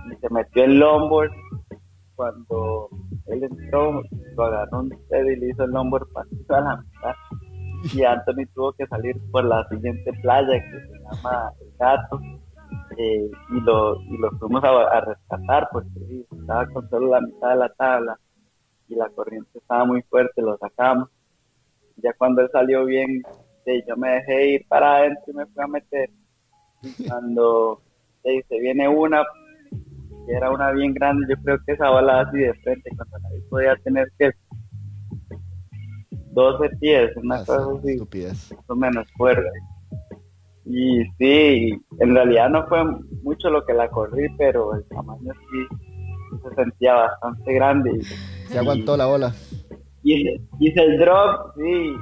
y 0.09 0.15
se 0.21 0.29
metió 0.29 0.63
en 0.63 0.79
longboard 0.79 1.31
cuando 2.15 2.89
él 3.27 3.43
entró, 3.43 4.01
lo 4.35 4.43
agarró 4.43 4.79
un 4.79 4.89
dedo 4.89 5.29
y 5.29 5.35
le 5.35 5.49
hizo 5.49 5.63
el 5.63 5.71
longboard 5.71 6.07
partido 6.11 6.55
a 6.55 6.61
la 6.61 6.77
mitad. 6.77 7.13
Y 7.93 8.03
Anthony 8.03 8.45
tuvo 8.55 8.73
que 8.73 8.87
salir 8.87 9.15
por 9.31 9.45
la 9.45 9.67
siguiente 9.69 10.11
playa 10.21 10.53
que 10.53 10.81
se 10.81 10.99
llama 11.03 11.51
El 11.61 11.71
Gato. 11.77 12.19
eh, 12.97 13.29
y 13.51 13.61
lo 13.61 14.01
y 14.01 14.17
lo 14.17 14.31
fuimos 14.39 14.63
a, 14.63 15.01
rescatar 15.01 15.69
porque 15.71 15.89
estaba 16.31 16.65
con 16.67 16.89
solo 16.89 17.11
la 17.11 17.21
mitad 17.21 17.49
de 17.49 17.55
la 17.55 17.69
tabla 17.75 18.19
y 18.87 18.95
la 18.95 19.09
corriente 19.09 19.57
estaba 19.59 19.85
muy 19.85 20.01
fuerte, 20.03 20.41
lo 20.41 20.57
sacamos. 20.57 21.09
Ya 21.97 22.13
cuando 22.13 22.41
él 22.41 22.49
salió 22.51 22.85
bien, 22.85 23.21
sí, 23.65 23.83
yo 23.87 23.97
me 23.97 24.09
dejé 24.11 24.51
ir 24.51 24.65
para 24.67 24.97
adentro 24.97 25.23
y 25.27 25.33
me 25.33 25.45
fui 25.47 25.63
a 25.63 25.67
meter. 25.67 26.09
Cuando 27.07 27.81
sí, 28.23 28.39
se 28.47 28.59
viene 28.59 28.87
una, 28.87 29.23
que 30.27 30.33
era 30.33 30.51
una 30.51 30.71
bien 30.71 30.93
grande, 30.93 31.25
yo 31.27 31.41
creo 31.43 31.57
que 31.65 31.73
esa 31.73 31.89
ola 31.89 32.21
así 32.21 32.37
de 32.37 32.53
frente, 32.55 32.91
cuando 32.95 33.17
nadie 33.19 33.41
podía 33.49 33.75
tener 33.77 34.11
que 34.19 34.31
12 36.33 36.69
pies, 36.79 37.11
una 37.17 37.35
Ah, 37.37 37.43
cosa 37.45 37.65
así 37.79 37.91
estupidez. 37.93 38.51
más 38.55 38.69
o 38.69 38.75
menos 38.75 39.07
fuerte. 39.17 39.49
Y 40.65 41.03
sí, 41.17 41.81
en 41.99 42.13
realidad 42.13 42.49
no 42.49 42.67
fue 42.67 42.83
mucho 43.23 43.49
lo 43.49 43.65
que 43.65 43.73
la 43.73 43.89
corrí, 43.89 44.27
pero 44.37 44.75
el 44.75 44.83
tamaño 44.89 45.33
sí 45.33 45.77
se 46.49 46.55
sentía 46.55 46.93
bastante 46.95 47.53
grande. 47.53 47.91
Y, 47.97 48.01
Se 48.49 48.59
aguantó 48.59 48.95
la 48.97 49.07
ola. 49.07 49.33
hice, 50.03 50.41
hice 50.59 50.81
el 50.83 50.97
drop, 50.99 51.53
sí, 51.57 51.93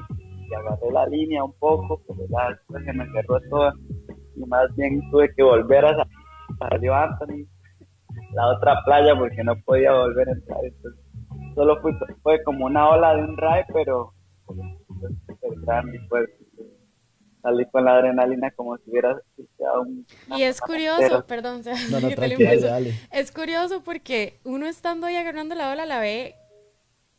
y 0.50 0.54
agarré 0.54 0.92
la 0.92 1.06
línea 1.08 1.44
un 1.44 1.54
poco, 1.60 2.02
pero 2.08 2.20
ya 2.30 2.50
después 2.50 2.84
se 2.86 2.94
me 2.94 3.06
cerró 3.12 3.40
todo. 3.50 3.72
Y 4.36 4.46
más 4.48 4.74
bien 4.76 5.00
tuve 5.12 5.34
que 5.36 5.44
volver 5.44 5.86
a 5.86 5.96
sa- 5.96 6.08
salió 6.70 6.94
Anthony, 6.94 7.46
la 8.34 8.48
otra 8.48 8.76
playa, 8.86 9.16
porque 9.18 9.44
no 9.44 9.56
podía 9.66 9.92
volver 9.94 10.30
a 10.30 10.34
entrar. 10.34 10.60
Entonces, 10.64 11.02
solo 11.56 11.82
fue, 11.82 11.94
fue 12.22 12.44
como 12.44 12.66
una 12.66 12.90
ola 12.90 13.16
de 13.16 13.24
un 13.24 13.38
ray, 13.38 13.64
pero 13.74 14.12
fue 14.46 14.56
súper 15.28 15.60
grande 15.62 15.98
y 15.98 16.08
fuerte. 16.08 16.45
Salí 17.46 17.64
con 17.70 17.86
la 17.86 17.94
adrenalina 17.98 18.50
como 18.56 18.76
si 18.78 18.90
hubiera 18.90 19.22
quedado 19.56 19.82
un... 19.84 20.08
Y 20.36 20.42
es 20.42 20.60
curioso, 20.60 20.98
Pero- 21.00 21.26
perdón, 21.28 21.64
se- 21.64 21.74
No, 21.92 22.00
no, 22.00 22.10
dale, 22.10 22.58
dale. 22.60 23.00
Es 23.12 23.32
curioso 23.32 23.84
porque 23.84 24.40
uno 24.46 24.66
estando 24.66 25.06
ahí 25.06 25.16
agarrando 25.16 25.54
la 25.54 25.70
ola 25.72 25.86
la 25.86 26.00
ve 26.00 26.34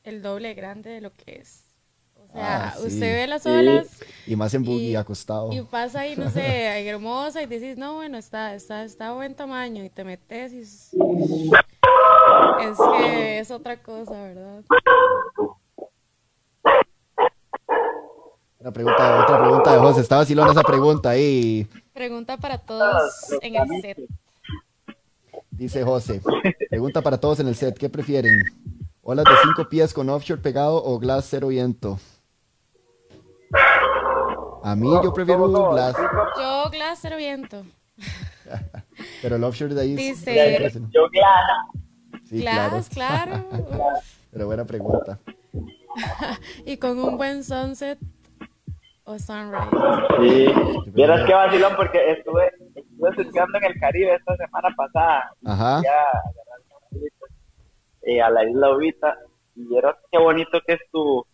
el 0.02 0.22
doble 0.22 0.54
grande 0.54 0.90
de 0.90 1.00
lo 1.00 1.12
que 1.12 1.36
es. 1.36 1.62
O 2.16 2.26
sea, 2.32 2.70
Ah, 2.70 2.74
sí. 2.76 2.86
usted 2.88 3.14
ve 3.14 3.26
las 3.28 3.44
Sí. 3.44 3.50
olas 3.50 4.00
Y 4.26 4.34
más 4.34 4.52
en 4.54 4.64
buggy 4.64 4.90
Y- 4.90 4.96
acostado. 4.96 5.52
y 5.52 5.62
pasa 5.62 6.00
ahí, 6.00 6.16
no 6.16 6.28
sé, 6.28 6.40
ahí 6.68 6.88
hermosa 6.88 7.40
y 7.42 7.46
decís, 7.46 7.78
no, 7.78 7.94
bueno, 7.94 8.18
está, 8.18 8.52
está, 8.56 8.82
está 8.82 9.08
a 9.10 9.12
buen 9.12 9.36
tamaño 9.36 9.84
y 9.84 9.90
te 9.90 10.02
metes 10.02 10.52
y 10.52 10.58
es 10.60 10.90
que 12.98 13.38
es 13.38 13.50
otra 13.52 13.76
cosa, 13.80 14.20
¿verdad? 14.24 14.64
Una 18.58 18.72
pregunta, 18.72 19.20
otra 19.22 19.40
pregunta 19.42 19.72
de 19.72 19.78
José. 19.78 20.00
Estaba 20.00 20.22
vacilona 20.22 20.50
esa 20.52 20.62
pregunta 20.62 21.10
ahí. 21.10 21.66
Pregunta 21.92 22.36
para 22.36 22.58
todos 22.58 23.02
en 23.42 23.56
el 23.56 23.68
set. 23.80 23.98
Dice 25.50 25.82
José. 25.84 26.20
Pregunta 26.70 27.02
para 27.02 27.18
todos 27.18 27.40
en 27.40 27.48
el 27.48 27.54
set. 27.54 27.76
¿Qué 27.78 27.88
prefieren? 27.88 28.34
¿Olas 29.02 29.24
de 29.24 29.30
cinco 29.42 29.68
pies 29.68 29.92
con 29.94 30.08
offshore 30.08 30.40
pegado 30.40 30.82
o 30.82 30.98
glass 30.98 31.26
cero 31.30 31.48
viento? 31.48 31.98
A 34.64 34.74
mí 34.74 34.88
yo 35.02 35.12
prefiero 35.12 35.42
¿Cómo, 35.42 35.52
cómo? 35.58 35.70
glass, 35.72 35.94
Yo, 36.36 36.70
Glass, 36.70 36.98
cero 37.00 37.16
viento. 37.16 37.62
pero 39.22 39.36
el 39.36 39.44
offshore 39.44 39.74
de 39.74 39.80
ahí 39.82 39.92
es- 39.94 40.24
Dice- 40.24 40.80
Yo, 40.92 41.08
Clara. 41.10 41.66
Sí, 42.28 42.40
claro. 42.40 42.70
Glass, 42.72 42.88
claro. 42.88 43.44
Pero 44.32 44.46
buena 44.46 44.64
pregunta. 44.64 45.18
Y 46.66 46.76
con 46.76 46.98
un 46.98 47.16
buen 47.16 47.42
sunset 47.44 47.98
o 49.06 49.18
sunrise. 49.18 49.70
Sí, 50.20 50.46
vieras 50.92 51.26
qué 51.26 51.32
vacilón 51.34 51.72
porque 51.76 52.10
estuve, 52.10 52.50
estuve 52.74 53.14
surfeando 53.24 53.58
en 53.58 53.64
el 53.64 53.80
Caribe 53.80 54.14
esta 54.14 54.36
semana 54.36 54.68
pasada. 54.76 55.32
Ajá. 55.44 55.78
Unas 55.78 56.84
bolitas, 56.90 57.30
eh, 58.02 58.20
a 58.20 58.30
la 58.30 58.44
isla 58.48 58.76
Ubita 58.76 59.16
y 59.54 59.66
vieras 59.66 59.96
qué 60.10 60.18
bonito 60.18 60.60
que 60.66 60.74
estuvo. 60.74 61.26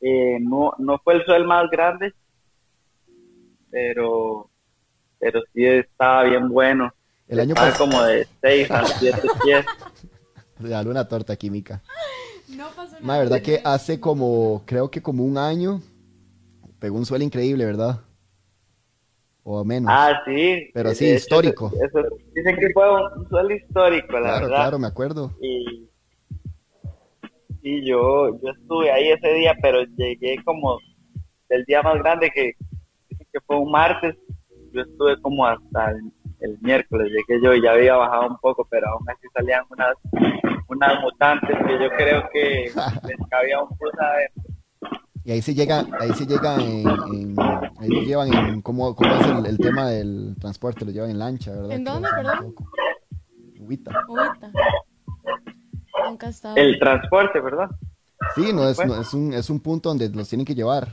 Eh, 0.00 0.38
no, 0.40 0.72
no 0.78 0.98
fue 1.04 1.14
el 1.14 1.24
sol 1.26 1.44
más 1.46 1.68
grande, 1.70 2.14
pero, 3.70 4.48
pero 5.18 5.40
sí 5.52 5.66
estaba 5.66 6.22
bien 6.24 6.48
bueno. 6.48 6.92
El 7.28 7.40
año 7.40 7.50
Estaba 7.54 7.70
pasado. 7.70 7.90
como 7.90 8.02
de 8.04 8.26
6 8.40 8.70
a 8.70 8.84
7 8.86 9.20
pies. 9.44 9.66
Regaló 10.58 10.90
una 10.90 11.06
torta 11.08 11.36
química. 11.36 11.82
No 12.48 12.68
pasó 12.74 12.96
La 13.02 13.18
verdad 13.18 13.40
que 13.40 13.60
hace 13.64 14.00
como, 14.00 14.62
creo 14.66 14.90
que 14.90 15.00
como 15.00 15.24
un 15.24 15.38
año, 15.38 15.80
pegó 16.80 16.96
un 16.98 17.06
suelo 17.06 17.24
increíble, 17.24 17.64
¿verdad? 17.64 18.00
O 19.44 19.64
menos. 19.64 19.90
Ah, 19.92 20.22
sí. 20.26 20.70
Pero 20.72 20.90
de 20.90 20.94
sí, 20.94 21.06
hecho, 21.06 21.14
histórico. 21.16 21.72
eso- 21.72 22.08
dicen 22.34 22.56
que 22.56 22.70
fue 22.72 22.84
un 22.92 23.28
suelo 23.28 23.54
histórico, 23.54 24.12
la 24.14 24.20
claro, 24.20 24.40
verdad. 24.46 24.56
claro, 24.56 24.78
me 24.78 24.86
acuerdo. 24.86 25.30
y 25.40 25.88
sí, 27.62 27.84
yo, 27.86 28.28
yo 28.42 28.50
estuve 28.50 28.90
ahí 28.90 29.08
ese 29.10 29.32
día, 29.34 29.54
pero 29.62 29.82
llegué 29.96 30.36
como 30.44 30.78
del 31.48 31.64
día 31.64 31.82
más 31.82 31.98
grande 31.98 32.30
que 32.30 32.52
que 33.32 33.40
fue 33.46 33.58
un 33.58 33.70
martes, 33.70 34.16
yo 34.72 34.82
estuve 34.82 35.20
como 35.22 35.46
hasta 35.46 35.90
el, 35.92 36.12
el 36.40 36.58
miércoles, 36.62 37.08
llegué 37.12 37.40
yo 37.44 37.54
y 37.54 37.62
ya 37.62 37.72
había 37.72 37.94
bajado 37.96 38.28
un 38.28 38.38
poco, 38.38 38.66
pero 38.70 38.88
aún 38.88 39.08
así 39.08 39.28
salían 39.34 39.64
unas, 39.70 39.94
unas 40.68 41.00
mutantes 41.00 41.56
que 41.66 41.72
yo 41.80 41.90
creo 41.90 42.28
que 42.32 42.72
les 43.08 43.28
cabía 43.30 43.62
un 43.62 43.68
bus 43.78 43.92
adentro. 44.00 44.49
Y 45.30 45.34
ahí 45.34 45.42
se 45.42 45.54
llega, 45.54 45.86
ahí 46.00 46.12
se 46.14 46.26
llega 46.26 46.56
en, 46.56 46.88
en- 46.88 47.36
ahí 47.78 47.88
lo 47.88 48.00
llevan 48.02 48.34
en, 48.34 48.62
¿cómo, 48.62 48.96
cómo 48.96 49.14
es 49.14 49.24
el, 49.28 49.46
el 49.46 49.58
tema 49.58 49.88
del 49.88 50.34
transporte? 50.40 50.84
Lo 50.84 50.90
llevan 50.90 51.10
en 51.10 51.20
lancha, 51.20 51.52
¿verdad? 51.52 51.70
¿En 51.70 51.84
dónde, 51.84 52.08
perdón? 52.16 52.52
Huita. 53.60 53.92
Ahorita. 54.08 54.50
Nunca 56.08 56.26
he 56.26 56.30
estado. 56.30 56.56
El 56.56 56.80
transporte, 56.80 57.38
¿verdad? 57.38 57.70
Sí, 58.34 58.52
no 58.52 58.68
es, 58.68 58.84
no, 58.84 59.00
es 59.00 59.14
un, 59.14 59.32
es 59.32 59.48
un 59.50 59.60
punto 59.60 59.90
donde 59.90 60.08
los 60.08 60.28
tienen 60.28 60.44
que 60.44 60.56
llevar. 60.56 60.88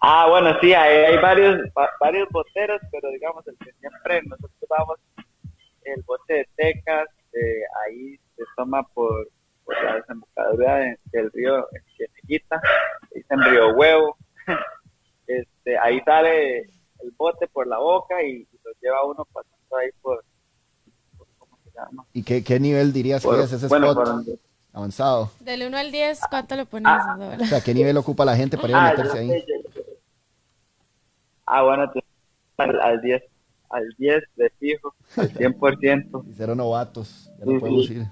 Ah, 0.00 0.28
bueno, 0.30 0.56
sí, 0.60 0.72
hay, 0.72 0.98
hay 1.04 1.16
varios 1.20 1.58
va- 1.76 1.90
varios 1.98 2.28
boteros, 2.30 2.80
pero 2.92 3.10
digamos, 3.10 3.44
el 3.48 3.56
que 3.58 3.72
siempre 3.80 4.22
nosotros 4.22 4.52
vamos, 4.70 5.00
el 5.82 6.00
bote 6.06 6.32
de 6.32 6.48
Tecas, 6.54 7.08
eh, 7.32 7.62
ahí 7.88 8.16
se 8.36 8.44
toma 8.56 8.84
por, 8.94 9.26
por 9.66 9.82
la 9.84 9.96
desembocadura 9.96 10.76
de- 10.76 10.98
del 11.12 11.30
río 11.32 11.66
Cieniguita, 11.96 12.60
dicen 13.14 13.42
Río 13.42 13.74
Huevo, 13.74 14.16
este, 15.26 15.76
ahí 15.78 16.00
sale 16.04 16.60
el 16.60 17.10
bote 17.16 17.46
por 17.48 17.66
la 17.66 17.78
boca 17.78 18.22
y, 18.22 18.36
y 18.42 18.58
lo 18.64 18.70
lleva 18.80 19.04
uno 19.04 19.26
pasando 19.32 19.76
ahí 19.76 19.90
por, 20.00 20.24
por- 21.18 21.26
¿cómo 21.38 21.58
se 21.64 21.70
llama? 21.78 22.06
¿Y 22.12 22.22
qué, 22.22 22.42
qué 22.44 22.58
nivel 22.60 22.92
dirías 22.92 23.22
Por- 23.22 23.36
que 23.36 23.42
es 23.42 23.52
ese 23.52 23.66
bueno, 23.68 23.90
spot 23.90 24.04
por 24.06 24.38
avanzado? 24.72 25.30
Del 25.40 25.64
1 25.66 25.76
al 25.76 25.90
10, 25.90 26.20
¿cuánto 26.30 26.54
le 26.56 26.64
pones? 26.64 26.86
Ah. 26.88 27.36
O 27.40 27.44
sea, 27.44 27.60
¿qué 27.60 27.74
nivel 27.74 27.96
ocupa 27.96 28.24
la 28.24 28.36
gente 28.36 28.56
para 28.56 28.68
ir 28.70 28.76
a 28.76 28.86
Ah, 28.86 28.90
meterse 28.90 29.14
yo 29.14 29.20
ahí? 29.20 29.28
sé, 29.40 29.46
yo. 29.48 29.82
Ah, 31.46 31.62
bueno, 31.62 31.90
al, 32.58 32.80
al 32.80 33.00
10, 33.00 33.22
al 33.70 33.88
10 33.98 34.22
de 34.36 34.50
fijo, 34.58 34.94
al 35.16 35.30
100%. 35.32 36.24
Y 36.28 36.32
cero 36.34 36.54
novatos, 36.54 37.30
ya 37.38 37.44
Sí, 37.44 37.52
no 37.52 37.60
podemos 37.60 37.86
sí. 37.86 37.94
ir. 37.94 38.06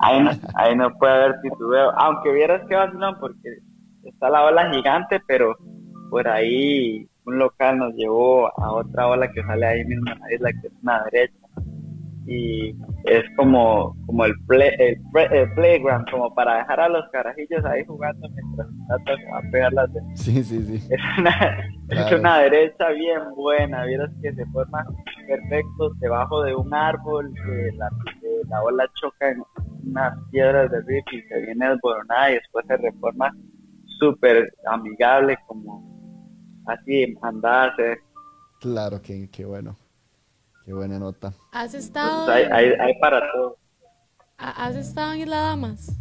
Ahí 0.00 0.22
no, 0.22 0.30
ahí 0.54 0.76
no 0.76 0.90
puede 0.98 1.12
haber 1.12 1.40
titubeo. 1.40 1.90
Aunque 1.98 2.32
vieras 2.32 2.62
que 2.68 2.76
vacilón, 2.76 3.16
porque 3.20 3.58
está 4.04 4.30
la 4.30 4.44
ola 4.44 4.70
gigante, 4.70 5.20
pero 5.26 5.56
por 6.10 6.28
ahí 6.28 7.08
un 7.24 7.38
local 7.38 7.78
nos 7.78 7.94
llevó 7.94 8.48
a 8.58 8.72
otra 8.72 9.08
ola 9.08 9.30
que 9.30 9.42
sale 9.42 9.66
ahí 9.66 9.84
mismo 9.84 10.10
en 10.10 10.18
la 10.18 10.34
isla, 10.34 10.50
que 10.60 10.68
es 10.68 10.72
una 10.82 11.04
derecha. 11.04 11.34
Y 12.26 12.76
es 13.04 13.24
como, 13.36 13.96
como 14.04 14.26
el, 14.26 14.34
play, 14.46 14.70
el, 14.78 14.98
el 15.32 15.52
playground, 15.54 16.10
como 16.10 16.34
para 16.34 16.58
dejar 16.58 16.80
a 16.80 16.88
los 16.88 17.08
carajillos 17.10 17.64
ahí 17.64 17.84
jugando 17.86 18.28
mientras 18.28 18.68
va 18.88 19.38
a 19.38 19.50
pegar 19.50 19.72
las 19.72 19.92
de 19.94 20.00
Sí, 20.14 20.44
sí, 20.44 20.62
sí. 20.62 20.88
es 20.90 21.00
una, 21.18 21.58
es 21.88 22.12
una 22.12 22.38
derecha 22.40 22.90
bien 22.90 23.20
buena, 23.34 23.84
vieras 23.86 24.10
que 24.22 24.34
se 24.34 24.44
forma 24.46 24.84
perfecto 25.26 25.90
debajo 26.00 26.42
de 26.42 26.54
un 26.54 26.72
árbol, 26.74 27.32
que 27.32 27.76
la, 27.76 27.88
que 28.20 28.27
la 28.48 28.62
ola 28.62 28.86
choca 28.94 29.30
en 29.30 29.42
unas 29.86 30.14
piedras 30.30 30.70
de 30.70 30.80
río 30.82 31.02
y 31.12 31.22
se 31.22 31.40
viene 31.42 31.68
desboronada 31.70 32.30
y 32.30 32.34
después 32.34 32.64
se 32.66 32.76
reforma 32.76 33.30
súper 33.98 34.52
amigable, 34.66 35.36
como 35.46 35.82
así, 36.66 37.16
andarse. 37.22 37.98
Claro, 38.60 39.00
qué, 39.02 39.28
qué 39.30 39.44
bueno. 39.44 39.76
Qué 40.64 40.72
buena 40.74 40.98
nota. 40.98 41.32
¿Has 41.52 41.72
estado, 41.74 42.30
hay, 42.30 42.44
en- 42.44 42.52
hay, 42.52 42.66
hay 42.78 42.98
para 43.00 43.20
todo. 43.32 43.56
ha- 44.36 44.66
¿Has 44.66 44.76
estado 44.76 45.12
en 45.14 45.20
Isla 45.20 45.38
Damas? 45.38 45.98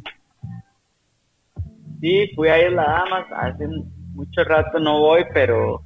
Sí, 2.02 2.30
fui 2.36 2.50
a 2.50 2.68
Isla 2.68 2.84
Damas, 2.84 3.26
hace 3.32 3.68
mucho 4.14 4.44
rato 4.44 4.80
no 4.80 5.00
voy, 5.00 5.24
pero 5.34 5.82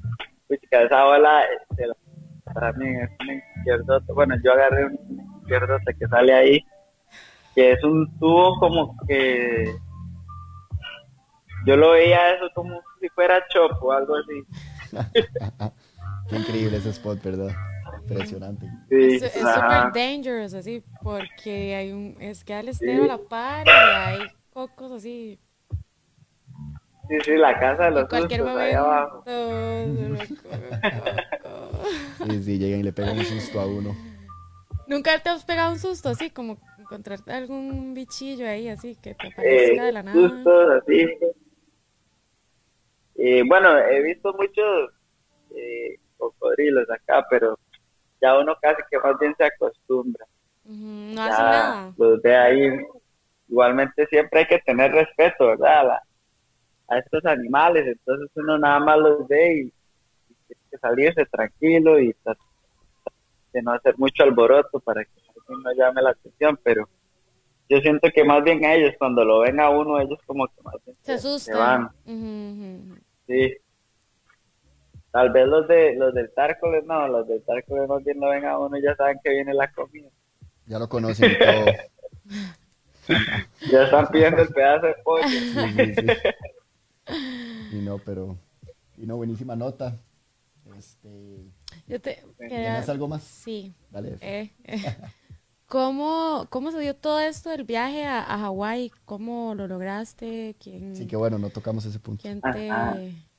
pues 0.47 0.60
que 0.70 0.84
esa 0.84 1.06
ola 1.06 1.41
este, 1.43 1.86
para 2.43 2.74
mí 2.74 2.86
es 2.89 3.10
una 3.22 3.34
izquierdota. 3.36 4.14
Bueno, 4.14 4.36
yo 4.43 4.52
agarré 4.52 4.89
izquierdota 5.52 5.93
que 5.93 6.08
sale 6.08 6.34
ahí, 6.34 6.66
que 7.54 7.74
es 7.74 7.84
un 7.84 8.18
tubo 8.18 8.58
como 8.60 8.95
que 9.08 9.76
yo 11.66 11.76
lo 11.76 11.91
veía 11.91 12.36
eso 12.36 12.49
como 12.56 12.82
si 12.99 13.10
fuera 13.10 13.45
chopo 13.49 13.88
o 13.88 13.91
algo 13.91 14.16
así. 14.16 14.43
Qué 16.30 16.36
increíble 16.38 16.78
ese 16.78 16.89
spot, 16.89 17.22
¿verdad? 17.22 17.49
Impresionante. 18.02 18.66
Sí, 18.89 19.20
Es 19.22 19.34
súper 19.34 19.91
dangerous, 19.93 20.54
así, 20.54 20.84
porque 21.04 21.76
hay 21.76 21.91
un, 21.91 22.16
es 22.20 22.43
que 22.43 22.54
al 22.54 22.70
estero 22.70 23.04
a 23.04 23.08
la 23.08 23.18
par 23.18 23.68
y 23.68 23.70
hay 23.70 24.28
cocos 24.54 24.91
así. 24.91 25.39
sí, 27.10 27.18
sí, 27.24 27.38
la 27.38 27.60
casa 27.60 27.86
de 27.86 27.91
los 27.91 28.10
cualquier 28.10 28.41
sustos 28.41 28.58
ahí 28.60 28.74
abajo. 28.74 29.24
coco. 29.24 29.32
Sí, 32.30 32.43
sí, 32.43 32.58
llegan 32.58 32.80
y 32.80 32.84
le 32.84 32.93
pegan 32.93 33.18
un 33.18 33.26
susto 33.26 33.60
a 33.60 33.66
uno. 33.66 34.11
¿Nunca 34.92 35.18
te 35.20 35.30
has 35.30 35.46
pegado 35.46 35.72
un 35.72 35.80
susto 35.80 36.10
así, 36.10 36.30
como 36.30 36.58
encontrarte 36.78 37.32
algún 37.32 37.94
bichillo 37.94 38.46
ahí, 38.46 38.68
así, 38.68 38.96
que 38.98 39.16
te 39.16 39.28
aparezca 39.30 39.86
de 39.86 39.92
la 39.94 40.00
eh, 40.02 40.04
nada? 40.04 40.30
sustos 40.30 40.84
así. 40.84 41.08
Eh, 43.16 43.44
bueno, 43.48 43.78
he 43.78 44.02
visto 44.04 44.34
muchos 44.34 44.92
eh, 45.56 45.98
cocodrilos 46.18 46.89
acá, 46.89 47.26
pero 47.30 47.58
ya 48.22 48.38
uno 48.38 48.54
casi 48.62 48.82
que 48.92 49.00
más 49.00 49.18
bien 49.18 49.34
se 49.38 49.46
acostumbra. 49.46 50.26
No 50.66 51.22
hace 51.22 51.42
nada. 51.42 51.94
los 51.98 52.22
ve 52.22 52.36
ahí. 52.36 52.70
Igualmente 53.48 54.06
siempre 54.08 54.42
hay 54.42 54.48
que 54.48 54.60
tener 54.60 54.92
respeto, 54.92 55.48
¿verdad? 55.48 55.80
A, 55.80 55.84
la- 55.84 56.04
a 56.89 57.00
estos 57.00 57.24
animales, 57.26 57.88
entonces 57.88 58.30
uno 58.36 58.58
nada 58.58 58.80
más 58.80 58.98
los 58.98 59.26
ve 59.30 59.54
y, 59.54 59.60
y 59.62 60.36
tiene 60.48 60.62
que 60.70 60.78
salirse 60.78 61.26
tranquilo 61.28 61.98
y 61.98 62.14
tratar 62.16 62.46
de 63.54 63.62
no 63.62 63.74
hacer 63.74 63.97
mucho 63.97 64.24
alboroto 64.24 64.80
para 64.80 65.04
que 65.04 65.12
alguien 65.28 65.64
no 65.64 65.72
llame 65.74 66.02
la 66.02 66.12
atención, 66.12 66.60
pero 66.64 66.88
yo 67.70 67.80
siento 67.80 68.10
que 68.14 68.24
más 68.24 68.43
bien 68.43 68.64
a 68.66 68.76
ellos, 68.76 68.93
cuando 68.99 69.24
lo 69.24 69.39
ven 69.39 69.60
a 69.60 69.70
uno, 69.70 69.99
ellos 69.99 70.20
como 70.26 70.47
que 70.47 70.62
más 70.62 70.76
bien 70.86 70.97
Se 71.02 71.54
van. 71.54 71.89
Sí. 73.28 73.56
Tal 75.12 75.30
vez 75.32 75.47
los 75.47 75.68
de 75.68 75.95
los 75.95 76.14
del 76.14 76.34
Tárcoles 76.34 76.86
no, 76.86 77.08
los 77.08 77.28
del 77.28 77.41
Tárcoles 77.43 77.88
más 77.88 78.04
bien 78.04 78.20
lo 78.20 78.30
ven 78.30 78.45
a 78.45 78.58
uno 78.58 78.78
y 78.78 78.82
ya 78.82 78.95
saben 78.95 79.20
que 79.24 79.30
viene 79.30 79.54
la 79.54 79.72
comida. 79.72 80.10
Ya 80.66 80.80
lo 80.80 80.88
conocen 80.88 81.32
todo. 81.38 81.66
Ya 83.72 83.84
están 83.84 84.08
pidiendo 84.08 84.41
el 84.41 84.49
pedazo 84.49 84.88
de 84.88 84.95
pollo. 85.04 85.28
Sí, 85.28 85.49
sí, 85.49 85.93
sí. 85.95 86.08
Y 87.74 87.82
no, 87.82 87.97
pero. 87.97 88.38
Y 88.97 89.06
no, 89.06 89.18
buenísima 89.18 89.56
nota. 89.56 89.97
Este. 90.78 91.10
Yo 91.92 92.00
te 92.00 92.24
quería- 92.39 92.48
¿Tienes 92.72 92.89
algo 92.89 93.08
más? 93.10 93.22
Sí. 93.24 93.74
Dale. 93.89 94.16
Eh, 94.22 94.50
eh. 94.64 94.78
¿Cómo, 95.68 96.48
¿Cómo 96.50 96.72
se 96.72 96.80
dio 96.80 96.96
todo 96.96 97.20
esto 97.20 97.50
del 97.50 97.64
viaje 97.64 98.06
a, 98.06 98.20
a 98.22 98.38
Hawái? 98.39 98.92
¿Cómo 99.06 99.54
lo 99.56 99.68
lograste? 99.68 100.56
¿Quién, 100.62 100.96
Sí, 100.96 101.06
que 101.08 101.16
bueno, 101.16 101.38
no 101.38 101.50
tocamos 101.50 101.86
ese 101.86 102.00
punto. 102.00 102.22
quién 102.24 102.42
te...? 102.42 102.70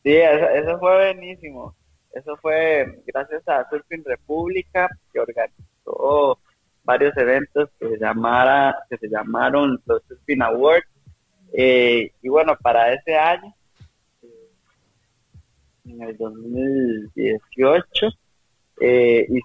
Sí, 0.03 0.13
eso, 0.17 0.49
eso 0.49 0.79
fue 0.79 0.97
buenísimo. 1.13 1.75
Eso 2.13 2.37
fue 2.43 3.03
gracias 3.07 3.47
a 3.49 3.69
Surfing 3.71 4.03
República 4.05 4.89
que 5.13 5.21
organizó 5.21 6.39
varios 6.85 7.17
eventos 7.17 7.71
que 7.79 7.89
se 7.91 7.99
llamara, 7.99 8.77
que 8.91 8.97
se 8.99 9.09
llamaron 9.09 9.81
los 9.87 10.03
Surfing 10.09 10.43
Awards. 10.43 10.87
Eh, 11.55 12.13
y 12.23 12.29
bueno, 12.29 12.57
para 12.63 12.93
ese 12.95 13.15
año, 13.15 13.55
eh, 14.23 14.51
en 15.85 16.03
el 16.03 16.17
2018, 16.17 18.07
eh, 18.83 19.27
y 19.29 19.41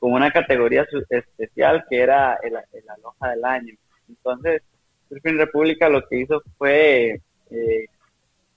con 0.00 0.12
una 0.12 0.30
categoría 0.30 0.86
especial 1.10 1.84
que 1.88 2.00
era 2.00 2.38
el, 2.42 2.54
el 2.72 2.90
aloja 2.90 3.30
del 3.30 3.44
año. 3.44 3.74
Entonces, 4.08 4.62
Surfing 5.08 5.38
República 5.38 5.88
lo 5.88 6.06
que 6.06 6.20
hizo 6.20 6.42
fue 6.56 7.20
eh, 7.50 7.84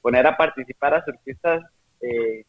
poner 0.02 0.28
a 0.28 0.38
participar 0.38 0.94
a 0.94 1.06
surfistas 1.06 1.64
eh, 2.02 2.44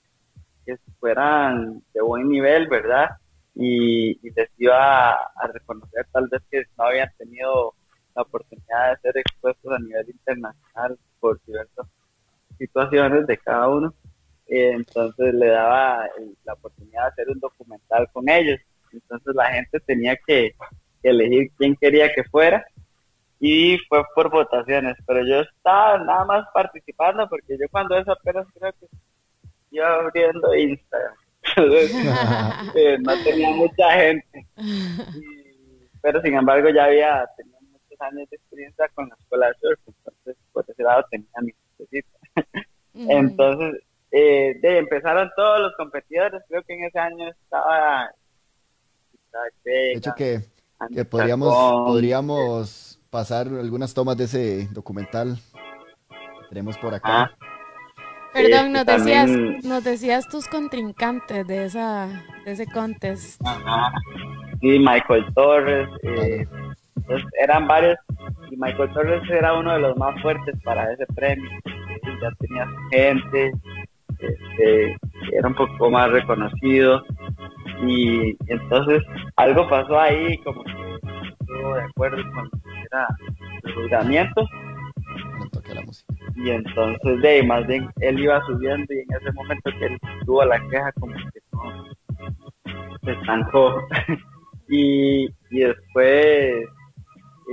que 0.64 0.76
fueran 1.00 1.82
de 1.92 2.00
buen 2.00 2.28
nivel, 2.28 2.68
¿verdad? 2.68 3.10
Y, 3.54 4.18
les 4.30 4.48
iba 4.58 5.12
a 5.12 5.46
reconocer 5.52 6.06
tal 6.12 6.28
vez 6.28 6.42
que 6.50 6.62
no 6.78 6.84
habían 6.84 7.10
tenido 7.18 7.74
la 8.14 8.22
oportunidad 8.22 8.90
de 8.90 9.00
ser 9.00 9.18
expuestos 9.18 9.72
a 9.72 9.78
nivel 9.78 10.08
internacional 10.08 10.98
por 11.20 11.40
diversas 11.44 11.86
situaciones 12.58 13.26
de 13.26 13.36
cada 13.38 13.68
uno. 13.68 13.94
Entonces 14.60 15.34
le 15.34 15.46
daba 15.48 16.06
la 16.44 16.52
oportunidad 16.52 17.02
de 17.04 17.08
hacer 17.08 17.30
un 17.30 17.40
documental 17.40 18.08
con 18.12 18.28
ellos. 18.28 18.60
Entonces 18.92 19.34
la 19.34 19.46
gente 19.52 19.80
tenía 19.80 20.16
que, 20.26 20.52
que 21.02 21.08
elegir 21.08 21.50
quién 21.56 21.74
quería 21.76 22.12
que 22.12 22.24
fuera 22.24 22.64
y 23.40 23.78
fue 23.88 24.02
por 24.14 24.30
votaciones, 24.30 24.94
pero 25.06 25.26
yo 25.26 25.40
estaba 25.40 25.98
nada 25.98 26.24
más 26.24 26.46
participando 26.54 27.28
porque 27.28 27.56
yo 27.58 27.66
cuando 27.70 27.96
eso 27.96 28.12
apenas 28.12 28.46
creo 28.54 28.72
que 28.72 28.86
iba 29.70 29.94
abriendo 29.94 30.54
Instagram. 30.54 31.14
Entonces, 31.56 31.90
eh, 32.76 32.98
no 33.00 33.12
tenía 33.24 33.50
mucha 33.50 33.90
gente. 33.92 34.46
Y- 34.56 35.52
pero 36.02 36.20
sin 36.20 36.34
embargo 36.34 36.68
ya 36.68 36.84
había 36.86 37.24
tenido 37.36 37.58
muchos 37.62 38.00
años 38.00 38.28
de 38.28 38.36
experiencia 38.36 38.88
con 38.94 39.08
la 39.08 39.14
escuela 39.14 39.46
de 39.46 39.54
surf, 39.60 39.78
entonces 39.86 40.36
por 40.52 40.64
ese 40.68 40.82
lado 40.82 41.04
tenía 41.10 41.28
mi. 41.40 41.52
Ujú. 42.94 43.10
Entonces, 43.10 43.82
eh, 44.12 44.58
de, 44.60 44.78
empezaron 44.78 45.30
todos 45.34 45.60
los 45.60 45.72
competidores, 45.76 46.42
creo 46.48 46.62
que 46.62 46.74
en 46.74 46.84
ese 46.84 46.98
año 46.98 47.28
estaba... 47.28 48.10
De 49.64 49.92
hecho, 49.94 50.12
que, 50.14 50.40
podríamos, 51.04 51.48
Chacón, 51.54 51.84
podríamos 51.86 53.00
pasar 53.08 53.46
algunas 53.48 53.94
tomas 53.94 54.16
de 54.18 54.24
ese 54.24 54.68
documental 54.72 55.36
que 56.08 56.48
tenemos 56.50 56.76
por 56.78 56.94
acá. 56.94 57.22
Ah, 57.22 57.30
Perdón, 58.34 58.66
Sí, 58.66 58.70
nos 58.72 58.86
decías, 58.86 59.26
también- 59.26 59.58
nos 59.64 59.84
decías 59.84 60.28
tus 60.28 60.48
contrincantes 60.48 61.46
de 61.46 61.64
esa, 61.64 62.08
de 62.44 62.52
ese 62.52 62.66
contest. 62.66 63.40
Ajá. 63.44 63.92
Sí, 64.60 64.78
Michael 64.78 65.26
Torres. 65.34 65.88
eh, 66.02 66.46
eran 67.42 67.66
varios. 67.66 67.96
Y 68.50 68.56
Michael 68.56 68.92
Torres 68.92 69.22
era 69.30 69.52
uno 69.58 69.72
de 69.74 69.80
los 69.80 69.96
más 69.96 70.20
fuertes 70.22 70.54
para 70.64 70.90
ese 70.92 71.04
premio. 71.14 71.50
Ya 72.22 72.30
tenía 72.38 72.66
su 72.66 73.58
gente. 74.22 74.38
este, 74.56 74.96
era 75.32 75.48
un 75.48 75.54
poco 75.54 75.90
más 75.90 76.10
reconocido. 76.10 77.02
Y 77.86 78.36
entonces 78.46 79.02
algo 79.36 79.68
pasó 79.68 79.98
ahí, 79.98 80.36
como 80.38 80.62
que 80.64 80.72
estuvo 81.40 81.74
de 81.74 81.82
acuerdo 81.82 82.22
con 82.32 82.44
lo 82.44 82.50
que 82.50 82.80
era 82.90 83.08
el 83.64 83.74
juzgamiento. 83.74 84.46
La 85.74 85.80
música. 85.82 86.12
y 86.34 86.50
entonces 86.50 87.22
de 87.22 87.42
más 87.44 87.66
bien 87.66 87.88
él 88.00 88.18
iba 88.18 88.44
subiendo 88.44 88.92
y 88.92 88.98
en 88.98 89.06
ese 89.16 89.32
momento 89.32 89.70
que 89.78 89.86
él 89.86 89.98
tuvo 90.26 90.44
la 90.44 90.60
queja 90.68 90.92
como 91.00 91.14
que 91.14 91.40
no, 91.52 92.90
se 93.02 93.12
estancó 93.12 93.80
y, 94.68 95.26
y 95.50 95.60
después 95.60 96.68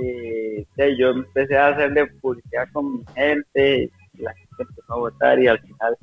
eh, 0.02 0.66
yo 0.98 1.10
empecé 1.10 1.56
a 1.56 1.68
hacerle 1.68 2.06
publicidad 2.20 2.68
con 2.72 2.98
mi 2.98 3.04
gente 3.14 3.90
y 4.14 4.22
la 4.22 4.34
gente 4.34 4.62
empezó 4.68 4.92
a 4.92 4.98
votar 4.98 5.38
y 5.38 5.46
al 5.46 5.60
final 5.60 5.96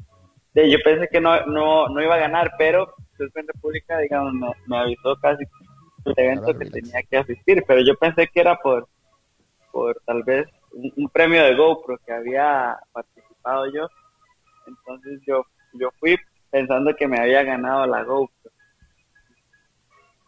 yo 0.66 0.78
pensé 0.84 1.08
que 1.08 1.22
no, 1.22 1.45
no, 1.45 1.88
no 1.88 2.01
iba 2.01 2.16
a 2.16 2.20
ganar 2.20 2.51
pero 2.58 2.93
Surfen 3.18 3.47
República 3.47 3.99
digamos 3.99 4.34
me, 4.34 4.47
me 4.66 4.78
avisó 4.78 5.16
casi 5.18 5.43
el 6.05 6.14
evento 6.18 6.58
que 6.58 6.66
tenía 6.66 7.01
que 7.10 7.18
asistir 7.18 7.64
pero 7.68 7.82
yo 7.82 7.95
pensé 7.95 8.28
que 8.28 8.39
era 8.39 8.55
por 8.55 8.88
por 9.72 10.01
tal 10.05 10.24
vez 10.24 10.47
un, 10.72 11.10
premio 11.10 11.43
de 11.43 11.55
GoPro 11.55 11.97
que 12.05 12.14
había 12.14 12.78
participado 12.91 13.72
yo. 13.72 13.88
Entonces 14.66 15.22
yo, 15.26 15.45
yo 15.74 15.89
fui 15.99 16.18
pensando 16.49 16.95
que 16.95 17.08
me 17.08 17.20
había 17.20 17.43
ganado 17.43 17.86
la 17.86 18.03
GoPro. 18.03 18.51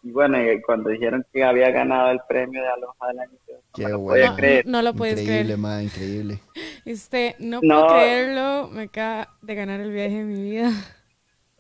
Y 0.01 0.11
bueno, 0.11 0.37
cuando 0.65 0.89
dijeron 0.89 1.25
que 1.33 1.43
había 1.43 1.71
ganado 1.71 2.11
el 2.11 2.19
premio 2.27 2.61
de 2.61 2.69
Aloha 2.69 3.07
del 3.07 3.19
año, 3.19 3.37
no 3.77 3.89
lo 3.89 3.99
podía 4.05 4.35
creer. 4.35 4.65
No, 4.65 4.81
lo 4.81 4.93
puedes 4.93 5.21
increíble, 5.21 5.55
creer. 5.55 5.83
increíble. 5.83 6.39
Este, 6.85 7.35
no 7.39 7.59
puedo 7.59 7.87
creerlo, 7.87 8.69
me 8.69 8.83
acaba 8.83 9.29
de 9.41 9.55
ganar 9.55 9.79
el 9.79 9.91
viaje 9.91 10.17
de 10.17 10.23
mi 10.23 10.41
vida. 10.41 10.71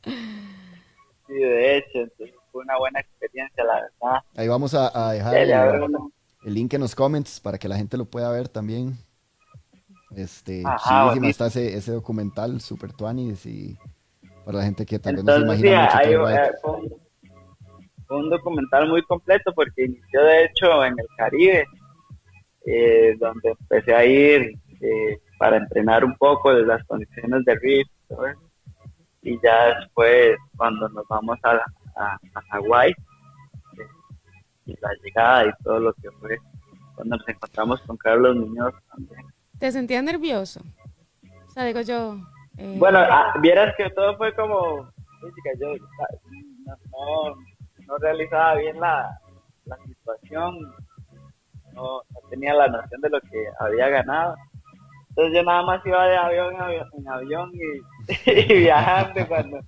Sí, 0.03 1.33
de 1.33 1.77
hecho, 1.77 1.99
entonces 1.99 2.35
fue 2.51 2.63
una 2.63 2.77
buena 2.77 2.99
experiencia, 2.99 3.63
la 3.63 3.73
verdad. 3.75 4.23
Ahí 4.35 4.47
vamos 4.47 4.73
a, 4.73 5.11
dejar 5.11 5.37
el 6.45 6.53
link 6.53 6.73
en 6.73 6.81
los 6.81 6.95
comments 6.95 7.39
para 7.39 7.57
que 7.57 7.67
la 7.67 7.75
gente 7.75 7.97
lo 7.97 8.05
pueda 8.05 8.31
ver 8.31 8.47
también. 8.47 8.97
Este, 10.15 10.63
está 11.23 11.47
ese, 11.47 11.77
ese 11.77 11.91
documental, 11.91 12.61
Super 12.61 12.93
Tuanis, 12.93 13.45
y 13.45 13.77
para 14.43 14.57
la 14.59 14.63
gente 14.63 14.85
que 14.85 14.97
tal 14.97 15.17
vez 15.17 15.23
no 15.23 15.35
se 15.35 15.41
imagina 15.41 15.83
mucho 15.83 16.23
fue, 16.63 17.08
un, 18.09 18.29
documental 18.29 18.89
muy 18.89 19.01
completo 19.03 19.53
porque 19.53 19.85
inició 19.85 20.23
de 20.23 20.45
hecho 20.45 20.83
en 20.83 20.93
el 20.99 21.07
Caribe, 21.17 21.65
eh, 22.65 23.15
donde 23.19 23.51
empecé 23.59 23.93
a 23.93 24.05
ir 24.05 24.53
eh, 24.81 25.17
para 25.37 25.57
entrenar 25.57 26.03
un 26.03 26.15
poco 26.17 26.53
de 26.53 26.65
las 26.65 26.83
condiciones 26.85 27.45
de 27.45 27.55
rift, 27.55 27.91
y 29.21 29.39
ya 29.43 29.79
después 29.79 30.37
cuando 30.57 30.87
nos 30.89 31.07
vamos 31.07 31.37
a, 31.43 31.51
a, 31.95 32.19
a 32.35 32.41
Hawái, 32.51 32.93
la 34.81 34.89
llegada 35.03 35.47
y 35.47 35.63
todo 35.63 35.79
lo 35.79 35.93
que 35.93 36.11
fue 36.19 36.37
cuando 36.95 37.17
nos 37.17 37.27
encontramos 37.27 37.81
con 37.81 37.97
Carlos 37.97 38.35
Muñoz 38.35 38.73
también. 38.89 39.25
¿Te 39.57 39.71
sentías 39.71 40.03
nervioso? 40.03 40.61
O 41.47 41.51
sea, 41.51 41.65
digo 41.65 41.81
yo... 41.81 42.17
Eh, 42.57 42.75
bueno, 42.77 42.99
ah, 42.99 43.33
vieras 43.41 43.73
que 43.77 43.89
todo 43.91 44.17
fue 44.17 44.33
como... 44.35 44.91
Yo 45.59 45.75
no, 46.65 46.75
no, 46.91 47.35
realizaba 47.97 48.55
bien 48.55 48.79
la, 48.79 49.19
la 49.65 49.77
situación, 49.85 50.55
no, 51.73 52.01
tenía 52.29 52.53
la 52.53 52.67
noción 52.67 53.01
de 53.01 53.09
lo 53.09 53.21
que 53.21 53.45
había 53.59 53.89
ganado. 53.89 54.35
Entonces 55.09 55.35
yo 55.35 55.43
nada 55.43 55.63
más 55.63 55.85
iba 55.85 56.07
de 56.07 56.17
avión 56.17 56.55
en 56.97 57.07
avión, 57.07 57.51
y, 58.25 58.53
viajando. 58.53 59.27
Cuando, 59.27 59.59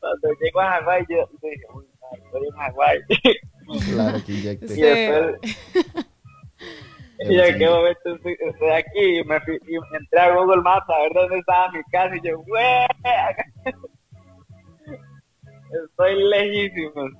cuando 0.00 0.28
llego 0.40 0.60
a 0.60 0.72
Hawái, 0.72 1.06
yo, 1.08 1.28
dije, 1.42 1.66
uy, 1.74 1.86
estoy 2.12 2.46
en 2.46 2.56
Hawái. 2.56 2.98
Claro 3.92 4.18
que 4.24 4.32
inyecte. 4.32 4.64
Y 4.64 4.80
después, 4.80 6.06
y 7.28 7.38
en 7.38 7.58
qué 7.58 7.68
momento 7.68 8.14
estoy, 8.14 8.70
aquí 8.70 9.18
y 9.18 9.24
me, 9.24 9.36
entré 9.36 10.20
a 10.20 10.34
Google 10.34 10.62
Maps 10.62 10.88
a 10.88 11.02
ver 11.02 11.12
dónde 11.12 11.38
estaba 11.38 11.70
mi 11.72 11.82
casa 11.92 12.16
y 12.16 12.26
yo, 12.26 12.38
¡güey! 12.44 12.86
Estoy 15.84 16.30
lejísimo. 16.30 17.10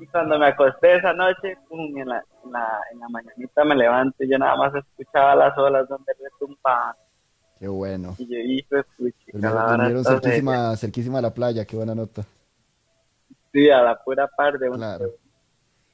Y 0.00 0.06
cuando 0.06 0.38
me 0.38 0.46
acosté 0.46 0.96
esa 0.96 1.12
noche, 1.12 1.56
pum, 1.68 1.96
en, 1.98 2.08
la, 2.08 2.24
en, 2.44 2.52
la, 2.52 2.80
en 2.90 3.00
la 3.00 3.08
mañanita 3.10 3.64
me 3.64 3.76
levanto 3.76 4.24
y 4.24 4.30
yo 4.30 4.38
nada 4.38 4.56
más 4.56 4.74
escuchaba 4.74 5.34
las 5.34 5.56
olas 5.58 5.86
donde 5.88 6.12
retumbaban. 6.18 6.94
Qué 7.58 7.68
bueno. 7.68 8.14
Y 8.18 8.26
yo 8.26 8.38
dije, 8.38 8.84
Durmieron 9.34 10.02
cerquísima, 10.02 10.74
cerquísima 10.76 11.18
a 11.18 11.22
la 11.22 11.34
playa, 11.34 11.66
qué 11.66 11.76
buena 11.76 11.94
nota. 11.94 12.24
Sí, 13.52 13.68
a 13.68 13.82
la 13.82 14.02
pura 14.02 14.26
par 14.28 14.58
de 14.58 14.70
Claro. 14.70 15.10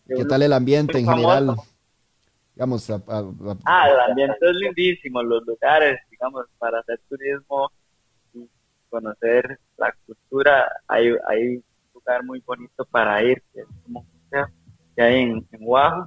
¿Qué 0.06 0.24
tal 0.24 0.42
el 0.42 0.52
ambiente 0.52 0.98
en 0.98 1.08
general? 1.08 1.56
Digamos, 2.54 2.88
ah, 2.88 3.88
el 3.90 4.00
ambiente 4.08 4.38
es 4.40 4.56
lindísimo, 4.56 5.22
los 5.22 5.44
lugares, 5.44 5.98
digamos, 6.10 6.46
para 6.58 6.78
hacer 6.78 7.00
turismo 7.08 7.70
y 8.32 8.48
conocer 8.88 9.58
la 9.76 9.92
cultura, 10.06 10.70
hay, 10.86 11.12
hay 11.28 11.62
lugar 12.06 12.24
muy 12.24 12.40
bonito 12.40 12.84
para 12.90 13.22
ir, 13.22 13.42
que 13.52 13.60
es 13.60 13.66
como 13.82 14.06
que 14.96 15.02
hay 15.02 15.22
en, 15.22 15.46
en 15.52 15.60
Oahu, 15.62 16.06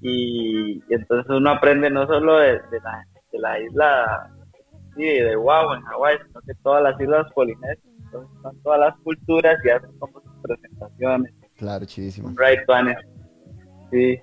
y, 0.00 0.82
entonces 0.88 1.28
uno 1.30 1.50
aprende 1.50 1.90
no 1.90 2.06
solo 2.06 2.38
de, 2.38 2.60
la, 2.82 3.06
de 3.32 3.38
la 3.38 3.60
isla 3.60 4.30
sí, 4.94 5.02
de 5.02 5.36
Oahu 5.36 5.74
en 5.74 5.82
Hawái, 5.82 6.18
sino 6.26 6.40
que 6.42 6.54
todas 6.62 6.82
las 6.82 7.00
islas 7.00 7.32
polinesias, 7.32 7.78
entonces 8.04 8.30
son 8.42 8.62
todas 8.62 8.80
las 8.80 8.96
culturas 9.00 9.56
y 9.64 9.70
hacen 9.70 9.98
como 9.98 10.20
sus 10.20 10.32
presentaciones. 10.42 11.34
Claro, 11.56 11.84
chidísimo. 11.84 12.34
Right, 12.36 12.60
Sí. 13.90 14.20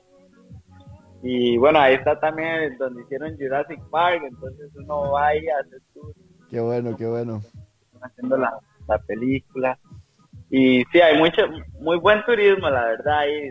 Y 1.26 1.58
bueno, 1.58 1.80
ahí 1.80 1.96
está 1.96 2.20
también 2.20 2.78
donde 2.78 3.02
hicieron 3.02 3.38
Jurassic 3.38 3.82
Park, 3.90 4.24
entonces 4.26 4.70
uno 4.76 5.12
va 5.12 5.28
ahí 5.28 5.48
a 5.48 5.60
hacer 5.60 5.80
tour. 5.94 6.14
Qué 6.50 6.60
bueno, 6.60 6.98
qué 6.98 7.08
bueno. 7.08 7.42
Haciendo 8.02 8.38
la, 8.38 8.60
la 8.88 8.98
película. 9.00 9.80
Y 10.56 10.84
sí, 10.92 11.02
hay 11.02 11.18
mucho, 11.18 11.42
muy 11.80 11.98
buen 11.98 12.24
turismo, 12.26 12.70
la 12.70 12.84
verdad, 12.84 13.18
ahí. 13.22 13.50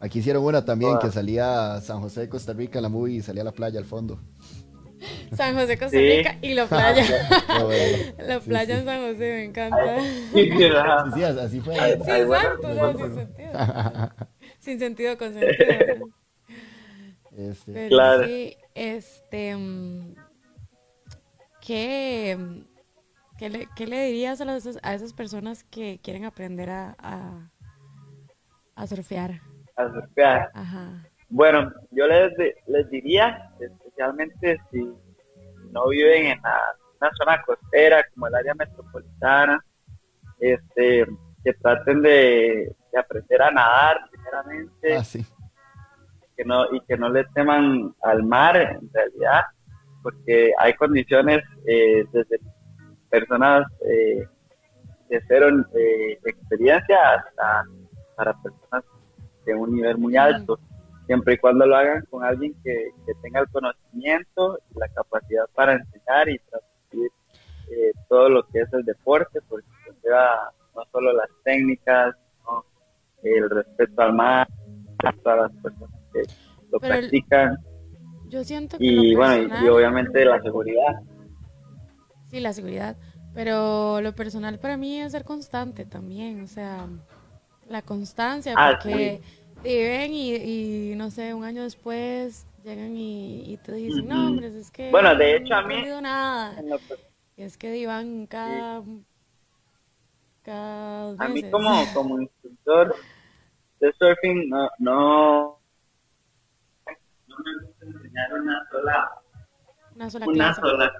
Aquí 0.00 0.20
hicieron 0.20 0.42
una 0.42 0.64
también 0.64 0.98
que 0.98 1.10
salía 1.10 1.78
San 1.82 2.00
José 2.00 2.22
de 2.22 2.30
Costa 2.30 2.54
Rica, 2.54 2.80
la 2.80 2.88
movie, 2.88 3.16
y 3.16 3.20
salía 3.20 3.42
a 3.42 3.44
la 3.44 3.52
playa 3.52 3.78
al 3.78 3.84
fondo. 3.84 4.18
San 5.36 5.54
José, 5.56 5.76
Costa 5.76 5.98
Rica 5.98 6.38
y 6.40 6.54
la 6.54 6.64
playa. 6.64 7.04
la 8.26 8.40
playa 8.40 8.78
en 8.78 8.84
San 8.86 9.00
José, 9.02 9.18
me 9.18 9.44
encanta. 9.44 10.00
Sí, 10.32 11.22
así 11.22 11.60
fue. 11.60 11.74
Sí, 11.74 12.10
exacto, 12.10 12.96
sin 12.96 13.14
sentido. 13.14 13.50
sin 14.58 14.78
sentido, 14.78 15.18
con 15.18 15.34
sentido. 15.34 16.08
Este. 17.36 17.88
claro. 17.88 18.24
sí, 18.24 18.56
este... 18.74 19.54
Mm, 19.54 20.14
¿Qué, 23.42 23.50
le, 23.50 23.68
qué 23.74 23.88
le 23.88 24.04
dirías 24.04 24.40
a, 24.40 24.44
a 24.44 24.94
esas 24.94 25.12
personas 25.12 25.64
que 25.64 25.98
quieren 26.00 26.24
aprender 26.24 26.70
a, 26.70 26.94
a, 26.96 27.50
a 28.76 28.86
surfear? 28.86 29.40
A 29.74 29.88
surfear. 29.88 30.48
Ajá. 30.54 31.04
Bueno, 31.28 31.72
yo 31.90 32.06
les, 32.06 32.32
les 32.68 32.88
diría, 32.88 33.50
especialmente 33.58 34.60
si 34.70 34.84
no 35.72 35.88
viven 35.88 36.26
en 36.26 36.38
una 36.38 37.10
zona 37.18 37.42
costera 37.42 38.04
como 38.14 38.28
el 38.28 38.34
área 38.36 38.54
metropolitana, 38.54 39.60
este, 40.38 41.04
que 41.42 41.52
traten 41.54 42.00
de, 42.00 42.72
aprender 42.96 43.42
a 43.42 43.50
nadar 43.50 44.08
primeramente. 44.08 44.96
Ah, 44.96 45.02
que 46.36 46.44
no, 46.44 46.64
y 46.72 46.80
que 46.82 46.96
no 46.96 47.08
le 47.08 47.24
teman 47.34 47.92
al 48.02 48.22
mar 48.22 48.56
en 48.56 48.88
realidad, 48.92 49.42
porque 50.00 50.52
hay 50.56 50.74
condiciones 50.74 51.42
eh, 51.66 52.04
desde 52.12 52.38
personas 53.12 53.66
eh, 53.88 54.26
de 55.08 55.22
cero 55.28 55.46
eh, 55.76 56.18
experiencia 56.24 56.96
hasta 57.14 57.64
para 58.16 58.34
personas 58.42 58.84
de 59.44 59.54
un 59.54 59.74
nivel 59.74 59.98
muy 59.98 60.16
alto 60.16 60.58
siempre 61.06 61.34
y 61.34 61.38
cuando 61.38 61.66
lo 61.66 61.76
hagan 61.76 62.04
con 62.10 62.24
alguien 62.24 62.54
que, 62.64 62.90
tenga 63.22 63.40
el 63.40 63.48
conocimiento 63.48 64.58
y 64.74 64.78
la 64.78 64.88
capacidad 64.88 65.44
para 65.54 65.74
enseñar 65.74 66.28
y 66.28 66.38
transmitir 66.38 67.10
eh, 67.70 67.92
todo 68.08 68.28
lo 68.28 68.46
que 68.48 68.60
es 68.60 68.72
el 68.72 68.84
deporte, 68.84 69.40
porque 69.48 69.68
lleva 70.02 70.50
no 70.74 70.82
solo 70.90 71.12
las 71.12 71.28
técnicas, 71.44 72.16
sino 72.38 72.64
el 73.22 73.50
respeto 73.50 74.02
al 74.02 74.14
mar, 74.14 74.48
a 75.04 75.36
las 75.36 75.52
personas 75.62 76.00
que 76.12 76.22
lo 76.70 76.80
practican. 76.80 77.58
yo 78.28 78.42
siento 78.42 78.78
que 78.78 78.84
y 78.84 79.14
bueno, 79.14 79.54
y, 79.62 79.68
obviamente 79.68 80.24
la 80.24 80.40
seguridad. 80.40 81.00
Sí, 82.32 82.40
la 82.40 82.54
seguridad. 82.54 82.96
Pero 83.34 84.00
lo 84.00 84.14
personal 84.14 84.58
para 84.58 84.78
mí 84.78 85.00
es 85.00 85.12
ser 85.12 85.24
constante 85.24 85.84
también, 85.84 86.40
o 86.42 86.46
sea, 86.46 86.88
la 87.68 87.82
constancia, 87.82 88.54
ah, 88.56 88.78
porque 88.82 89.20
y 89.64 89.76
ven 89.76 90.12
y, 90.12 90.94
no 90.96 91.10
sé, 91.10 91.34
un 91.34 91.44
año 91.44 91.62
después 91.62 92.46
llegan 92.64 92.96
y, 92.96 93.58
te 93.64 93.72
dicen, 93.72 94.08
no, 94.08 94.28
hombre, 94.28 94.48
es 94.58 94.70
que... 94.70 94.90
Bueno, 94.90 95.14
de 95.14 95.36
hecho 95.36 95.54
a 95.54 95.62
mí... 95.62 95.84
No 95.86 96.00
nada. 96.00 96.56
Y 97.36 97.42
es 97.42 97.56
que 97.56 97.76
iban 97.76 98.26
cada... 98.26 98.82
cada 100.42 101.10
A 101.18 101.28
mí 101.28 101.50
como, 101.50 101.84
como 101.94 102.20
instructor 102.20 102.94
de 103.80 103.92
surfing 103.98 104.48
no, 104.48 104.70
no, 104.78 105.58
no 107.26 107.36
me 107.44 107.66
gusta 107.66 107.84
enseñar 107.84 108.32
una 108.34 108.68
sola 108.70 109.10
Una 109.96 110.10
sola 110.10 110.26
una 110.26 110.34
clase. 110.34 110.60
sola, 110.60 110.92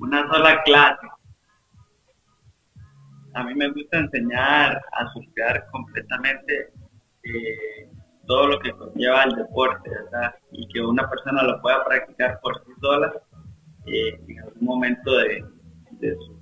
una 0.00 0.26
sola 0.28 0.62
clase. 0.62 1.06
A 3.34 3.44
mí 3.44 3.54
me 3.54 3.70
gusta 3.70 3.98
enseñar 3.98 4.82
a 4.92 5.12
surfear 5.12 5.68
completamente 5.70 6.72
eh, 7.22 7.88
todo 8.26 8.48
lo 8.48 8.58
que 8.58 8.72
conlleva 8.72 9.24
el 9.24 9.36
deporte, 9.36 9.88
¿verdad? 9.90 10.34
Y 10.50 10.66
que 10.68 10.80
una 10.80 11.08
persona 11.08 11.42
lo 11.42 11.60
pueda 11.60 11.84
practicar 11.84 12.40
por 12.40 12.64
sí 12.64 12.72
sola 12.80 13.12
eh, 13.86 14.20
en 14.26 14.40
algún 14.40 14.64
momento 14.64 15.12
de, 15.12 15.44
de 15.92 16.16
su, 16.16 16.40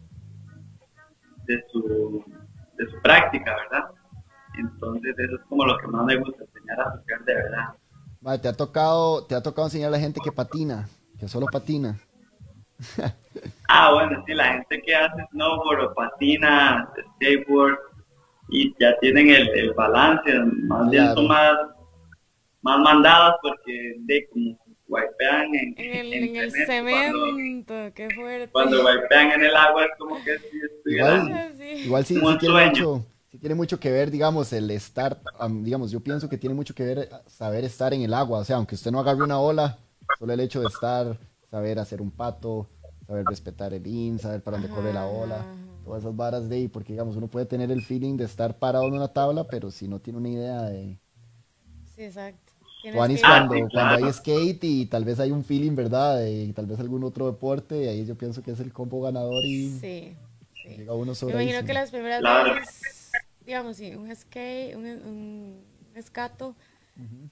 de, 1.47 1.65
su, 1.71 3.03
práctica, 3.03 3.55
¿verdad? 3.57 3.91
Entonces 4.59 5.15
eso 5.19 5.37
es 5.37 5.43
como 5.49 5.67
lo 5.67 5.77
que 5.79 5.87
más 5.89 6.05
me 6.07 6.17
gusta, 6.17 6.45
enseñar 6.45 6.81
a 6.81 6.93
surfear 6.93 7.25
de 7.25 7.35
verdad. 7.35 8.41
Te 8.41 8.49
ha 8.49 8.53
tocado, 8.53 9.27
te 9.27 9.35
ha 9.35 9.43
tocado 9.43 9.67
enseñar 9.67 9.89
a 9.89 9.93
la 9.93 10.01
gente 10.01 10.21
que 10.23 10.33
patina, 10.33 10.89
que 11.19 11.29
solo 11.29 11.47
patina. 11.53 11.99
Ah, 13.69 13.93
bueno, 13.93 14.23
sí, 14.27 14.35
la 14.35 14.55
gente 14.55 14.81
que 14.83 14.95
hace 14.95 15.23
snowboard 15.33 15.85
o 15.85 15.95
patina, 15.95 16.89
skateboard, 17.17 17.77
y 18.51 18.75
ya 18.81 18.99
tienen 19.01 19.29
el, 19.29 19.49
el 19.51 19.73
balance, 19.75 20.33
más 20.65 20.91
bien 20.91 21.05
Claro. 21.05 21.17
son 21.21 21.29
más, 21.29 21.55
más 22.63 22.79
mandadas 22.81 23.35
porque 23.43 23.95
de 23.99 24.27
como 24.31 24.59
wipean 24.89 25.55
en, 25.55 25.75
En 25.77 25.95
el, 25.95 26.13
en 26.15 26.25
en 26.25 26.37
el 26.37 26.51
cemento, 26.51 27.19
Cuando, 27.19 27.95
qué 27.95 28.09
fuerte. 28.15 28.49
cuando 28.53 28.85
wipean 28.87 29.33
en 29.33 29.43
el 29.45 29.55
agua 29.57 29.85
es 29.85 29.91
como 29.99 30.25
que 30.25 30.35
estuvieran... 30.35 31.27
Igual. 31.29 31.53
Sí. 31.59 31.65
Igual 31.85 32.05
sí, 32.07 32.19
Como 32.19 32.33
sí 32.33 32.39
tiene 32.39 32.67
mucho, 32.67 33.07
sí 33.31 33.39
tiene 33.39 33.55
mucho 33.55 33.79
que 33.79 33.91
ver, 33.93 34.11
digamos, 34.11 34.51
el 34.55 34.71
estar, 34.71 35.21
am, 35.39 35.63
digamos, 35.63 35.91
yo 35.91 36.01
pienso 36.01 36.27
que 36.31 36.39
tiene 36.39 36.55
mucho 36.55 36.75
que 36.75 36.85
ver 36.85 37.09
saber 37.27 37.65
estar 37.65 37.93
en 37.93 38.01
el 38.01 38.15
agua, 38.15 38.39
o 38.39 38.45
sea, 38.45 38.57
aunque 38.57 38.77
usted 38.77 38.91
no 38.91 39.01
agarre 39.01 39.23
una 39.23 39.39
ola, 39.39 39.77
solo 40.19 40.33
el 40.33 40.41
hecho 40.41 40.61
de 40.61 40.69
estar, 40.69 41.19
saber 41.51 41.79
hacer 41.79 42.01
un 42.03 42.11
pato, 42.11 42.71
saber 43.07 43.27
respetar 43.27 43.75
el 43.75 43.87
in, 43.87 44.19
saber 44.19 44.43
para 44.43 44.57
dónde 44.57 44.71
corre 44.71 44.93
la 44.93 45.07
ola, 45.07 45.49
todas 45.83 46.03
esas 46.03 46.17
varas 46.17 46.49
de 46.49 46.57
ahí, 46.57 46.69
porque 46.69 46.93
digamos, 46.93 47.17
uno 47.17 47.29
puede 47.29 47.47
tener 47.47 47.71
el 47.71 47.83
feeling 47.83 48.17
de 48.17 48.25
estar 48.25 48.59
parado 48.59 48.89
en 48.89 48.95
una 48.95 49.13
tabla, 49.13 49.49
pero 49.51 49.71
si 49.71 49.89
no 49.89 50.01
tiene 50.01 50.19
una 50.19 50.29
idea 50.31 50.63
de... 50.65 51.01
Sí, 51.95 52.05
exacto. 52.05 52.53
Juanis 52.91 53.23
cuando, 53.25 53.71
sí, 53.71 53.71
cuando 53.71 53.95
hay 53.95 54.11
skate 54.13 54.65
y 54.65 54.87
tal 54.87 55.05
vez 55.05 55.21
hay 55.21 55.31
un 55.31 55.45
feeling, 55.45 55.75
¿verdad? 55.75 56.25
Y 56.27 56.53
tal 56.55 56.67
vez 56.67 56.81
algún 56.81 57.05
otro 57.05 57.27
deporte, 57.27 57.89
ahí 57.89 58.07
yo 58.07 58.17
pienso 58.17 58.43
que 58.43 58.53
es 58.53 58.61
el 58.61 58.73
combo 58.73 59.03
ganador 59.03 59.45
y 59.45 59.81
Sí, 59.81 60.17
sí. 60.63 60.69
llega 60.77 60.95
uno 60.95 61.15
Me 61.27 61.33
sobre 61.33 61.35
imagino 61.35 61.65
que 61.65 61.73
las 61.73 61.91
primeras 61.91 62.25
Claro. 62.25 62.55
veces, 62.55 63.23
digamos, 63.45 63.77
sí, 63.77 63.95
un 63.95 64.15
skate, 64.15 64.77
un, 64.77 64.87
un 64.87 65.65
escato, 65.95 66.57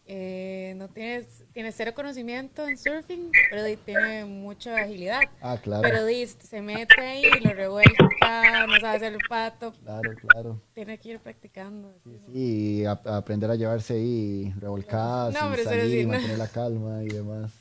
eh, 0.07 0.75
no 0.77 0.89
tienes, 0.89 1.45
tienes 1.53 1.75
cero 1.77 1.93
conocimiento 1.95 2.67
en 2.69 2.77
surfing, 2.77 3.31
pero 3.51 3.65
tiene 3.85 4.25
mucha 4.25 4.83
agilidad. 4.83 5.29
Ah, 5.41 5.59
claro, 5.61 5.83
Pero 5.83 6.07
se 6.41 6.63
mete 6.63 7.01
ahí, 7.01 7.25
lo 7.41 7.53
revuelca, 7.53 8.67
no 8.67 8.81
sabe 8.81 8.97
hacer 8.97 9.13
el 9.15 9.21
pato, 9.29 9.73
claro, 9.73 10.15
claro. 10.15 10.61
tiene 10.75 10.99
que 10.99 11.11
ir 11.11 11.19
practicando. 11.19 11.93
Sí, 12.33 12.85
a- 12.85 13.01
a 13.05 13.17
aprender 13.17 13.51
a 13.51 13.57
llevarse 13.57 13.95
ahí 13.95 14.53
revolcadas 14.59 15.35
No, 15.35 15.53
y 15.53 15.57
salir, 15.59 16.01
sí, 16.01 16.07
no. 16.07 16.13
mantener 16.13 16.39
la 16.39 16.49
calma 16.49 17.03
y 17.03 17.09
demás. 17.09 17.53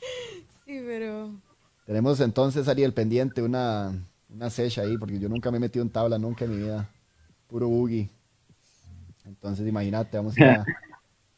Sí, 0.66 0.82
pero 0.84 1.30
Tenemos 1.86 2.18
entonces, 2.20 2.66
Ariel, 2.66 2.92
pendiente 2.92 3.40
una, 3.40 3.92
una 4.28 4.50
secha 4.50 4.82
ahí, 4.82 4.96
porque 4.96 5.16
yo 5.20 5.28
nunca 5.28 5.48
me 5.52 5.58
he 5.58 5.60
metido 5.60 5.84
en 5.84 5.90
tabla, 5.90 6.18
nunca 6.18 6.44
en 6.44 6.50
mi 6.50 6.56
vida. 6.64 6.88
Puro 7.46 7.68
boogie. 7.68 8.10
Entonces, 9.24 9.66
imagínate, 9.66 10.16
vamos 10.16 10.36
a 10.36 10.40
ir 10.40 10.48
a- 10.48 10.66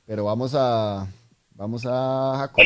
Pero 0.08 0.24
vamos 0.24 0.54
a... 0.56 1.06
Vamos 1.54 1.84
a 1.86 2.34
Jaco. 2.38 2.62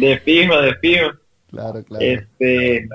De 0.00 0.18
fijo, 0.18 0.60
de 0.60 0.74
fijo. 0.80 1.10
Claro, 1.50 1.84
claro. 1.84 2.04
Este, 2.04 2.88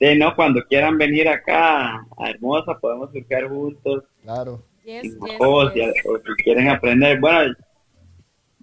de 0.00 0.16
no, 0.16 0.34
cuando 0.34 0.62
quieran 0.64 0.96
venir 0.96 1.28
acá 1.28 1.96
a 2.16 2.30
Hermosa 2.30 2.78
podemos 2.80 3.12
surfear 3.12 3.48
juntos. 3.50 4.04
Claro. 4.22 4.62
yes, 4.82 5.02
yes, 5.02 5.12
si- 5.20 6.08
o 6.08 6.18
si 6.18 6.42
quieren 6.42 6.70
aprender. 6.70 7.20
Bueno, 7.20 7.54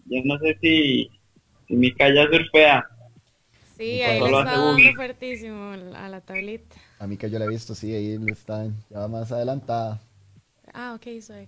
yo 0.05 0.21
no 0.25 0.39
sé 0.39 0.57
si, 0.59 1.11
si 1.67 1.75
Mica 1.75 2.11
ya 2.11 2.23
surfea. 2.25 2.83
Sí, 3.77 4.01
ahí 4.01 4.19
le 4.19 4.25
está 4.25 4.43
dando 4.57 4.93
fuertísimo 4.95 5.71
a 5.95 6.09
la 6.09 6.21
tablita. 6.21 6.75
A 6.99 7.05
mí 7.05 7.17
que 7.17 7.29
yo 7.29 7.37
la 7.37 7.45
he 7.45 7.49
visto, 7.49 7.75
sí, 7.75 7.93
ahí 7.93 8.17
está 8.31 8.65
ya 8.89 8.99
va 8.99 9.07
más 9.07 9.31
adelantada. 9.31 10.01
Ah, 10.73 10.95
ok, 10.95 11.21
soy. 11.21 11.47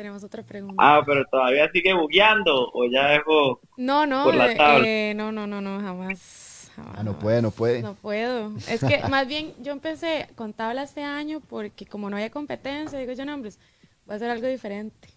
Tenemos 0.00 0.24
otra 0.24 0.42
pregunta. 0.42 0.74
Ah, 0.78 1.02
pero 1.04 1.26
todavía 1.30 1.70
sigue 1.72 1.92
bugueando 1.92 2.70
o 2.72 2.86
ya 2.90 3.08
dejó. 3.10 3.60
No, 3.76 4.06
no, 4.06 4.24
por 4.24 4.34
la 4.34 4.50
eh, 4.52 4.56
tabla. 4.56 4.88
eh, 4.88 5.12
no, 5.14 5.30
no, 5.30 5.46
no, 5.46 5.60
no, 5.60 5.78
jamás. 5.80 6.70
jamás, 6.74 6.96
Ah, 6.96 7.02
no 7.02 7.12
jamás. 7.12 7.22
puede, 7.22 7.42
no 7.42 7.50
puede. 7.50 7.82
No 7.82 7.94
puedo. 7.94 8.52
Es 8.66 8.82
que 8.84 9.02
más 9.08 9.26
bien 9.28 9.54
yo 9.62 9.72
empecé 9.72 10.28
con 10.36 10.54
tabla 10.54 10.82
este 10.84 11.02
año 11.04 11.40
porque 11.40 11.84
como 11.86 12.08
no 12.08 12.16
había 12.16 12.30
competencia, 12.30 12.98
digo 12.98 13.12
yo, 13.12 13.26
no, 13.26 13.34
hombres, 13.34 13.58
voy 14.06 14.14
a 14.14 14.16
hacer 14.16 14.30
algo 14.30 14.46
diferente 14.46 15.08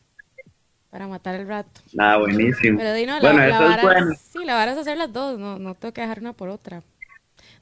para 0.89 1.07
matar 1.07 1.36
el 1.36 1.47
rato. 1.47 1.81
Nada, 1.93 2.17
buenísimo. 2.17 2.77
Pero 2.77 2.93
di, 2.93 3.05
no, 3.05 3.19
la, 3.19 3.31
bueno, 3.31 3.47
la 3.47 3.49
eso 3.49 3.63
vara, 3.63 3.84
es 3.84 3.84
bueno. 3.84 4.11
sí, 4.15 4.45
la 4.45 4.55
vara 4.55 4.73
es 4.73 4.77
hacer 4.77 4.97
las 4.97 5.11
dos, 5.13 5.39
no, 5.39 5.57
no 5.59 5.75
tengo 5.75 5.93
que 5.93 6.01
dejar 6.01 6.19
una 6.19 6.34
por 6.34 6.49
otra. 6.49 6.84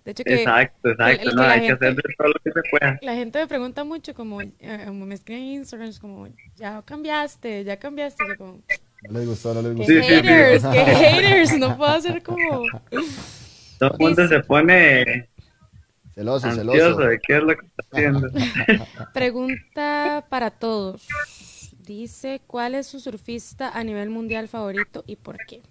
De 0.04 0.12
hecho 0.12 0.24
que 0.24 0.34
Exacto, 0.34 0.90
exacto. 0.90 1.12
el 1.24 1.30
que 1.30 1.36
no, 1.36 1.42
la 1.44 1.52
hay 1.52 1.60
que 1.62 1.68
gente- 1.68 1.86
hacer 1.86 1.96
de 1.96 2.04
todo 2.18 2.28
lo 2.30 2.34
que 2.44 2.52
se 2.52 2.62
pueda. 2.72 3.00
la 3.04 3.14
gente 3.16 3.40
me 3.40 3.48
pregunta 3.48 3.84
mucho 3.84 4.14
como, 4.16 4.42
eh, 4.42 4.84
como 4.88 5.06
me 5.06 5.14
escriben 5.14 5.44
en 5.44 5.50
Instagram, 5.60 5.90
es 5.90 6.00
como, 6.00 6.28
ya 6.56 6.82
cambiaste, 6.84 7.64
ya 7.64 7.78
cambiaste, 7.78 8.24
yo 8.28 8.36
como, 8.38 8.62
No 9.10 9.20
les 9.20 9.28
gustó, 9.28 9.54
no 9.54 9.62
les 9.62 9.76
gustó. 9.76 9.92
Sí, 9.94 10.00
sí, 10.02 10.08
sí. 10.08 10.16
haters, 10.16 10.64
qué 10.64 10.80
haters, 10.96 11.58
no 11.60 11.78
puedo 11.78 11.92
hacer 11.92 12.24
como... 12.24 12.64
Todo 13.78 13.92
el 13.94 14.00
mundo 14.00 14.28
se 14.28 14.40
pone 14.42 15.30
Celoso, 16.16 16.48
ansioso 16.48 16.72
celoso. 16.72 17.00
de 17.02 17.20
qué 17.20 17.38
es 17.38 17.44
lo 17.44 17.56
que 17.56 17.66
está 17.68 17.84
haciendo. 17.92 18.28
Pregunta 19.14 20.26
para 20.30 20.50
todos. 20.52 21.08
Dice, 21.80 22.42
¿cuál 22.48 22.76
es 22.76 22.88
su 22.88 23.00
surfista 23.00 23.70
a 23.70 23.84
nivel 23.84 24.10
mundial 24.10 24.48
favorito 24.48 25.04
y 25.08 25.16
por 25.16 25.38
qué? 25.48 25.62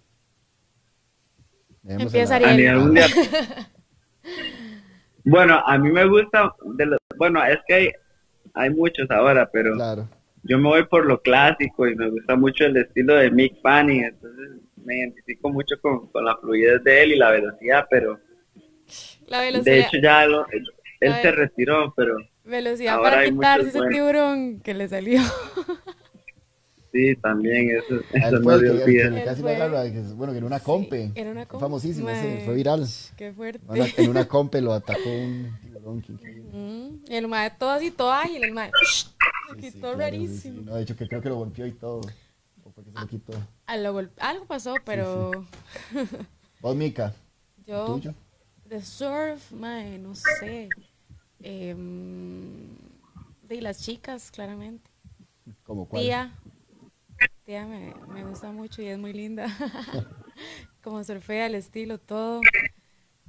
Empieza 1.85 2.37
en 2.37 2.43
la- 2.43 2.51
a 2.51 2.55
nivel 2.55 2.77
mundial. 2.79 3.11
Bueno, 5.25 5.63
a 5.67 5.79
mí 5.79 5.91
me 5.91 6.07
gusta, 6.07 6.53
de 6.75 6.87
lo- 6.87 6.97
bueno, 7.17 7.45
es 7.45 7.59
que 7.67 7.75
hay, 7.75 7.91
hay 8.55 8.71
muchos 8.71 9.11
ahora, 9.11 9.49
pero 9.53 9.75
Claro. 9.75 10.09
yo 10.45 10.59
me 10.59 10.69
voy 10.69 10.85
por 10.87 11.05
lo 11.07 11.21
clásico 11.21 11.87
y 11.87 11.95
me 11.95 12.09
gusta 12.09 12.37
mucho 12.37 12.65
el 12.65 12.77
estilo 12.79 13.15
de 13.15 13.31
Mick 13.31 13.61
Fanning, 13.63 14.05
entonces 14.05 14.51
me 14.83 14.99
identifico 14.99 15.51
mucho 15.51 15.77
con, 15.83 16.07
con 16.09 16.25
la 16.25 16.37
fluidez 16.39 16.83
de 16.85 17.03
él 17.03 17.13
y 17.13 17.17
la 17.17 17.31
velocidad, 17.31 17.87
pero 17.91 18.19
La 19.27 19.41
velocidad, 19.43 19.73
de 19.75 19.81
hecho 19.81 19.99
ya 20.03 20.27
lo- 20.27 20.47
él, 21.01 21.15
se 21.23 21.33
retiró, 21.33 21.93
pero 21.97 22.17
velocidad 22.45 22.95
ahora 22.95 23.11
para 23.11 23.25
quitarse 23.25 23.69
ese 23.69 23.79
buenos. 23.79 23.95
tiburón 23.95 24.61
que 24.61 24.75
le 24.75 24.89
salió. 24.89 25.21
sí, 26.93 27.17
también 27.17 27.71
eso, 27.71 28.01
A 28.15 28.29
eso 28.29 28.39
no 28.39 28.43
fue 28.43 28.61
que, 28.61 28.85
que 28.85 29.11
le 29.11 29.25
casi 29.25 29.43
fue- 29.43 29.55
agarra, 29.57 29.85
que 29.91 30.01
bueno, 30.15 30.33
que 30.33 30.39
en 30.39 30.45
una 30.45 30.61
compe. 30.61 31.11
Era 31.15 31.31
una 31.31 31.47
compe. 31.47 31.65
famosísimo 31.65 32.09
ese, 32.11 32.45
fue 32.45 32.55
viral. 32.55 32.87
Qué 33.17 33.33
fuerte. 33.33 33.61
Una- 33.69 33.87
en 33.97 34.09
una 34.11 34.27
compe 34.29 34.61
lo 34.61 34.73
atacó 34.73 35.09
un 35.11 35.59
tiburón. 35.63 36.03
que. 36.03 36.13
Mm, 36.13 37.05
y 37.09 37.15
el 37.15 37.29
mae 37.29 37.51
todo 37.51 37.71
así, 37.71 37.91
todo 37.91 38.13
ágil, 38.13 38.43
el 38.45 38.53
mae. 38.53 38.71
Se 38.71 39.57
Sí, 39.57 39.63
sí, 39.63 39.73
quitó 39.73 39.81
claro, 39.81 39.97
sí, 39.97 40.01
rarísimo. 40.03 40.61
sí. 40.61 40.67
No, 40.67 40.75
de 40.77 40.83
hecho, 40.83 40.97
que 40.97 41.09
creo 41.09 41.21
que 41.21 41.29
lo 41.29 41.37
golpeó 41.37 41.67
y 41.67 41.73
todo. 41.73 42.01
¿O 42.65 42.71
fue 42.71 42.85
que 42.85 42.93
se 42.93 42.99
lo 43.01 43.07
quitó? 43.09 43.33
Ah, 43.67 43.77
lo 43.77 43.93
golpe- 43.93 44.21
Algo 44.21 44.45
pasó, 44.47 44.77
pero 44.85 45.45
Vos, 46.61 46.77
Mica, 46.77 47.13
yo 47.67 47.87
tuyo. 47.87 48.15
de 48.67 48.83
surf, 48.83 49.51
mae, 49.53 49.99
no 49.99 50.15
sé. 50.15 50.69
Em, 51.43 52.69
de 53.43 53.61
las 53.63 53.83
chicas, 53.83 54.31
claramente. 54.31 54.89
¿Cómo 55.65 55.87
cuál? 55.89 56.03
Tía. 56.03 56.33
Tía 57.51 57.67
me, 57.67 57.93
me 58.15 58.23
gusta 58.25 58.53
mucho 58.53 58.81
y 58.81 58.87
es 58.87 58.97
muy 58.97 59.13
linda. 59.13 59.49
Como 60.85 61.03
surfea, 61.03 61.47
el 61.47 61.57
estilo, 61.57 61.99
todo. 61.99 62.41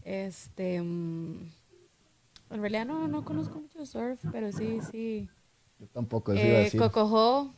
Este. 0.04 0.80
mm, 0.80 1.50
en 2.52 2.62
realidad 2.62 2.86
no, 2.86 3.08
no 3.08 3.26
conozco 3.26 3.60
mucho 3.60 3.84
surf, 3.84 4.24
pero 4.32 4.52
sí, 4.52 4.78
sí. 4.92 5.28
Yo 5.80 5.88
tampoco, 5.88 6.34
eso 6.34 6.46
iba 6.46 6.58
a 6.58 6.60
Eh, 6.60 6.64
decir. 6.66 6.80
Cocojo, 6.80 7.56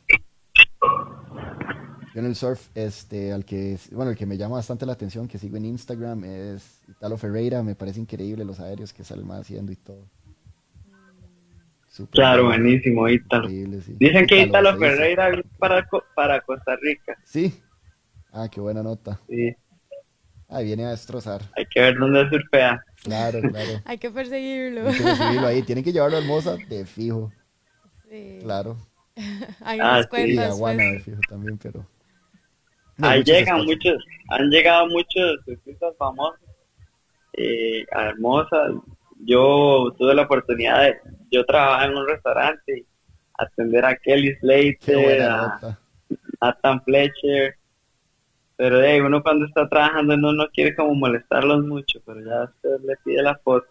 Yo 2.14 2.20
en 2.20 2.24
el 2.24 2.34
surf, 2.34 2.70
este, 2.74 3.34
al 3.34 3.44
que, 3.44 3.78
bueno, 3.92 4.12
el 4.12 4.16
que 4.16 4.24
me 4.24 4.38
llama 4.38 4.54
bastante 4.56 4.86
la 4.86 4.94
atención, 4.94 5.28
que 5.28 5.36
sigo 5.36 5.58
en 5.58 5.66
Instagram, 5.66 6.24
es 6.24 6.80
Italo 6.88 7.18
Ferreira. 7.18 7.62
Me 7.62 7.74
parece 7.74 8.00
increíble 8.00 8.42
los 8.42 8.58
aéreos 8.58 8.94
que 8.94 9.04
sale 9.04 9.22
más 9.22 9.42
haciendo 9.42 9.70
y 9.70 9.76
todo. 9.76 10.06
Súper 11.94 12.10
Claro, 12.10 12.44
bueno, 12.46 12.64
buenísimo, 12.64 13.08
Ítalo. 13.08 13.48
sí. 13.48 13.64
Dicen 14.00 14.26
que 14.26 14.42
Ítalo. 14.42 14.76
Ferreira 14.76 15.28
viene 15.28 15.44
para, 15.58 15.88
para 16.16 16.40
Costa 16.40 16.74
Rica. 16.82 17.16
Sí. 17.22 17.62
Ah, 18.32 18.48
qué 18.50 18.60
buena 18.60 18.82
nota. 18.82 19.20
Sí, 19.28 19.54
Ah, 20.48 20.60
viene 20.60 20.84
a 20.86 20.90
destrozar. 20.90 21.42
hay 21.56 21.64
que 21.66 21.80
ver 21.80 21.96
dónde 21.96 22.28
surfea. 22.28 22.82
Claro, 23.04 23.40
claro. 23.48 23.80
hay 23.84 23.98
que 23.98 24.10
perseguirlo. 24.10 24.88
Hay 24.88 24.94
que 24.96 25.02
recibirlo 25.04 25.46
ahí. 25.46 25.62
Tienen 25.62 25.84
que 25.84 25.92
llevarlo 25.92 26.16
a 26.16 26.20
Hermosa 26.20 26.56
de 26.68 26.84
fijo. 26.84 27.32
Sí. 28.10 28.38
Claro. 28.42 28.76
Hay 29.60 29.78
Ah, 29.78 29.90
unas 29.92 30.02
sí, 30.02 30.08
cuentas. 30.10 30.34
Y 30.34 30.50
a 30.50 30.52
Guana 30.54 30.82
pues. 30.82 30.92
de 30.92 31.00
fijo 31.00 31.20
también, 31.28 31.58
pero. 31.58 31.86
ahí 33.02 33.22
llegan 33.22 33.64
muchos, 33.64 34.04
han 34.30 34.50
llegado 34.50 34.86
muchos 34.88 35.38
surfistas 35.44 35.94
famosos, 35.96 36.40
eh, 37.34 37.84
a 37.92 38.06
Hermosa. 38.08 38.56
Yo 39.26 39.94
tuve 39.98 40.14
la 40.14 40.22
oportunidad 40.22 40.82
de, 40.82 40.98
yo 41.30 41.44
trabajaba 41.44 41.86
en 41.86 41.96
un 41.96 42.06
restaurante, 42.06 42.86
atender 43.38 43.84
a 43.84 43.96
Kelly 43.96 44.34
Slater, 44.36 45.22
a 45.22 45.78
Nathan 46.40 46.82
Fletcher, 46.82 47.56
pero 48.56 48.78
de 48.78 49.02
uno 49.02 49.22
cuando 49.22 49.46
está 49.46 49.68
trabajando 49.68 50.16
no, 50.16 50.32
no 50.32 50.48
quiere 50.50 50.74
como 50.76 50.94
molestarlos 50.94 51.64
mucho, 51.64 52.00
pero 52.04 52.20
ya 52.20 52.44
usted 52.44 52.86
le 52.86 52.96
pide 53.04 53.22
la 53.22 53.36
foto. 53.38 53.66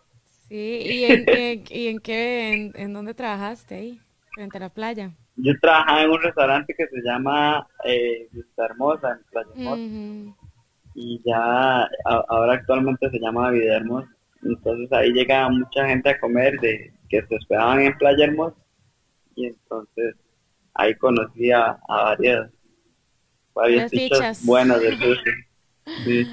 Sí, 0.47 0.82
¿y 0.86 1.04
en, 1.06 1.26
qué, 1.26 1.64
y 1.70 1.88
en, 1.88 1.99
qué 1.99 2.72
en, 2.76 2.93
dónde 2.93 3.14
trabajaste 3.14 3.76
ahí, 3.76 4.01
frente 4.34 4.58
a 4.58 4.62
la 4.62 4.70
playa? 4.70 5.12
Yo 5.36 5.54
trabajaba 5.62 6.04
en 6.04 6.12
un 6.12 6.22
restaurante 6.22 6.76
que 6.78 6.88
se 6.88 7.01
llama 7.04 7.66
eh, 7.86 8.28
Vista 8.32 8.66
Hermosa, 8.66 9.12
en 9.12 9.24
Playa 9.32 9.49
Hermosa. 9.56 10.38
Y 10.95 11.22
ya 11.26 11.89
ahora 12.06 12.54
actualmente 12.54 13.10
se 13.10 13.20
llama 13.20 13.49
Vida 13.51 13.78
Hermosa. 13.78 14.10
Entonces 14.46 14.91
ahí 14.91 15.12
llegaba 15.12 15.50
mucha 15.50 15.88
gente 15.88 16.10
a 16.10 16.20
comer 16.20 16.60
de 16.60 16.94
que 17.10 17.26
se 17.26 17.36
hospedaban 17.36 17.82
en 17.82 17.98
Playa 17.98 18.26
Hermosa. 18.26 18.58
Y 19.36 19.48
entonces 19.48 20.16
ahí 20.74 20.96
conocí 20.96 21.52
a, 21.52 21.80
a 21.88 22.04
varias 22.04 22.52
varias 23.54 23.91
fichas 23.91 24.46
buenas 24.46 24.82
del 24.82 24.98
sushi. 24.98 25.32
Sí. 26.04 26.28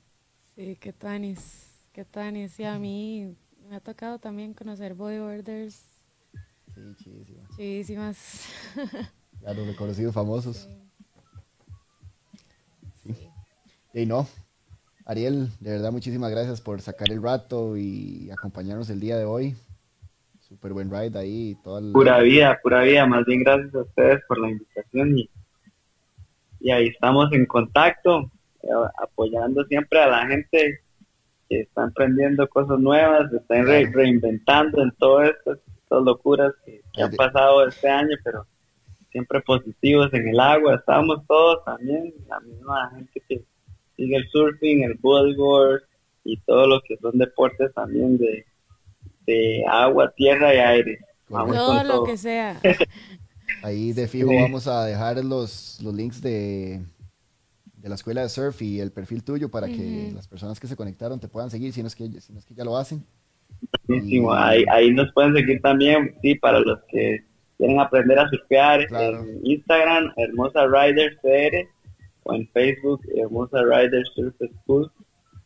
sí, 0.54 0.76
qué 0.80 0.92
tanis, 0.92 1.80
qué 1.92 2.04
tanis. 2.04 2.58
Y 2.60 2.64
a 2.64 2.78
mí 2.78 3.36
me 3.68 3.76
ha 3.76 3.80
tocado 3.80 4.18
también 4.18 4.54
conocer 4.54 4.94
bodyboarders. 4.94 5.84
Sí, 6.74 6.94
chidísimas. 6.96 7.56
Chidísimas. 7.56 8.48
Claro, 9.40 9.64
reconocidos 9.64 10.14
famosos. 10.14 10.68
Sí. 13.02 13.28
Y 13.94 14.06
no, 14.06 14.26
Ariel, 15.06 15.48
de 15.60 15.70
verdad 15.70 15.92
muchísimas 15.92 16.30
gracias 16.30 16.60
por 16.60 16.80
sacar 16.80 17.10
el 17.10 17.22
rato 17.22 17.76
y 17.76 18.30
acompañarnos 18.30 18.90
el 18.90 19.00
día 19.00 19.16
de 19.16 19.24
hoy. 19.24 19.54
Súper 20.40 20.72
buen 20.72 20.90
ride 20.90 21.18
ahí. 21.18 21.56
Toda 21.62 21.80
Pura 21.92 22.20
vida, 22.20 22.58
pura 22.62 22.82
vida. 22.82 23.06
Más 23.06 23.24
bien 23.24 23.44
gracias 23.44 23.74
a 23.74 23.82
ustedes 23.82 24.20
por 24.26 24.38
la 24.40 24.50
invitación 24.50 25.16
y 25.18 25.30
y 26.60 26.70
ahí 26.70 26.88
estamos 26.88 27.32
en 27.32 27.46
contacto, 27.46 28.30
eh, 28.62 28.68
apoyando 29.02 29.64
siempre 29.64 29.98
a 29.98 30.08
la 30.08 30.26
gente 30.26 30.80
que 31.48 31.60
está 31.60 31.84
emprendiendo 31.84 32.46
cosas 32.48 32.78
nuevas, 32.78 33.30
se 33.30 33.38
están 33.38 33.66
reinventando 33.66 34.82
en 34.82 34.92
todas 34.92 35.30
estas, 35.30 35.58
locuras 35.90 36.52
que, 36.64 36.82
han 37.02 37.10
pasado 37.16 37.66
este 37.66 37.88
año, 37.88 38.16
pero 38.22 38.46
siempre 39.10 39.40
positivos 39.40 40.08
en 40.12 40.28
el 40.28 40.38
agua. 40.38 40.76
Estamos 40.76 41.26
todos 41.26 41.64
también, 41.64 42.14
la 42.28 42.38
misma 42.38 42.90
gente 42.94 43.20
que 43.28 43.42
sigue 44.00 44.16
el 44.16 44.28
surfing, 44.30 44.82
el 44.82 44.94
bodyboard 44.94 45.82
y 46.24 46.38
todo 46.40 46.66
lo 46.66 46.80
que 46.80 46.96
son 46.96 47.18
deportes 47.18 47.72
también 47.74 48.16
de, 48.16 48.46
de 49.26 49.64
agua, 49.68 50.12
tierra 50.16 50.54
y 50.54 50.58
aire. 50.58 50.98
todo 51.28 51.84
lo 51.84 52.04
que 52.04 52.16
sea. 52.16 52.60
Ahí 53.62 53.92
de 53.92 54.08
fijo 54.08 54.30
vamos 54.34 54.66
a 54.66 54.84
dejar 54.86 55.22
los, 55.22 55.80
los 55.82 55.94
links 55.94 56.22
de, 56.22 56.80
de 57.76 57.88
la 57.88 57.94
escuela 57.94 58.22
de 58.22 58.28
surf 58.28 58.62
y 58.62 58.80
el 58.80 58.90
perfil 58.90 59.22
tuyo 59.22 59.50
para 59.50 59.66
que 59.66 60.12
las 60.14 60.28
personas 60.28 60.58
que 60.58 60.66
se 60.66 60.76
conectaron 60.76 61.20
te 61.20 61.28
puedan 61.28 61.50
seguir 61.50 61.72
si 61.72 61.82
no 61.82 61.88
es 61.88 61.94
que, 61.96 62.08
si 62.20 62.32
no 62.32 62.38
es 62.38 62.46
que 62.46 62.54
ya 62.54 62.64
lo 62.64 62.76
hacen. 62.76 63.04
Ahí, 64.32 64.64
ahí 64.70 64.90
nos 64.92 65.12
pueden 65.12 65.34
seguir 65.34 65.60
también, 65.60 66.14
sí, 66.22 66.36
para 66.36 66.60
los 66.60 66.78
que 66.90 67.24
quieren 67.58 67.80
aprender 67.80 68.18
a 68.18 68.30
surfear 68.30 68.80
en 68.82 69.40
Instagram, 69.44 70.12
Hermosa 70.16 70.66
Riders 70.66 71.16
CR, 71.20 71.68
o 72.24 72.34
en 72.34 72.48
Facebook, 72.48 73.00
Hermosa 73.16 73.62
Riders 73.62 74.10
Surf 74.14 74.34
School. 74.62 74.90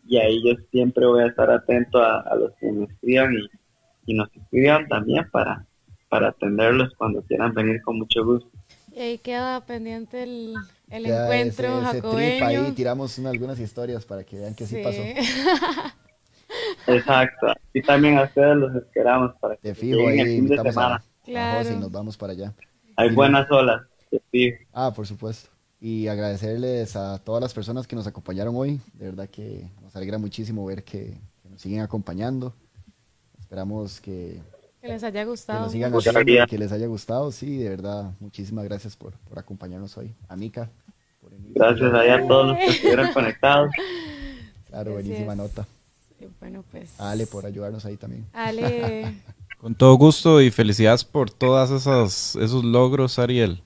Y 0.07 0.19
ahí 0.19 0.43
yo 0.45 0.55
siempre 0.71 1.07
voy 1.07 1.23
a 1.23 1.27
estar 1.29 1.51
atento 1.51 1.99
a, 2.03 2.37
los 2.37 2.53
que 2.61 2.71
me 2.71 2.85
escriban 2.85 3.33
y, 3.33 4.13
y 4.13 4.15
nos 4.15 4.29
escriban 4.35 4.87
también 4.89 5.29
para 5.31 5.67
para 6.15 6.29
atenderlos 6.29 6.95
cuando 6.97 7.23
quieran 7.23 7.53
venir 7.55 7.83
con 7.83 7.99
mucho 7.99 8.25
gusto. 8.25 8.49
Y 8.93 9.01
ahí 9.01 9.19
queda 9.19 9.67
pendiente 9.67 10.23
el, 10.23 10.55
el 10.89 11.07
encuentro 11.07 11.83
ese, 11.91 11.99
ese 11.99 12.45
ahí 12.45 12.71
tiramos 12.71 13.19
algunas 13.19 13.59
historias 13.59 14.05
para 14.05 14.23
que 14.23 14.37
vean 14.37 14.55
que 14.55 14.65
sí, 14.65 14.81
pasó. 14.81 15.03
Exacto. 16.87 17.49
Y 17.73 17.83
también 17.83 18.19
a 18.19 18.23
ustedes 18.23 18.57
los 18.57 18.77
esperamos 18.77 19.35
para 19.41 19.57
que 19.57 19.75
fijo, 19.75 20.07
ahí 20.07 20.21
el 20.21 20.27
fin 20.29 20.47
de 20.47 20.57
semana. 20.59 21.03
claro. 21.25 21.69
y 21.69 21.77
nos 21.81 21.91
vamos 21.91 22.17
para 22.17 22.33
allá. 22.33 22.55
Hay 22.95 23.13
buenas 23.13 23.51
olas, 23.51 23.83
te 24.09 24.23
fijo. 24.31 24.59
Ah, 24.73 24.93
por 24.95 25.09
supuesto. 25.09 25.51
Y 25.85 26.09
agradecerles 26.09 26.97
a 26.97 27.19
todas 27.19 27.43
las 27.43 27.53
personas 27.53 27.87
que 27.87 27.95
nos 27.95 28.07
acompañaron 28.07 28.57
hoy. 28.57 28.81
De 28.95 29.05
verdad 29.05 29.29
que 29.29 29.69
nos 29.83 29.95
alegra 29.95 30.17
muchísimo 30.17 30.65
ver 30.65 30.83
que 30.83 31.19
nos 31.51 31.61
siguen 31.61 31.83
acompañando. 31.83 32.55
Esperamos 33.39 34.01
que 34.01 34.41
que 34.81 34.89
les 34.89 35.05
haya 35.05 35.25
gustado. 35.25 35.71
Que, 35.71 36.59
les 36.59 36.73
haya 36.73 36.87
gustado, 36.87 37.31
sí, 37.33 37.59
de 37.59 37.69
verdad. 37.69 38.13
Muchísimas 38.19 38.65
gracias 38.65 38.97
por, 38.97 39.13
por 39.29 39.39
acompañarnos 39.39 39.95
hoy. 39.99 40.15
A 40.27 40.37
Mika. 40.37 40.71
gracias 41.55 41.93
a 41.93 42.27
todos 42.27 42.47
los 42.49 42.57
que 42.57 42.67
estuvieron 42.67 43.13
conectados. 43.15 43.71
Claro, 44.69 44.93
buenísima 44.93 45.35
nota. 45.35 45.67
Bueno, 46.41 46.65
pues. 46.71 46.99
Ale 46.99 47.27
por 47.27 47.45
ayudarnos 47.45 47.85
ahí 47.85 47.99
también. 47.99 48.25
Ale. 48.33 49.21
Con 49.59 49.75
todo 49.75 49.95
gusto 49.97 50.41
y 50.41 50.51
felicidades 50.51 51.05
por 51.05 51.31
todos 51.31 51.71
esos, 51.71 52.37
esos 52.37 52.65
logros, 52.65 53.19
Ariel. 53.19 53.63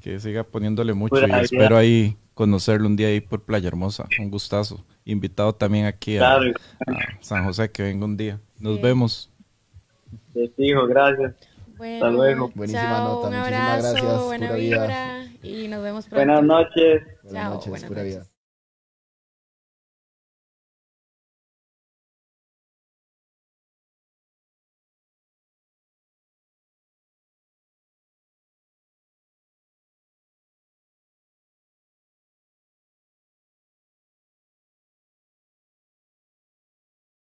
Que 0.00 0.18
siga 0.18 0.44
poniéndole 0.44 0.94
mucho 0.94 1.26
y 1.26 1.30
espero 1.30 1.76
ahí 1.76 2.16
conocerlo 2.34 2.86
un 2.86 2.96
día 2.96 3.08
ahí 3.08 3.20
por 3.20 3.42
Playa 3.42 3.68
Hermosa. 3.68 4.06
Un 4.18 4.30
gustazo. 4.30 4.84
Invitado 5.04 5.54
también 5.54 5.86
aquí 5.86 6.16
a, 6.16 6.38
San 7.20 7.44
José 7.44 7.70
que 7.70 7.82
venga 7.82 8.04
un 8.04 8.16
día. 8.16 8.40
Nos 8.58 8.80
vemos. 8.80 9.30
Les 10.34 10.54
digo, 10.56 10.86
gracias. 10.86 11.34
Hasta 11.72 12.10
luego. 12.10 12.50
Buenísima 12.54 12.98
nota. 12.98 13.28
Un 13.28 13.34
abrazo, 13.34 13.88
Muchísimas 13.88 13.92
gracias. 13.92 14.24
Buena 14.24 14.46
pura 14.46 14.58
vibra. 14.58 15.24
Y 15.42 15.68
nos 15.68 15.82
vemos 15.82 16.06
pronto. 16.06 16.26
Buenas 16.26 16.44
noches. 16.44 17.02
Buenas 17.22 17.50
noches, 17.50 17.84
pura 17.84 18.02
vida. 18.02 18.26